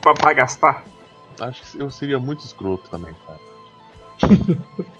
pra, 0.00 0.14
pra 0.14 0.32
gastar? 0.32 0.84
Acho 1.40 1.62
que 1.62 1.80
eu 1.80 1.90
seria 1.90 2.18
muito 2.18 2.44
escroto 2.44 2.88
também, 2.90 3.14
cara. 3.26 3.38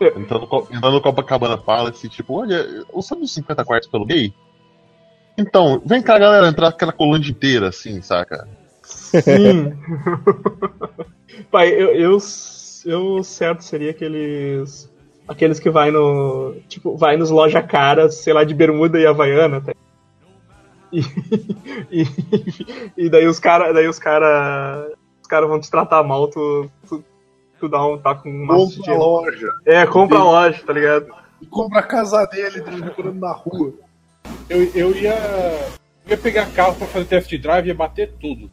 entrando, 0.00 0.48
entrando 0.70 0.94
no 0.94 1.00
Copacabana 1.00 1.58
Palace, 1.58 2.08
tipo, 2.08 2.34
olha, 2.34 2.84
eu 2.92 3.02
sabe 3.02 3.22
os 3.22 3.32
50 3.32 3.64
quartos 3.64 3.88
pelo 3.88 4.04
gay? 4.04 4.32
Então, 5.38 5.82
vem 5.84 6.02
cá, 6.02 6.18
galera, 6.18 6.48
entrar 6.48 6.68
aquela 6.68 6.92
colônia 6.92 7.30
inteira, 7.30 7.68
assim, 7.68 8.00
saca? 8.00 8.48
Sim. 8.82 9.72
Pai, 11.50 11.68
eu, 11.70 11.94
eu, 11.94 12.18
eu 12.86 13.22
certo 13.22 13.62
seria 13.62 13.90
aqueles. 13.90 14.90
Aqueles 15.28 15.58
que 15.58 15.68
vai 15.68 15.90
no. 15.90 16.54
Tipo, 16.68 16.96
vai 16.96 17.16
nos 17.16 17.30
loja 17.30 17.62
caras, 17.62 18.14
sei 18.16 18.32
lá, 18.32 18.44
de 18.44 18.54
bermuda 18.54 18.98
e 18.98 19.06
havaiana, 19.06 19.60
tá? 19.60 19.72
E, 20.92 21.00
e, 21.90 22.06
e 22.96 23.10
daí 23.10 23.26
os 23.26 23.38
caras. 23.38 23.74
Daí 23.74 23.88
os 23.88 23.98
caras. 23.98 24.92
Os 25.20 25.28
caras 25.28 25.48
vão 25.48 25.60
te 25.60 25.68
tratar 25.68 26.04
mal, 26.04 26.28
tu, 26.28 26.70
tu, 26.88 27.04
tu 27.58 27.68
dá 27.68 27.84
um. 27.86 27.98
tá 27.98 28.14
com 28.14 28.28
um 28.28 28.66
de 28.68 28.76
Compra 28.76 28.94
loja. 28.94 29.52
É, 29.64 29.86
compra 29.86 30.18
a 30.18 30.24
loja, 30.24 30.62
tá 30.64 30.72
ligado? 30.72 31.06
E 31.40 31.46
compra 31.46 31.80
a 31.80 31.82
casa 31.82 32.24
dele, 32.26 32.62
procurando 32.62 33.20
na 33.20 33.32
rua. 33.32 33.74
Eu, 34.48 34.70
eu 34.74 34.96
ia. 34.96 35.14
Eu 36.06 36.10
ia 36.10 36.18
pegar 36.18 36.46
carro 36.52 36.74
pra 36.76 36.86
fazer 36.86 37.06
test 37.06 37.36
drive 37.38 37.66
e 37.66 37.68
ia 37.68 37.74
bater 37.74 38.12
tudo. 38.20 38.50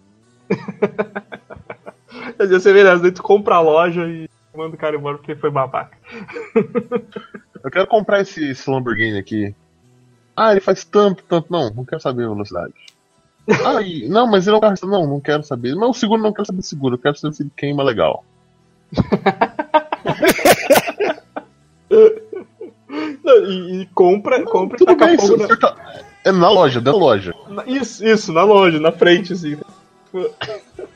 Você 2.37 2.73
vê, 2.73 2.83
né? 2.83 2.91
Às 2.91 3.01
vezes 3.01 3.15
tu 3.15 3.23
compra 3.23 3.55
a 3.55 3.61
loja 3.61 4.07
e 4.07 4.29
manda 4.55 4.75
o 4.75 4.79
cara 4.79 4.95
embora 4.95 5.17
porque 5.17 5.35
foi 5.35 5.49
babaca. 5.49 5.97
Eu 7.63 7.71
quero 7.71 7.87
comprar 7.87 8.21
esse, 8.21 8.51
esse 8.51 8.69
Lamborghini 8.69 9.17
aqui. 9.17 9.55
Ah, 10.35 10.51
ele 10.51 10.59
faz 10.59 10.83
tanto, 10.83 11.23
tanto. 11.23 11.51
Não, 11.51 11.69
não 11.69 11.85
quero 11.85 12.01
saber 12.01 12.25
a 12.25 12.29
velocidade. 12.29 12.73
Ah, 13.65 13.81
e, 13.81 14.07
não, 14.07 14.25
mas 14.25 14.47
ele 14.47 14.55
é 14.55 14.57
um 14.57 14.61
carro. 14.61 14.75
Não, 14.83 15.05
não 15.05 15.19
quero 15.19 15.43
saber. 15.43 15.75
Não, 15.75 15.89
o 15.89 15.93
seguro 15.93 16.21
não 16.21 16.31
quero 16.31 16.45
saber 16.45 16.61
seguro. 16.61 16.95
Eu 16.95 16.99
quero 16.99 17.17
saber 17.17 17.35
se 17.35 17.43
ele 17.43 17.51
queima 17.53 17.83
legal. 17.83 18.23
Não, 23.23 23.45
e, 23.45 23.81
e 23.81 23.85
compra, 23.87 24.43
compra 24.43 24.75
e 24.75 24.79
Tudo 24.79 24.95
taca 24.95 25.07
bem, 25.07 25.17
fogo 25.17 25.35
isso, 25.35 25.47
na- 25.47 25.57
tá- 25.57 25.75
é 26.25 26.31
na 26.31 26.49
loja, 26.49 26.79
dentro 26.79 26.99
da 26.99 27.05
loja. 27.05 27.33
Isso, 27.65 28.05
isso, 28.05 28.31
na 28.31 28.43
loja, 28.43 28.79
na 28.79 28.91
frente, 28.91 29.33
assim. 29.33 29.57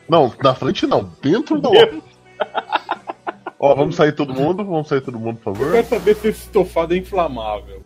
Não, 0.08 0.32
na 0.44 0.54
frente 0.56 0.86
não, 0.88 1.12
dentro 1.22 1.60
da 1.60 1.70
loja. 1.70 2.02
Ó, 3.60 3.74
vamos 3.74 3.96
sair 3.96 4.12
todo 4.14 4.34
mundo, 4.34 4.64
vamos 4.64 4.88
sair 4.88 5.02
todo 5.02 5.20
mundo, 5.20 5.40
por 5.44 5.50
Eu 5.52 5.56
favor. 5.56 5.72
quero 5.74 5.88
saber 5.88 6.16
se 6.16 6.28
esse 6.28 6.42
estofado 6.44 6.94
é 6.94 6.98
inflamável. 6.98 7.82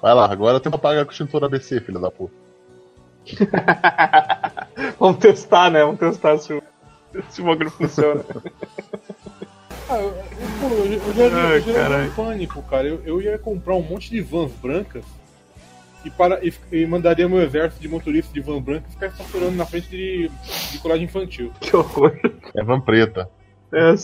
Vai 0.00 0.14
lá, 0.14 0.30
agora 0.30 0.60
tenta 0.60 0.78
pagar 0.78 1.04
com 1.04 1.10
o 1.10 1.12
extintor 1.12 1.44
ABC, 1.44 1.80
filha 1.80 1.98
da 1.98 2.10
puta. 2.10 2.32
Vamos 4.98 5.18
testar, 5.18 5.70
né? 5.70 5.82
Vamos 5.82 5.98
testar 5.98 6.38
se 6.38 6.52
o, 6.52 6.62
se 7.30 7.40
o 7.40 7.44
bagulho 7.44 7.70
funciona. 7.70 8.24
Ah, 9.90 9.98
eu, 9.98 10.12
pô, 10.60 10.66
eu, 10.66 10.92
eu 10.92 11.14
já 11.14 11.48
Ai, 11.48 11.56
eu 11.56 11.60
já 11.62 11.98
um 11.98 12.10
pânico, 12.10 12.62
cara. 12.62 12.86
Eu, 12.86 13.02
eu 13.04 13.22
ia 13.22 13.38
comprar 13.38 13.74
um 13.74 13.82
monte 13.82 14.10
de 14.10 14.20
vans 14.20 14.52
brancas 14.52 15.04
e, 16.04 16.10
para, 16.10 16.44
e, 16.44 16.52
e 16.70 16.86
mandaria 16.86 17.28
meu 17.28 17.40
exército 17.40 17.80
de 17.80 17.88
motoristas 17.88 18.32
de 18.32 18.40
van 18.40 18.60
branca 18.60 18.88
ficar 18.88 19.06
estacionando 19.08 19.56
na 19.56 19.66
frente 19.66 19.88
de, 19.88 20.30
de 20.72 20.78
colagem 20.78 21.04
infantil. 21.04 21.52
que 21.60 21.74
horror. 21.74 22.18
É 22.54 22.62
van 22.62 22.80
preta. 22.80 23.28
É, 23.72 23.94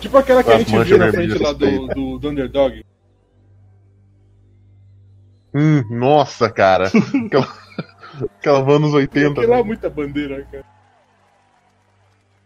Tipo 0.00 0.16
aquela 0.18 0.44
que 0.44 0.50
a 0.50 0.58
gente 0.58 0.84
viu 0.84 0.98
na 0.98 1.10
frente 1.10 1.38
lá 1.38 1.52
do, 1.52 1.86
do, 1.88 2.18
do 2.18 2.28
Underdog. 2.28 2.84
Hum, 5.54 5.82
nossa, 5.90 6.50
cara. 6.50 6.90
Aquela, 8.24 8.30
aquela 8.38 8.62
van 8.62 8.78
nos 8.78 8.94
80. 8.94 9.28
Aquilo 9.40 9.48
lá 9.50 9.56
é 9.58 9.60
né? 9.62 9.66
muita 9.66 9.88
bandeira, 9.90 10.44
cara. 10.50 10.64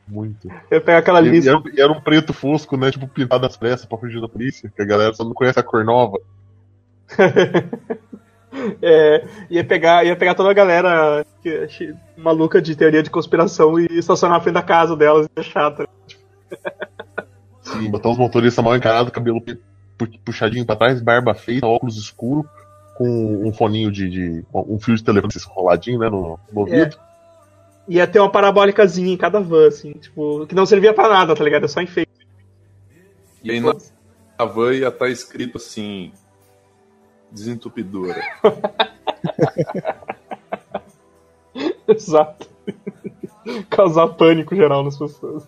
Muito. 0.08 0.48
eu 0.70 0.80
pego 0.80 0.98
aquela 0.98 1.20
E, 1.22 1.26
e 1.26 1.30
lista. 1.30 1.50
era, 1.50 1.62
e 1.74 1.80
era 1.80 1.92
um 1.92 2.00
preto 2.00 2.32
fosco, 2.34 2.76
né? 2.76 2.90
Tipo, 2.90 3.06
pintado 3.08 3.46
às 3.46 3.56
pressas 3.56 3.86
pra 3.86 3.96
fugir 3.98 4.20
da 4.20 4.28
polícia. 4.28 4.70
Que 4.74 4.82
a 4.82 4.84
galera 4.86 5.14
só 5.14 5.24
não 5.24 5.32
conhece 5.32 5.58
a 5.58 5.62
cor 5.62 5.84
nova. 5.84 6.18
É, 8.82 9.24
ia, 9.48 9.64
pegar, 9.64 10.04
ia 10.04 10.14
pegar 10.14 10.34
toda 10.34 10.50
a 10.50 10.52
galera 10.52 11.24
que, 11.42 11.48
é 11.48 11.68
chi- 11.68 11.94
maluca 12.18 12.60
de 12.60 12.76
teoria 12.76 13.02
de 13.02 13.08
conspiração 13.08 13.80
e 13.80 13.86
estacionar 13.92 14.36
na 14.36 14.42
frente 14.42 14.54
da 14.54 14.62
casa 14.62 14.94
delas 14.94 15.24
e 15.26 15.30
deixar. 15.34 15.70
tá? 15.70 15.88
Sim, 17.62 17.90
botar 17.90 18.10
os 18.10 18.18
motoristas 18.18 18.62
mal 18.62 18.76
encarados, 18.76 19.10
cabelo 19.10 19.40
pu- 19.40 19.56
pu- 19.96 20.18
puxadinho 20.22 20.66
pra 20.66 20.76
trás, 20.76 21.00
barba 21.00 21.34
feita, 21.34 21.66
óculos 21.66 21.96
escuro, 21.96 22.46
com 22.96 23.48
um 23.48 23.52
foninho 23.52 23.90
de. 23.90 24.08
de- 24.08 24.44
um 24.54 24.78
fio 24.78 24.94
de 24.94 25.04
telefone 25.04 25.32
enroladinho, 25.36 25.98
né? 25.98 26.08
No, 26.08 26.38
no 26.52 26.60
ouvido. 26.60 26.96
Ia 27.88 28.06
ter 28.06 28.20
uma 28.20 28.30
parabólicazinha 28.30 29.12
em 29.12 29.16
cada 29.16 29.40
van, 29.40 29.66
assim, 29.66 29.92
tipo, 29.92 30.46
que 30.46 30.54
não 30.54 30.64
servia 30.64 30.94
pra 30.94 31.08
nada, 31.08 31.34
tá 31.34 31.42
ligado? 31.42 31.64
É 31.64 31.68
só 31.68 31.80
enfeite. 31.80 32.12
E 33.42 33.50
aí 33.50 33.60
na, 33.60 33.74
na 34.38 34.44
van 34.44 34.72
ia 34.72 34.88
estar 34.88 35.08
escrito 35.08 35.58
assim: 35.58 36.12
desentupidora. 37.30 38.22
Exato. 41.88 42.48
Causar 43.68 44.08
pânico 44.08 44.54
geral 44.54 44.84
nas 44.84 44.96
pessoas. 44.96 45.46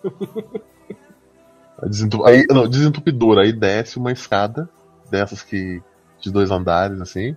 A 1.77 1.87
Desentu... 1.87 2.25
Aí, 2.25 2.45
não, 2.49 2.67
desentupidora. 2.67 3.41
Aí 3.41 3.53
desce 3.53 3.97
uma 3.97 4.11
escada 4.11 4.69
dessas 5.09 5.41
que. 5.41 5.81
De 6.25 6.31
dois 6.33 6.51
andares, 6.51 6.99
assim. 7.01 7.35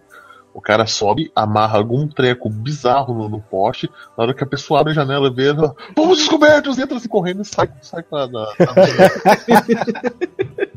O 0.53 0.61
cara 0.61 0.87
sobe, 0.87 1.31
amarra 1.37 1.79
algum 1.79 2.09
treco 2.09 2.49
bizarro 2.51 3.15
no, 3.15 3.29
no 3.29 3.41
poste. 3.41 3.89
Na 4.17 4.25
hora 4.25 4.35
que 4.35 4.43
a 4.43 4.47
pessoa 4.47 4.81
abre 4.81 4.91
a 4.93 4.95
janela 4.95 5.29
e 5.29 5.33
vê, 5.33 5.49
ela, 5.51 5.73
fomos 5.95 6.19
descobertos! 6.19 6.79
Entra 6.79 6.97
assim 6.97 7.09
correndo 7.09 7.43
e 7.43 7.45
sai, 7.45 7.69
sai 7.81 8.03
com 8.03 8.17
a. 8.17 8.27
na- 8.27 8.49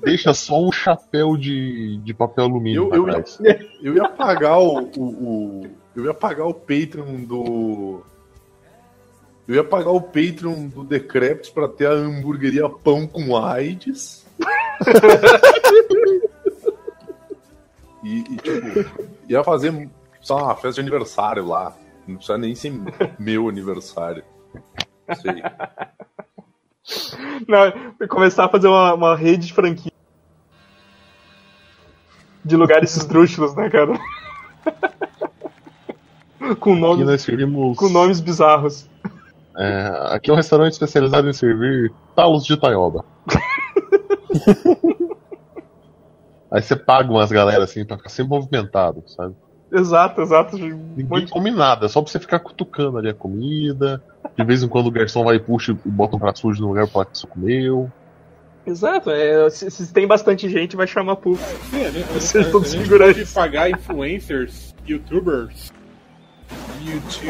Deixa 0.03 0.33
só 0.33 0.61
um 0.61 0.71
chapéu 0.71 1.35
de, 1.37 1.97
de 1.97 2.13
papel 2.13 2.45
alumínio 2.45 2.89
Eu, 2.93 3.07
eu, 3.07 3.09
ia, 3.09 3.25
eu 3.81 3.95
ia 3.95 4.09
pagar 4.09 4.57
o, 4.59 4.89
o, 4.97 5.03
o- 5.03 5.67
Eu 5.95 6.05
ia 6.05 6.13
pagar 6.13 6.45
o 6.45 6.53
Patreon 6.53 7.23
do. 7.23 8.03
Eu 9.47 9.55
ia 9.55 9.63
pagar 9.63 9.91
o 9.91 10.01
Patreon 10.01 10.67
do 10.67 10.83
Decreptus 10.83 11.49
pra 11.49 11.67
ter 11.67 11.87
a 11.87 11.91
hamburgueria 11.93 12.69
Pão 12.69 13.07
com 13.07 13.35
AIDS. 13.35 14.25
e, 18.03 18.19
e, 18.19 18.37
tipo, 18.37 19.11
ia 19.27 19.43
fazer 19.43 19.89
só 20.21 20.37
uma 20.37 20.55
festa 20.55 20.73
de 20.73 20.81
aniversário 20.81 21.47
lá. 21.47 21.75
Não 22.07 22.15
precisa 22.15 22.37
nem 22.37 22.55
ser 22.55 22.73
meu 23.19 23.47
aniversário. 23.47 24.23
Sei. 25.21 25.41
Não, 27.47 28.07
começar 28.07 28.45
a 28.45 28.49
fazer 28.49 28.67
uma, 28.67 28.93
uma 28.93 29.15
rede 29.15 29.47
de 29.47 29.53
franquia. 29.53 29.91
De 32.43 32.55
lugares 32.55 32.95
esdrúxulos, 32.97 33.55
né, 33.55 33.69
cara? 33.69 33.99
com, 36.59 36.75
nomes, 36.75 37.05
nós 37.05 37.21
servimos. 37.21 37.77
com 37.77 37.87
nomes 37.89 38.19
bizarros. 38.19 38.89
É, 39.55 40.15
aqui 40.15 40.29
é 40.29 40.33
um 40.33 40.37
restaurante 40.37 40.73
especializado 40.73 41.29
em 41.29 41.33
servir 41.33 41.93
talos 42.15 42.43
de 42.45 42.57
taioba. 42.57 43.05
Aí 46.51 46.61
você 46.61 46.75
paga 46.75 47.09
umas 47.09 47.31
galera 47.31 47.63
assim 47.63 47.85
pra 47.85 47.97
ficar 47.97 48.09
sempre 48.09 48.29
movimentado, 48.31 49.03
sabe? 49.07 49.33
Exato, 49.71 50.21
exato. 50.21 50.57
Ninguém 50.57 51.25
come 51.27 51.49
nada, 51.49 51.85
é 51.85 51.89
só 51.89 52.01
pra 52.01 52.11
você 52.11 52.19
ficar 52.19 52.39
cutucando 52.39 52.97
ali 52.97 53.09
a 53.09 53.13
comida. 53.13 54.03
De 54.37 54.43
vez 54.43 54.61
em 54.61 54.67
quando 54.67 54.87
o 54.87 54.91
garçom 54.91 55.23
vai 55.23 55.37
e 55.37 55.39
puxa 55.39 55.71
e 55.71 55.89
bota 55.89 56.15
um 56.15 56.19
prato 56.19 56.39
sujo 56.39 56.61
no 56.61 56.67
lugar 56.67 56.83
pra 56.85 56.91
falar 56.93 57.05
que 57.05 57.17
você 57.17 57.25
comeu. 57.27 57.89
Exato, 58.67 59.09
é, 59.09 59.49
se, 59.49 59.71
se 59.71 59.91
tem 59.93 60.05
bastante 60.05 60.47
gente, 60.49 60.75
vai 60.75 60.85
chamar 60.85 61.15
público. 61.15 61.43
Sim, 61.71 61.85
a 61.85 61.89
gente, 61.91 62.03
a 62.09 62.13
Vocês 62.13 62.43
gente, 62.43 62.51
todos 62.51 62.67
a 62.67 62.71
gente 62.73 62.83
figurantes. 62.83 63.33
pode 63.33 63.49
pagar 63.49 63.69
influencers, 63.71 64.75
youtubers. 64.85 65.71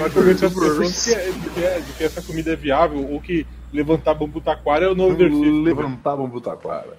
As 0.04 0.54
pessoas 0.54 1.06
que, 1.06 1.14
é- 1.14 1.32
que, 1.54 1.64
é- 1.64 1.82
que 1.98 2.04
essa 2.04 2.22
comida 2.24 2.52
é 2.54 2.56
viável 2.56 3.08
ou 3.12 3.22
que 3.22 3.46
levantar 3.72 4.14
bambu 4.16 4.42
taquara 4.42 4.86
é 4.86 4.90
o 4.90 4.96
novo 4.96 5.14
exercício. 5.14 5.62
Levantar 5.64 6.16
bambu 6.18 6.42
taquara. 6.42 6.98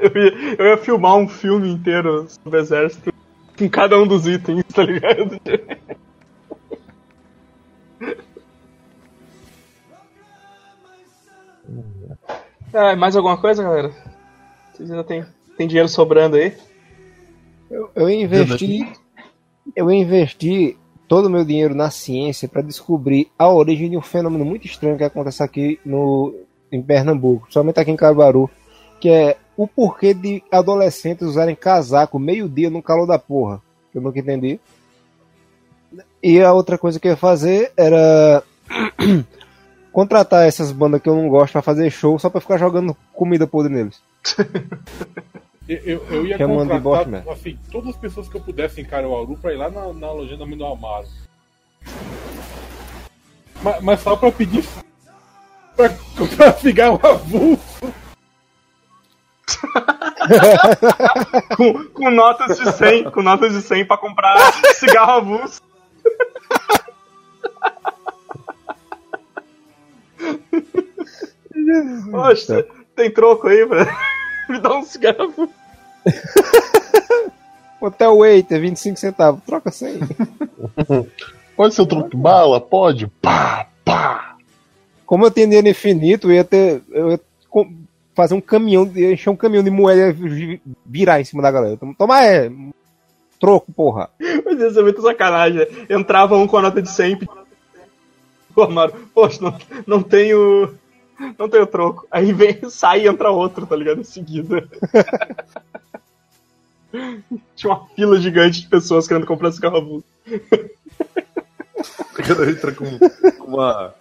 Eu 0.00 0.22
ia, 0.22 0.54
eu 0.58 0.66
ia 0.66 0.76
filmar 0.76 1.16
um 1.16 1.28
filme 1.28 1.70
inteiro 1.70 2.26
sobre 2.28 2.58
o 2.58 2.60
exército 2.60 3.12
com 3.58 3.68
cada 3.68 3.98
um 4.00 4.06
dos 4.06 4.26
itens, 4.26 4.64
tá 4.72 4.82
ligado? 4.82 5.40
Ah, 12.72 12.94
mais 12.94 13.16
alguma 13.16 13.38
coisa, 13.38 13.62
galera? 13.62 13.90
Vocês 14.72 14.90
ainda 14.90 15.02
tem, 15.02 15.24
tem 15.56 15.66
dinheiro 15.66 15.88
sobrando 15.88 16.36
aí? 16.36 16.54
Eu, 17.70 17.90
eu 17.94 18.10
investi. 18.10 18.86
Eu 19.74 19.90
investi 19.90 20.76
todo 21.06 21.26
o 21.26 21.30
meu 21.30 21.44
dinheiro 21.44 21.74
na 21.74 21.90
ciência 21.90 22.46
para 22.46 22.62
descobrir 22.62 23.30
a 23.38 23.48
origem 23.48 23.90
de 23.90 23.96
um 23.96 24.02
fenômeno 24.02 24.44
muito 24.44 24.66
estranho 24.66 24.98
que 24.98 25.04
acontece 25.04 25.42
aqui 25.42 25.80
no, 25.84 26.34
em 26.70 26.82
Pernambuco, 26.82 27.42
principalmente 27.42 27.80
aqui 27.80 27.90
em 27.90 27.96
Caruaru, 27.96 28.50
que 29.00 29.08
é 29.08 29.36
o 29.58 29.66
porquê 29.66 30.14
de 30.14 30.40
adolescentes 30.52 31.26
usarem 31.26 31.56
casaco 31.56 32.16
meio-dia 32.16 32.70
no 32.70 32.80
calor 32.80 33.06
da 33.06 33.18
porra. 33.18 33.60
Eu 33.92 34.00
nunca 34.00 34.20
entendi. 34.20 34.60
E 36.22 36.40
a 36.40 36.52
outra 36.52 36.78
coisa 36.78 37.00
que 37.00 37.08
eu 37.08 37.10
ia 37.10 37.16
fazer 37.16 37.72
era 37.76 38.44
contratar 39.92 40.46
essas 40.46 40.70
bandas 40.70 41.02
que 41.02 41.08
eu 41.08 41.16
não 41.16 41.28
gosto 41.28 41.54
pra 41.54 41.62
fazer 41.62 41.90
show 41.90 42.16
só 42.20 42.30
pra 42.30 42.40
ficar 42.40 42.56
jogando 42.56 42.96
comida 43.12 43.48
podre 43.48 43.74
neles. 43.74 44.00
Eu, 45.68 45.76
eu, 45.84 46.06
eu 46.08 46.26
ia 46.26 46.38
Chamando 46.38 46.62
de 46.62 46.80
contratar 46.80 47.04
Botman. 47.04 47.30
assim, 47.30 47.58
todas 47.70 47.90
as 47.90 47.96
pessoas 47.96 48.26
que 48.26 48.34
eu 48.34 48.40
pudesse 48.40 48.80
em 48.80 48.86
Caruaru 48.86 49.36
pra 49.36 49.52
ir 49.52 49.58
lá 49.58 49.70
na, 49.70 49.92
na 49.92 50.10
loja 50.10 50.34
da 50.34 50.46
do 50.46 50.64
Amaro. 50.64 51.06
Mas, 53.62 53.82
mas 53.82 54.00
só 54.00 54.16
pra 54.16 54.32
pedir 54.32 54.66
pra, 55.76 55.90
pra 56.36 56.52
ficar 56.54 56.92
um 56.92 56.98
avulso. 57.06 57.67
Com, 61.56 61.84
com 61.86 62.10
notas 62.10 62.58
de 62.58 62.72
100, 62.72 63.10
com 63.10 63.22
notas 63.22 63.52
de 63.52 63.62
100 63.62 63.86
pra 63.86 63.96
comprar 63.96 64.52
cigarro 64.74 65.12
avulso. 65.12 65.62
Poxa, 72.10 72.66
tem 72.94 73.10
troco 73.10 73.48
aí 73.48 73.66
pra 73.66 73.86
me 74.48 74.60
dar 74.60 74.74
um 74.74 74.82
cigarro. 74.82 75.48
Hotel 77.80 78.18
Waiter, 78.18 78.60
25 78.60 78.98
centavos, 78.98 79.42
troca 79.44 79.70
100. 79.70 80.00
Pode 81.56 81.74
ser 81.74 81.82
o 81.82 81.86
truque 81.86 82.16
bala? 82.16 82.60
Pode. 82.60 83.06
Pá, 83.20 83.68
pá. 83.84 84.36
Como 85.06 85.24
eu 85.24 85.30
tenho 85.30 85.46
dinheiro 85.46 85.68
infinito, 85.68 86.28
eu 86.28 86.34
ia 86.34 86.44
ter. 86.44 86.82
Eu 86.90 87.10
ia 87.12 87.20
fazer 88.18 88.34
um 88.34 88.40
caminhão, 88.40 88.82
encher 88.96 89.30
um 89.30 89.36
caminhão 89.36 89.62
de 89.62 89.70
moeda 89.70 90.08
e 90.08 90.12
vi- 90.12 90.62
virar 90.84 91.20
em 91.20 91.24
cima 91.24 91.40
da 91.40 91.52
galera. 91.52 91.78
Toma- 91.96 92.24
é. 92.24 92.50
Troco, 93.40 93.70
porra. 93.72 94.10
Mas 94.44 94.58
isso 94.60 94.80
é 94.80 94.82
muito 94.82 95.00
sacanagem. 95.00 95.60
né? 95.60 95.66
Entrava 95.88 96.36
um 96.36 96.48
com 96.48 96.56
a 96.58 96.62
nota 96.62 96.82
de 96.82 96.90
100 96.90 97.12
e 97.12 97.16
pedia- 97.16 97.34
Pô, 98.52 98.64
Amaro, 98.64 98.92
poxa, 99.14 99.38
não, 99.40 99.56
não 99.86 100.02
tenho. 100.02 100.74
Não 101.38 101.48
tenho 101.48 101.66
troco. 101.66 102.06
Aí 102.10 102.32
vem, 102.32 102.58
sai 102.68 103.02
e 103.02 103.06
entra 103.08 103.30
outro, 103.30 103.64
tá 103.66 103.76
ligado? 103.76 104.00
Em 104.00 104.04
seguida. 104.04 104.68
Tinha 107.54 107.72
uma 107.72 107.86
fila 107.94 108.18
gigante 108.20 108.62
de 108.62 108.66
pessoas 108.68 109.06
querendo 109.06 109.26
comprar 109.26 109.52
cigarro 109.52 109.76
avulso. 109.76 110.06
Cada 112.14 112.50
entra 112.50 112.72
com, 112.72 112.84
com 113.38 113.44
uma, 113.44 113.94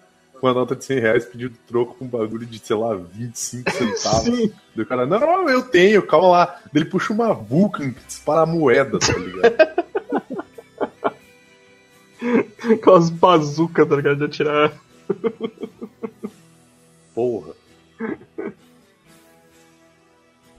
uma 0.45 0.53
nota 0.53 0.75
de 0.75 0.85
100 0.85 0.99
reais 0.99 1.25
pedindo 1.25 1.55
troco 1.67 1.95
com 1.95 2.05
um 2.05 2.07
bagulho 2.07 2.45
de, 2.45 2.59
sei 2.59 2.75
lá, 2.75 2.93
25 2.95 3.71
centavos. 3.71 4.23
Sim. 4.23 4.51
Daí 4.75 4.83
o 4.83 4.87
cara, 4.87 5.05
não, 5.05 5.19
não, 5.19 5.49
eu 5.49 5.63
tenho, 5.63 6.05
calma 6.05 6.29
lá. 6.29 6.45
Daí 6.71 6.83
Ele 6.83 6.85
puxa 6.85 7.13
uma 7.13 7.33
Vulcan 7.33 7.91
que 7.91 8.05
dispara 8.05 8.41
a 8.41 8.45
moeda, 8.45 8.99
tá 8.99 9.13
ligado? 9.17 9.87
Aquelas 12.73 13.09
bazucas, 13.09 13.87
tá 13.87 13.95
ligado? 13.95 14.17
De 14.17 14.25
atirar. 14.25 14.73
Porra. 17.13 17.53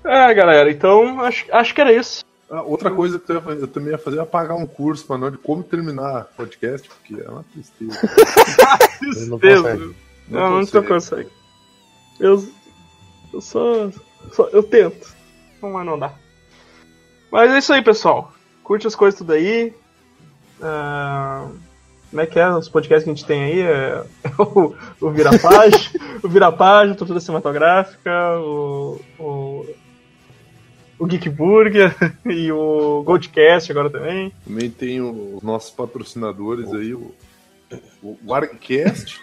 É, 0.05 0.35
galera, 0.35 0.71
então 0.71 1.21
acho, 1.21 1.45
acho 1.53 1.75
que 1.75 1.81
era 1.81 1.93
isso. 1.93 2.25
Ah, 2.51 2.63
outra 2.63 2.91
coisa 2.91 3.19
que 3.19 3.31
eu, 3.31 3.43
fazer- 3.43 3.63
eu 3.63 3.69
também 3.69 3.91
ia 3.91 3.99
fazer 3.99 4.19
é 4.21 4.25
pagar 4.25 4.55
um 4.55 4.67
curso 4.67 5.05
pra 5.07 5.19
nós 5.19 5.33
de 5.33 5.39
como 5.39 5.63
terminar 5.63 6.25
podcast, 6.37 6.89
porque 6.89 7.21
é 7.23 7.29
uma 7.29 7.45
tristeza. 7.45 7.99
Ele 9.03 9.27
não 9.27 9.39
Tristeza. 9.39 9.63
consegue. 9.63 9.97
Não, 10.29 10.51
não, 10.51 10.61
não 10.73 10.83
consegue. 10.85 11.29
Eu, 12.19 12.49
eu 13.33 13.41
só, 13.41 13.91
só- 14.33 14.49
Eu 14.49 14.63
tento. 14.63 15.15
Não, 15.63 15.71
mas 15.73 15.85
não 15.87 15.99
dá. 15.99 16.13
Mas 17.31 17.51
é 17.53 17.59
isso 17.59 17.73
aí, 17.73 17.83
pessoal. 17.83 18.33
Curte 18.65 18.87
as 18.87 18.95
coisas 18.95 19.19
tudo 19.19 19.33
aí. 19.35 19.75
Ah, 20.63 21.49
como 22.11 22.23
é 22.23 22.27
que 22.27 22.39
é? 22.39 22.49
Os 22.51 22.69
podcasts 22.69 23.05
que 23.05 23.11
a 23.11 23.15
gente 23.15 23.27
tem 23.27 23.43
aí 23.45 23.61
é 23.61 24.03
o, 24.41 24.75
o 25.01 25.11
Virapage, 25.11 25.93
o 26.23 26.29
Virapage, 26.29 26.95
Tortura 26.95 27.21
Cinematográfica, 27.21 28.39
o, 28.41 28.99
o, 29.19 29.67
o 30.99 31.07
Geek 31.07 31.29
Burger 31.29 31.95
e 32.27 32.51
o 32.53 33.03
Goldcast 33.05 33.71
agora 33.71 33.91
também. 33.91 34.33
Também 34.45 34.71
tem 34.71 35.01
os 35.01 35.43
nossos 35.43 35.71
patrocinadores 35.71 36.73
aí, 36.73 36.95
o, 36.95 37.15
o 38.03 38.17
Warcast, 38.27 39.21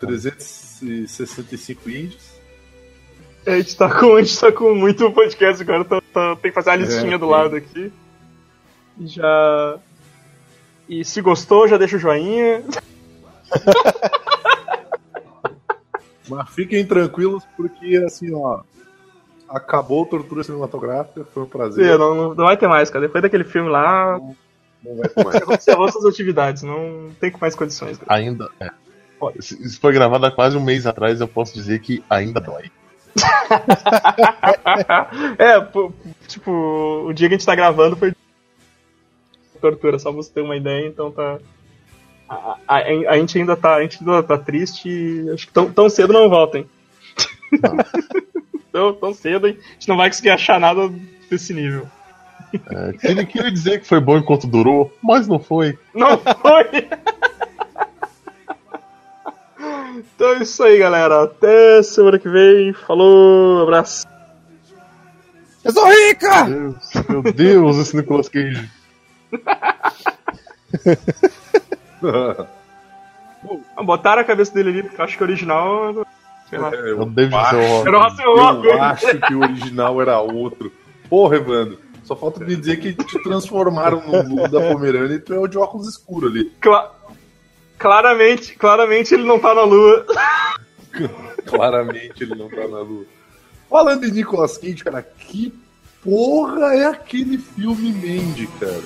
365 0.00 1.88
índios. 1.90 2.32
A 3.46 3.56
gente 3.56 3.76
tá 3.76 3.88
com, 3.92 4.14
a 4.16 4.22
gente 4.22 4.38
tá 4.38 4.52
com 4.52 4.74
muito 4.74 5.10
podcast 5.10 5.62
agora, 5.62 5.84
tá- 5.84 6.00
tá- 6.12 6.36
tem 6.36 6.50
que 6.50 6.54
fazer 6.54 6.70
uma 6.70 6.76
listinha 6.76 7.14
É, 7.16 7.18
do 7.18 7.26
lado 7.26 7.56
aqui. 7.56 7.92
Já. 9.00 9.78
E 10.88 11.04
se 11.04 11.20
gostou, 11.20 11.66
já 11.66 11.76
deixa 11.78 11.96
o 11.96 11.98
joinha. 11.98 12.62
Mas 16.28 16.48
fiquem 16.50 16.86
tranquilos, 16.86 17.42
porque 17.56 17.96
assim, 18.06 18.32
ó. 18.32 18.60
Acabou 19.52 20.04
a 20.04 20.06
tortura 20.06 20.42
cinematográfica, 20.42 21.26
foi 21.32 21.42
um 21.42 21.46
prazer. 21.46 21.92
Sim, 21.92 21.98
não, 21.98 22.14
não, 22.14 22.34
não 22.34 22.44
vai 22.46 22.56
ter 22.56 22.66
mais, 22.66 22.88
cara. 22.88 23.06
Depois 23.06 23.22
daquele 23.22 23.44
filme 23.44 23.68
lá, 23.68 24.18
Não 24.82 24.96
vai 24.96 25.08
ter 25.08 25.24
mais. 25.24 25.42
encerrou 25.60 25.92
suas 25.92 26.06
atividades, 26.06 26.62
não 26.62 27.10
tem 27.20 27.32
mais 27.40 27.54
condições. 27.54 27.98
cara. 27.98 28.18
Ainda, 28.18 28.48
é. 28.58 28.70
Se 29.40 29.62
Isso 29.62 29.78
foi 29.80 29.92
gravado 29.92 30.24
há 30.26 30.30
quase 30.30 30.56
um 30.56 30.64
mês 30.64 30.86
atrás, 30.86 31.20
eu 31.20 31.28
posso 31.28 31.52
dizer 31.54 31.80
que 31.80 32.02
ainda 32.08 32.40
dói. 32.40 32.70
é, 35.38 35.60
tipo, 36.26 36.50
o 37.06 37.12
dia 37.12 37.28
que 37.28 37.34
a 37.34 37.38
gente 37.38 37.46
tá 37.46 37.54
gravando 37.54 37.94
foi 37.94 38.14
tortura, 39.60 39.98
só 39.98 40.10
pra 40.10 40.22
você 40.22 40.32
ter 40.32 40.40
uma 40.40 40.56
ideia, 40.56 40.88
então 40.88 41.12
tá. 41.12 41.38
A, 42.28 42.56
a, 42.66 42.76
a 42.78 43.16
gente 43.18 43.38
ainda 43.38 43.54
tá, 43.54 43.76
a 43.76 43.82
gente 43.82 43.98
ainda 44.00 44.22
tá 44.22 44.38
triste 44.38 44.88
e 44.88 45.30
acho 45.30 45.46
que 45.46 45.52
tão, 45.52 45.70
tão 45.70 45.88
cedo 45.88 46.12
não 46.12 46.28
voltem. 46.28 46.66
tão, 48.72 48.94
tão 48.94 49.14
cedo, 49.14 49.46
hein? 49.46 49.58
a 49.60 49.72
gente 49.74 49.88
não 49.88 49.96
vai 49.96 50.08
conseguir 50.08 50.30
achar 50.30 50.58
nada 50.58 50.90
desse 51.30 51.52
nível. 51.52 51.86
É, 52.52 52.92
queria, 52.92 53.24
queria 53.24 53.50
dizer 53.50 53.80
que 53.80 53.86
foi 53.86 54.00
bom 54.00 54.18
enquanto 54.18 54.46
durou, 54.46 54.92
mas 55.02 55.26
não 55.26 55.38
foi. 55.38 55.78
Não 55.94 56.18
foi! 56.18 56.88
então 59.98 60.34
é 60.34 60.42
isso 60.42 60.62
aí, 60.62 60.78
galera. 60.78 61.24
Até 61.24 61.82
semana 61.82 62.18
que 62.18 62.28
vem. 62.28 62.72
Falou, 62.72 63.62
abraço. 63.62 64.06
Eu 65.64 65.72
sou 65.72 65.88
rica! 65.88 66.44
Meu 66.44 66.72
Deus, 66.72 67.06
meu 67.08 67.22
Deus, 67.22 67.76
esse 67.78 67.96
Nicolas 67.96 68.28
Cage. 68.28 68.68
Botaram 73.84 74.22
a 74.22 74.24
cabeça 74.24 74.52
dele 74.52 74.70
ali, 74.70 74.82
porque 74.82 75.00
eu 75.00 75.04
acho 75.04 75.16
que 75.16 75.22
o 75.22 75.26
original. 75.26 76.04
Sei 76.52 76.58
lá. 76.58 76.70
É, 76.74 76.90
Eu 76.90 77.06
devo 77.06 77.34
acho-. 77.36 77.56
Eu 77.56 78.82
acho 78.82 79.18
que 79.26 79.34
o 79.34 79.40
original 79.40 80.02
era 80.02 80.20
outro. 80.20 80.70
Porra, 81.08 81.36
Evandro. 81.36 81.78
Só 82.04 82.14
falta 82.14 82.44
me 82.44 82.54
dizer 82.56 82.76
que 82.78 82.92
te 82.92 83.22
transformaram 83.22 84.02
no 84.06 84.22
mundo 84.24 84.50
da 84.50 84.60
Pomerânia 84.60 85.14
e 85.14 85.18
tu 85.18 85.32
é 85.32 85.38
o 85.38 85.46
de 85.46 85.56
óculos 85.56 85.88
escuros 85.88 86.30
ali. 86.30 86.50
Cla- 86.60 86.92
claramente, 87.78 88.54
claramente 88.56 89.14
ele 89.14 89.22
não 89.24 89.38
tá 89.38 89.54
na 89.54 89.62
lua. 89.62 90.04
Claramente 91.46 92.22
ele 92.22 92.34
não 92.34 92.48
tá 92.48 92.68
na 92.68 92.80
lua. 92.80 93.04
Falando 93.70 94.04
em 94.04 94.10
Nicolas 94.10 94.58
Cage, 94.58 94.84
cara, 94.84 95.02
que 95.02 95.52
porra 96.04 96.74
é 96.74 96.84
aquele 96.86 97.38
filme 97.38 97.92
Mandy, 97.92 98.46
cara? 98.60 98.82